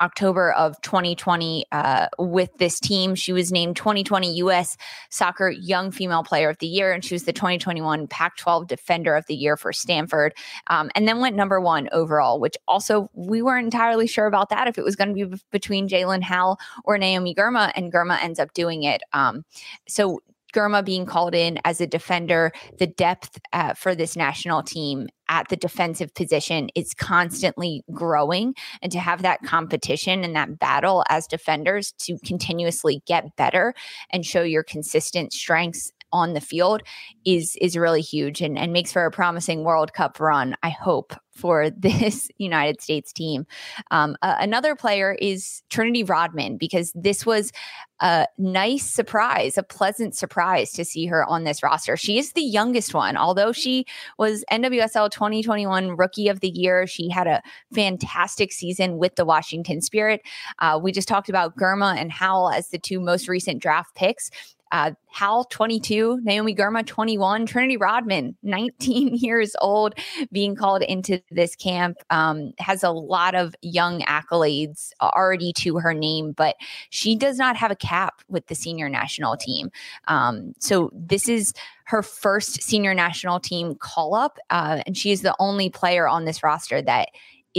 October 0.00 0.52
of 0.52 0.80
2020 0.82 1.64
uh, 1.72 2.06
with 2.18 2.56
this 2.58 2.80
team. 2.80 3.14
She 3.14 3.32
was 3.32 3.50
named 3.52 3.76
2020 3.76 4.34
U.S. 4.36 4.76
Soccer 5.10 5.50
Young 5.50 5.90
Female 5.90 6.22
Player 6.22 6.48
of 6.50 6.58
the 6.58 6.66
Year, 6.66 6.92
and 6.92 7.04
she 7.04 7.14
was 7.14 7.24
the 7.24 7.32
2021 7.32 8.06
Pac 8.08 8.36
12 8.36 8.66
Defender 8.68 9.14
of 9.14 9.26
the 9.26 9.34
Year 9.34 9.56
for 9.56 9.72
Stanford, 9.72 10.34
um, 10.68 10.90
and 10.94 11.06
then 11.06 11.20
went 11.20 11.36
number 11.36 11.60
one 11.60 11.88
overall, 11.92 12.40
which 12.40 12.56
also 12.66 13.10
we 13.14 13.42
weren't 13.42 13.64
entirely 13.64 14.06
sure 14.06 14.26
about 14.26 14.48
that 14.50 14.68
if 14.68 14.78
it 14.78 14.84
was 14.84 14.96
going 14.96 15.14
to 15.14 15.26
be 15.26 15.42
between 15.50 15.88
Jaelin 15.88 16.22
Howell 16.22 16.58
or 16.84 16.98
Naomi 16.98 17.34
Girma, 17.34 17.72
and 17.74 17.92
Girma 17.92 18.22
ends 18.22 18.38
up 18.38 18.52
doing 18.52 18.84
it. 18.84 19.02
Um, 19.12 19.44
so 19.86 20.20
Girma 20.58 20.84
being 20.84 21.06
called 21.06 21.34
in 21.34 21.58
as 21.64 21.80
a 21.80 21.86
defender, 21.86 22.52
the 22.78 22.86
depth 22.86 23.38
uh, 23.52 23.74
for 23.74 23.94
this 23.94 24.16
national 24.16 24.62
team 24.64 25.08
at 25.28 25.48
the 25.48 25.56
defensive 25.56 26.12
position 26.14 26.68
is 26.74 26.94
constantly 26.94 27.84
growing. 27.92 28.54
And 28.82 28.90
to 28.90 28.98
have 28.98 29.22
that 29.22 29.42
competition 29.42 30.24
and 30.24 30.34
that 30.34 30.58
battle 30.58 31.04
as 31.08 31.26
defenders 31.26 31.92
to 31.98 32.18
continuously 32.24 33.02
get 33.06 33.36
better 33.36 33.74
and 34.10 34.26
show 34.26 34.42
your 34.42 34.64
consistent 34.64 35.32
strengths 35.32 35.92
on 36.12 36.32
the 36.32 36.40
field 36.40 36.82
is 37.24 37.56
is 37.60 37.76
really 37.76 38.00
huge 38.00 38.40
and, 38.40 38.58
and 38.58 38.72
makes 38.72 38.92
for 38.92 39.04
a 39.04 39.10
promising 39.10 39.64
World 39.64 39.92
Cup 39.92 40.18
run, 40.20 40.56
I 40.62 40.70
hope, 40.70 41.14
for 41.34 41.70
this 41.76 42.28
United 42.38 42.80
States 42.80 43.12
team. 43.12 43.46
Um, 43.90 44.16
uh, 44.22 44.36
another 44.40 44.74
player 44.74 45.16
is 45.20 45.62
Trinity 45.70 46.04
Rodman, 46.04 46.56
because 46.56 46.92
this 46.94 47.26
was 47.26 47.52
a 48.00 48.26
nice 48.38 48.84
surprise, 48.84 49.58
a 49.58 49.62
pleasant 49.62 50.14
surprise 50.14 50.72
to 50.72 50.84
see 50.84 51.06
her 51.06 51.24
on 51.24 51.44
this 51.44 51.62
roster. 51.62 51.96
She 51.96 52.18
is 52.18 52.32
the 52.32 52.42
youngest 52.42 52.94
one, 52.94 53.16
although 53.16 53.52
she 53.52 53.86
was 54.18 54.44
NWSL 54.52 55.10
2021 55.10 55.96
Rookie 55.96 56.28
of 56.28 56.40
the 56.40 56.50
Year. 56.50 56.86
She 56.86 57.08
had 57.08 57.26
a 57.26 57.42
fantastic 57.74 58.52
season 58.52 58.98
with 58.98 59.16
the 59.16 59.24
Washington 59.24 59.80
Spirit. 59.80 60.22
Uh, 60.58 60.78
we 60.82 60.92
just 60.92 61.08
talked 61.08 61.28
about 61.28 61.56
Girma 61.56 61.96
and 61.96 62.12
Howell 62.12 62.50
as 62.50 62.68
the 62.68 62.78
two 62.78 63.00
most 63.00 63.28
recent 63.28 63.60
draft 63.60 63.94
picks. 63.94 64.30
Uh, 64.72 64.92
Howell, 65.10 65.44
22, 65.44 66.20
Naomi 66.22 66.54
Girma, 66.54 66.86
21, 66.86 67.46
Trinity 67.46 67.76
Rodman, 67.76 68.36
19 68.42 69.08
years 69.14 69.56
old, 69.60 69.94
being 70.30 70.54
called 70.54 70.82
into 70.82 71.20
this 71.30 71.56
camp, 71.56 71.98
um, 72.10 72.52
has 72.58 72.82
a 72.82 72.90
lot 72.90 73.34
of 73.34 73.54
young 73.62 74.00
accolades 74.02 74.90
already 75.00 75.52
to 75.54 75.78
her 75.78 75.94
name, 75.94 76.32
but 76.32 76.56
she 76.90 77.16
does 77.16 77.38
not 77.38 77.56
have 77.56 77.70
a 77.70 77.76
cap 77.76 78.22
with 78.28 78.46
the 78.46 78.54
senior 78.54 78.88
national 78.88 79.36
team. 79.36 79.70
Um, 80.06 80.54
so 80.58 80.90
this 80.94 81.28
is 81.28 81.54
her 81.84 82.02
first 82.02 82.62
senior 82.62 82.92
national 82.92 83.40
team 83.40 83.74
call 83.74 84.14
up, 84.14 84.38
uh, 84.50 84.82
and 84.86 84.96
she 84.96 85.10
is 85.10 85.22
the 85.22 85.34
only 85.38 85.70
player 85.70 86.06
on 86.06 86.26
this 86.26 86.42
roster 86.42 86.82
that 86.82 87.08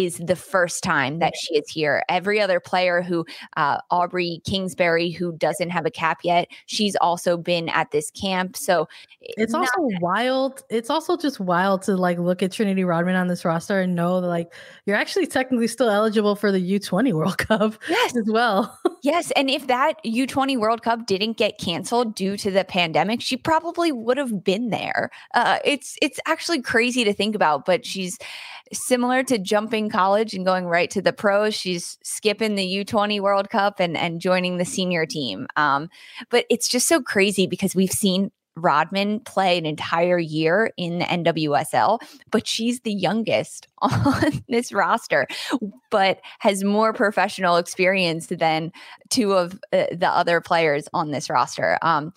is 0.06 0.18
the 0.18 0.36
first 0.36 0.82
time 0.82 1.20
that 1.20 1.34
she 1.36 1.56
is 1.58 1.70
here. 1.70 2.04
Every 2.08 2.40
other 2.40 2.60
player 2.60 3.02
who, 3.02 3.26
uh, 3.58 3.80
Aubrey 3.92 4.42
Kingsbury, 4.46 5.10
who 5.10 5.34
doesn't 5.34 5.70
have 5.72 5.86
a 5.86 5.92
cap 5.92 6.20
yet, 6.24 6.48
she's 6.68 6.96
also 6.98 7.36
been 7.36 7.68
at 7.70 7.92
this 7.92 8.10
camp. 8.12 8.56
So 8.56 8.88
it's 9.20 9.54
also 9.54 9.72
wild. 10.00 10.64
It's 10.70 10.90
also 10.90 11.18
just 11.18 11.42
wild 11.42 11.82
to 11.84 11.98
like 11.98 12.18
look 12.18 12.42
at 12.42 12.54
Trinity 12.54 12.86
Rodman 12.86 13.16
on 13.16 13.28
this 13.28 13.44
roster 13.44 13.82
and 13.82 13.94
know 13.94 14.22
that 14.22 14.28
like 14.28 14.54
you're 14.86 14.96
actually 14.96 15.28
technically 15.28 15.68
still 15.68 15.90
eligible 15.90 16.36
for 16.36 16.52
the 16.52 16.80
U20 16.80 17.12
World 17.14 17.38
Cup 17.50 17.76
yes. 17.90 18.16
as 18.16 18.28
well. 18.28 18.80
yes. 19.04 19.32
And 19.32 19.50
if 19.50 19.68
that 19.68 20.02
U20 20.06 20.58
World 20.58 20.82
Cup 20.82 21.06
didn't 21.06 21.38
get 21.38 21.58
canceled 21.58 22.16
due 22.16 22.38
to 22.38 22.50
the 22.50 22.64
pandemic, 22.64 23.22
she 23.22 23.36
probably 23.36 23.92
would 23.92 24.18
have 24.18 24.44
been 24.44 24.70
there. 24.70 25.12
Uh, 25.34 25.60
it's 25.66 25.98
it's 26.02 26.20
actually 26.26 26.62
crazy 26.62 27.04
to 27.04 27.14
think 27.14 27.36
about, 27.36 27.66
but 27.66 27.86
she's 27.86 28.18
similar 28.74 29.24
to 29.24 29.38
jumping 29.38 29.90
college 29.90 30.34
and 30.34 30.46
going 30.46 30.66
right 30.66 30.90
to 30.92 31.02
the 31.02 31.14
pros. 31.14 31.56
She's 31.56 31.98
skipping 32.04 32.56
the 32.56 32.86
U20 32.86 33.20
World 33.20 33.50
Cup 33.50 33.80
and 33.80 33.98
and 33.98 34.22
joining 34.22 34.58
the 34.58 34.66
senior 34.66 35.06
team. 35.06 35.48
Um, 35.56 35.90
but 36.30 36.46
it's 36.50 36.68
just 36.68 36.88
so 36.88 37.02
crazy 37.02 37.48
because 37.48 37.76
we've 37.76 37.92
seen 37.92 38.32
Rodman 38.62 39.22
play 39.22 39.58
an 39.58 39.66
entire 39.66 40.20
year 40.20 40.72
in 40.78 41.00
the 41.00 41.06
NWSL, 41.06 42.00
but 42.32 42.48
she's 42.48 42.82
the 42.82 42.94
youngest 42.94 43.68
on 43.82 44.44
this 44.48 44.72
roster, 44.72 45.28
but 45.90 46.20
has 46.40 46.64
more 46.64 46.94
professional 46.94 47.58
experience 47.58 48.28
than 48.28 48.72
two 49.10 49.34
of 49.34 49.54
uh, 49.74 49.86
the 49.92 50.10
other 50.10 50.42
players 50.42 50.88
on 50.94 51.12
this 51.12 51.30
roster. 51.30 51.78
Um, 51.82 52.14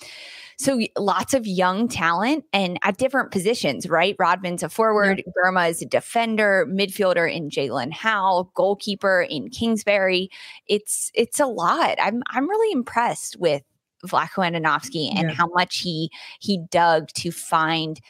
so 0.62 0.80
lots 0.98 1.34
of 1.34 1.46
young 1.46 1.88
talent 1.88 2.44
and 2.52 2.78
at 2.82 2.96
different 2.96 3.30
positions, 3.30 3.88
right? 3.88 4.16
Rodman's 4.18 4.62
a 4.62 4.68
forward, 4.68 5.22
yeah. 5.26 5.32
Girma 5.36 5.70
is 5.70 5.82
a 5.82 5.86
defender, 5.86 6.66
midfielder 6.70 7.32
in 7.32 7.50
Jaelin 7.50 7.92
Howell, 7.92 8.50
goalkeeper 8.54 9.22
in 9.22 9.50
Kingsbury. 9.50 10.30
It's 10.66 11.10
it's 11.14 11.40
a 11.40 11.46
lot. 11.46 11.98
I'm 12.00 12.22
I'm 12.30 12.48
really 12.48 12.72
impressed 12.72 13.36
with 13.38 13.62
Vlatko 14.06 14.50
Andonovski 14.50 15.10
and 15.14 15.30
yeah. 15.30 15.34
how 15.34 15.48
much 15.48 15.78
he 15.78 16.10
he 16.40 16.60
dug 16.70 17.08
to 17.14 17.30
find 17.30 18.00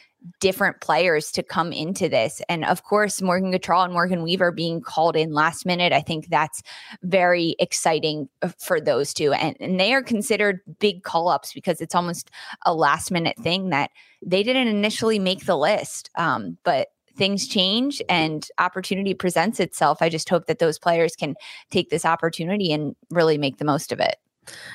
different 0.40 0.80
players 0.80 1.30
to 1.32 1.42
come 1.42 1.72
into 1.72 2.08
this. 2.08 2.40
And 2.48 2.64
of 2.64 2.84
course, 2.84 3.22
Morgan 3.22 3.52
Gautrat 3.52 3.84
and 3.84 3.92
Morgan 3.92 4.22
Weaver 4.22 4.52
being 4.52 4.80
called 4.80 5.16
in 5.16 5.32
last 5.32 5.66
minute, 5.66 5.92
I 5.92 6.00
think 6.00 6.28
that's 6.28 6.62
very 7.02 7.56
exciting 7.58 8.28
uh, 8.42 8.50
for 8.58 8.80
those 8.80 9.12
two. 9.12 9.32
And, 9.32 9.56
and 9.60 9.80
they 9.80 9.92
are 9.94 10.02
considered 10.02 10.60
big 10.78 11.02
call 11.02 11.28
ups 11.28 11.52
because 11.52 11.80
it's 11.80 11.94
almost 11.94 12.30
a 12.64 12.74
last 12.74 13.10
minute 13.10 13.38
thing 13.38 13.70
that 13.70 13.90
they 14.24 14.42
didn't 14.42 14.68
initially 14.68 15.18
make 15.18 15.46
the 15.46 15.56
list. 15.56 16.10
Um, 16.16 16.58
but 16.64 16.88
things 17.16 17.46
change 17.46 18.00
and 18.08 18.48
opportunity 18.58 19.14
presents 19.14 19.60
itself. 19.60 20.00
I 20.00 20.08
just 20.08 20.28
hope 20.28 20.46
that 20.46 20.58
those 20.58 20.78
players 20.78 21.14
can 21.14 21.34
take 21.70 21.90
this 21.90 22.04
opportunity 22.04 22.72
and 22.72 22.96
really 23.10 23.38
make 23.38 23.58
the 23.58 23.64
most 23.64 23.92
of 23.92 24.00
it. 24.00 24.16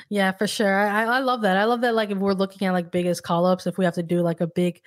Yeah, 0.08 0.32
for 0.32 0.46
sure. 0.46 0.78
I, 0.78 1.04
I 1.04 1.18
love 1.20 1.42
that. 1.42 1.56
I 1.56 1.64
love 1.64 1.82
that. 1.82 1.94
Like 1.94 2.10
if 2.10 2.18
we're 2.18 2.32
looking 2.32 2.66
at 2.66 2.72
like 2.72 2.90
biggest 2.90 3.22
call 3.22 3.44
ups, 3.44 3.66
if 3.66 3.76
we 3.76 3.84
have 3.84 3.94
to 3.94 4.02
do 4.02 4.22
like 4.22 4.40
a 4.40 4.46
big, 4.46 4.80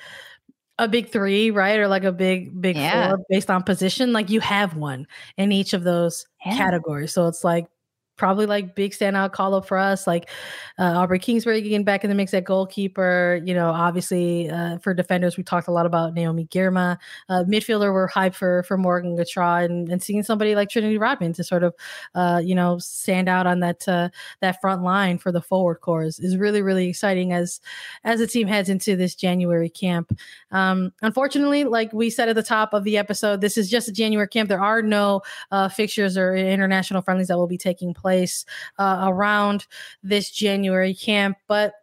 a 0.81 0.87
big 0.87 1.09
three, 1.09 1.51
right, 1.51 1.79
or 1.79 1.87
like 1.87 2.03
a 2.03 2.11
big 2.11 2.59
big 2.59 2.75
yeah. 2.75 3.09
four 3.09 3.19
based 3.29 3.51
on 3.51 3.61
position, 3.63 4.11
like 4.13 4.29
you 4.29 4.39
have 4.39 4.75
one 4.75 5.07
in 5.37 5.51
each 5.51 5.73
of 5.73 5.83
those 5.83 6.25
yeah. 6.43 6.57
categories. 6.57 7.13
So 7.13 7.27
it's 7.27 7.43
like 7.43 7.67
probably 8.21 8.45
like 8.45 8.75
big 8.75 8.91
standout 8.91 9.31
call 9.31 9.55
up 9.55 9.65
for 9.65 9.79
us. 9.79 10.05
Like 10.05 10.29
uh, 10.77 10.93
Aubrey 10.95 11.17
Kingsbury 11.17 11.59
getting 11.59 11.83
back 11.83 12.03
in 12.03 12.09
the 12.11 12.15
mix 12.15 12.35
at 12.35 12.43
goalkeeper. 12.43 13.41
You 13.43 13.55
know, 13.55 13.71
obviously 13.71 14.47
uh, 14.47 14.77
for 14.77 14.93
defenders, 14.93 15.37
we 15.37 15.43
talked 15.43 15.67
a 15.67 15.71
lot 15.71 15.87
about 15.87 16.13
Naomi 16.13 16.45
Girma. 16.45 16.99
Uh, 17.29 17.43
midfielder, 17.49 17.91
we're 17.91 18.07
hyped 18.07 18.35
for 18.35 18.61
for 18.67 18.77
Morgan 18.77 19.17
Gautrat 19.17 19.65
and, 19.65 19.89
and 19.89 20.03
seeing 20.03 20.21
somebody 20.21 20.53
like 20.53 20.69
Trinity 20.69 20.99
Rodman 20.99 21.33
to 21.33 21.43
sort 21.43 21.63
of, 21.63 21.73
uh, 22.13 22.39
you 22.43 22.53
know, 22.53 22.77
stand 22.77 23.27
out 23.27 23.47
on 23.47 23.59
that 23.61 23.87
uh, 23.87 24.09
that 24.39 24.61
front 24.61 24.83
line 24.83 25.17
for 25.17 25.31
the 25.31 25.41
forward 25.41 25.81
corps 25.81 26.03
is, 26.03 26.19
is 26.19 26.37
really 26.37 26.61
really 26.61 26.87
exciting 26.87 27.33
as 27.33 27.59
as 28.03 28.19
the 28.19 28.27
team 28.27 28.47
heads 28.47 28.69
into 28.69 28.95
this 28.95 29.15
January 29.15 29.69
camp. 29.69 30.15
Um, 30.51 30.93
unfortunately, 31.01 31.63
like 31.63 31.91
we 31.91 32.11
said 32.11 32.29
at 32.29 32.35
the 32.35 32.43
top 32.43 32.75
of 32.75 32.83
the 32.83 32.99
episode, 32.99 33.41
this 33.41 33.57
is 33.57 33.67
just 33.67 33.87
a 33.87 33.91
January 33.91 34.27
camp. 34.27 34.47
There 34.47 34.61
are 34.61 34.83
no 34.83 35.23
uh, 35.49 35.69
fixtures 35.69 36.17
or 36.17 36.35
international 36.35 37.01
friendlies 37.01 37.29
that 37.29 37.37
will 37.37 37.47
be 37.47 37.57
taking 37.57 37.95
place 37.95 38.10
place 38.11 38.45
uh, 38.77 39.05
around 39.07 39.67
this 40.03 40.29
January 40.29 40.93
camp. 40.93 41.37
But 41.47 41.73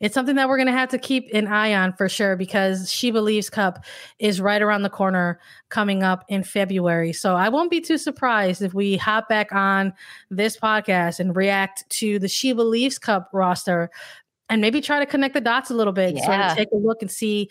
it's 0.00 0.14
something 0.14 0.36
that 0.36 0.48
we're 0.48 0.56
going 0.56 0.68
to 0.68 0.72
have 0.72 0.90
to 0.90 0.98
keep 0.98 1.28
an 1.34 1.48
eye 1.48 1.74
on 1.74 1.92
for 1.92 2.08
sure 2.08 2.36
because 2.36 2.90
She 2.90 3.10
Believes 3.10 3.50
Cup 3.50 3.84
is 4.18 4.40
right 4.40 4.62
around 4.62 4.82
the 4.82 4.90
corner 4.90 5.40
coming 5.70 6.02
up 6.02 6.24
in 6.28 6.44
February. 6.44 7.12
So 7.12 7.34
I 7.34 7.48
won't 7.48 7.70
be 7.70 7.80
too 7.80 7.98
surprised 7.98 8.62
if 8.62 8.74
we 8.74 8.96
hop 8.96 9.28
back 9.28 9.52
on 9.52 9.92
this 10.30 10.56
podcast 10.56 11.18
and 11.18 11.34
react 11.34 11.88
to 11.90 12.18
the 12.20 12.28
She 12.28 12.52
Believes 12.52 12.98
Cup 12.98 13.28
roster 13.32 13.90
and 14.48 14.60
maybe 14.60 14.80
try 14.80 15.00
to 15.00 15.06
connect 15.06 15.34
the 15.34 15.40
dots 15.40 15.70
a 15.70 15.74
little 15.74 15.92
bit, 15.92 16.14
yeah. 16.14 16.24
sort 16.24 16.40
of 16.40 16.56
take 16.56 16.68
a 16.72 16.76
look 16.76 17.02
and 17.02 17.10
see 17.10 17.50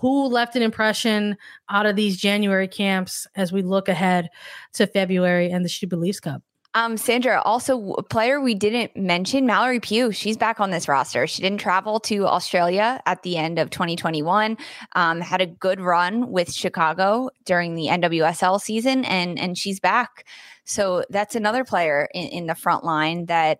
who 0.00 0.26
left 0.26 0.56
an 0.56 0.62
impression 0.62 1.36
out 1.68 1.86
of 1.86 1.96
these 1.96 2.16
January 2.16 2.68
camps 2.68 3.26
as 3.34 3.52
we 3.52 3.62
look 3.62 3.88
ahead 3.88 4.28
to 4.74 4.86
February 4.86 5.50
and 5.50 5.64
the 5.64 5.68
She 5.68 5.86
Believes 5.86 6.20
Cup. 6.20 6.42
Um, 6.78 6.96
Sandra, 6.96 7.42
also 7.42 7.94
a 7.94 8.04
player 8.04 8.40
we 8.40 8.54
didn't 8.54 8.96
mention, 8.96 9.46
Mallory 9.46 9.80
Pugh. 9.80 10.12
She's 10.12 10.36
back 10.36 10.60
on 10.60 10.70
this 10.70 10.86
roster. 10.86 11.26
She 11.26 11.42
didn't 11.42 11.58
travel 11.58 11.98
to 12.00 12.24
Australia 12.28 13.02
at 13.04 13.24
the 13.24 13.36
end 13.36 13.58
of 13.58 13.70
2021. 13.70 14.56
Um, 14.92 15.20
had 15.20 15.40
a 15.40 15.46
good 15.46 15.80
run 15.80 16.30
with 16.30 16.52
Chicago 16.52 17.30
during 17.44 17.74
the 17.74 17.88
NWSL 17.88 18.60
season, 18.60 19.04
and 19.06 19.40
and 19.40 19.58
she's 19.58 19.80
back. 19.80 20.24
So 20.62 21.04
that's 21.10 21.34
another 21.34 21.64
player 21.64 22.08
in, 22.14 22.28
in 22.28 22.46
the 22.46 22.54
front 22.54 22.84
line 22.84 23.26
that 23.26 23.58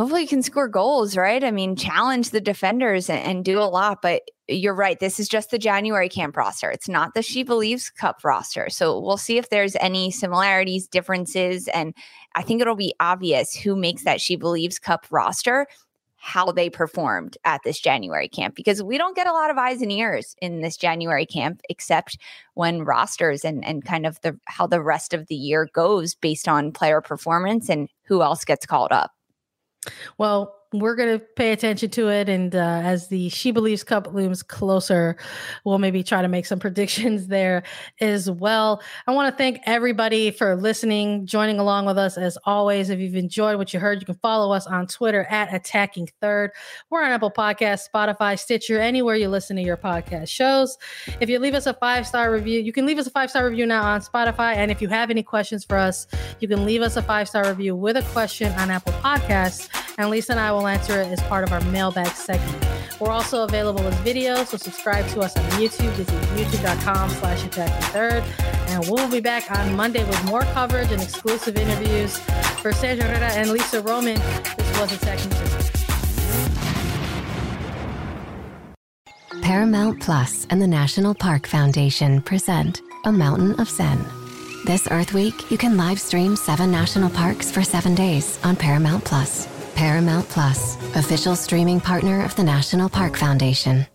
hopefully 0.00 0.22
you 0.22 0.28
can 0.28 0.42
score 0.42 0.66
goals, 0.66 1.14
right? 1.14 1.44
I 1.44 1.50
mean, 1.50 1.76
challenge 1.76 2.30
the 2.30 2.40
defenders 2.40 3.10
and, 3.10 3.22
and, 3.22 3.44
do 3.44 3.58
a 3.58 3.68
lot. 3.68 4.00
But 4.00 4.22
you're 4.48 4.74
right. 4.74 4.98
This 4.98 5.20
is 5.20 5.28
just 5.28 5.50
the 5.50 5.58
January 5.58 6.08
camp 6.08 6.38
roster. 6.38 6.70
It's 6.70 6.88
not 6.88 7.12
the 7.12 7.20
She 7.20 7.42
Believes 7.42 7.90
Cup 7.90 8.24
roster. 8.24 8.70
So 8.70 8.98
we'll 8.98 9.18
see 9.18 9.36
if 9.36 9.50
there's 9.50 9.76
any 9.76 10.10
similarities, 10.10 10.88
differences. 10.88 11.68
And 11.68 11.94
I 12.34 12.40
think 12.40 12.62
it'll 12.62 12.76
be 12.76 12.94
obvious 12.98 13.54
who 13.54 13.76
makes 13.76 14.04
that 14.04 14.22
She 14.22 14.36
Believes 14.36 14.78
Cup 14.78 15.04
roster, 15.10 15.66
how 16.16 16.50
they 16.50 16.70
performed 16.70 17.36
at 17.44 17.60
this 17.62 17.78
January 17.78 18.28
camp, 18.28 18.54
because 18.54 18.82
we 18.82 18.96
don't 18.96 19.16
get 19.16 19.26
a 19.26 19.32
lot 19.34 19.50
of 19.50 19.58
eyes 19.58 19.82
and 19.82 19.92
ears 19.92 20.34
in 20.40 20.62
this 20.62 20.78
January 20.78 21.26
camp, 21.26 21.60
except 21.68 22.16
when 22.54 22.84
rosters 22.84 23.44
and, 23.44 23.62
and 23.66 23.84
kind 23.84 24.06
of 24.06 24.18
the 24.22 24.38
how 24.46 24.66
the 24.66 24.80
rest 24.80 25.12
of 25.12 25.26
the 25.26 25.34
year 25.34 25.68
goes 25.74 26.14
based 26.14 26.48
on 26.48 26.72
player 26.72 27.02
performance 27.02 27.68
and 27.68 27.90
who 28.04 28.22
else 28.22 28.46
gets 28.46 28.64
called 28.64 28.92
up. 28.92 29.12
Well, 30.18 30.59
we're 30.72 30.94
going 30.94 31.18
to 31.18 31.24
pay 31.34 31.52
attention 31.52 31.90
to 31.90 32.08
it. 32.08 32.28
And 32.28 32.54
uh, 32.54 32.80
as 32.84 33.08
the 33.08 33.28
She 33.28 33.50
Believes 33.50 33.82
Cup 33.82 34.12
looms 34.12 34.42
closer, 34.42 35.16
we'll 35.64 35.78
maybe 35.78 36.02
try 36.02 36.22
to 36.22 36.28
make 36.28 36.46
some 36.46 36.58
predictions 36.60 37.26
there 37.26 37.62
as 38.00 38.30
well. 38.30 38.82
I 39.06 39.12
want 39.12 39.32
to 39.32 39.36
thank 39.36 39.60
everybody 39.64 40.30
for 40.30 40.54
listening, 40.54 41.26
joining 41.26 41.58
along 41.58 41.86
with 41.86 41.98
us 41.98 42.16
as 42.16 42.38
always. 42.44 42.90
If 42.90 43.00
you've 43.00 43.16
enjoyed 43.16 43.56
what 43.56 43.74
you 43.74 43.80
heard, 43.80 44.00
you 44.00 44.06
can 44.06 44.14
follow 44.16 44.52
us 44.52 44.66
on 44.66 44.86
Twitter 44.86 45.24
at 45.24 45.52
Attacking 45.52 46.08
Third. 46.20 46.52
We're 46.88 47.02
on 47.02 47.10
Apple 47.10 47.30
Podcasts, 47.30 47.88
Spotify, 47.92 48.38
Stitcher, 48.38 48.80
anywhere 48.80 49.16
you 49.16 49.28
listen 49.28 49.56
to 49.56 49.62
your 49.62 49.76
podcast 49.76 50.28
shows. 50.28 50.78
If 51.20 51.28
you 51.28 51.38
leave 51.38 51.54
us 51.54 51.66
a 51.66 51.74
five 51.74 52.06
star 52.06 52.32
review, 52.32 52.60
you 52.60 52.72
can 52.72 52.86
leave 52.86 52.98
us 52.98 53.06
a 53.06 53.10
five 53.10 53.30
star 53.30 53.48
review 53.48 53.66
now 53.66 53.82
on 53.82 54.00
Spotify. 54.00 54.56
And 54.56 54.70
if 54.70 54.80
you 54.80 54.88
have 54.88 55.10
any 55.10 55.22
questions 55.22 55.64
for 55.64 55.76
us, 55.76 56.06
you 56.38 56.48
can 56.48 56.64
leave 56.64 56.82
us 56.82 56.96
a 56.96 57.02
five 57.02 57.28
star 57.28 57.48
review 57.48 57.74
with 57.74 57.96
a 57.96 58.02
question 58.12 58.52
on 58.52 58.70
Apple 58.70 58.92
Podcasts. 58.94 59.68
And 59.98 60.10
Lisa 60.10 60.32
and 60.32 60.40
I 60.40 60.52
will 60.52 60.59
will 60.60 60.68
answer 60.68 61.00
it 61.00 61.08
as 61.08 61.20
part 61.22 61.42
of 61.42 61.52
our 61.52 61.60
mailbag 61.72 62.08
segment. 62.08 62.66
We're 63.00 63.10
also 63.10 63.44
available 63.44 63.80
as 63.86 63.94
video, 64.00 64.44
so 64.44 64.58
subscribe 64.58 65.08
to 65.08 65.20
us 65.20 65.34
on 65.36 65.44
YouTube. 65.52 65.90
Visit 65.92 66.14
youtube.com 66.36 67.08
slash 67.10 67.42
third. 67.44 68.22
And 68.68 68.86
we'll 68.88 69.10
be 69.10 69.20
back 69.20 69.50
on 69.50 69.74
Monday 69.74 70.04
with 70.04 70.22
more 70.24 70.42
coverage 70.42 70.92
and 70.92 71.00
exclusive 71.02 71.56
interviews. 71.56 72.18
For 72.60 72.72
Sergio 72.72 73.02
Herrera 73.02 73.32
and 73.32 73.50
Lisa 73.50 73.80
Roman, 73.80 74.20
this 74.56 74.78
was 74.78 74.92
Attacking 74.92 75.30
Third. 75.30 75.66
Paramount 79.42 80.00
Plus 80.00 80.46
and 80.50 80.60
the 80.60 80.66
National 80.66 81.14
Park 81.14 81.46
Foundation 81.46 82.20
present 82.20 82.82
A 83.06 83.12
Mountain 83.12 83.58
of 83.58 83.70
Zen. 83.70 84.04
This 84.66 84.86
Earth 84.90 85.14
Week, 85.14 85.50
you 85.50 85.56
can 85.56 85.78
live 85.78 85.98
stream 85.98 86.36
seven 86.36 86.70
national 86.70 87.08
parks 87.08 87.50
for 87.50 87.62
seven 87.62 87.94
days 87.94 88.38
on 88.44 88.56
Paramount 88.56 89.04
Plus. 89.06 89.59
Paramount 89.74 90.28
Plus, 90.28 90.76
official 90.96 91.36
streaming 91.36 91.80
partner 91.80 92.24
of 92.24 92.34
the 92.36 92.44
National 92.44 92.88
Park 92.88 93.16
Foundation. 93.16 93.86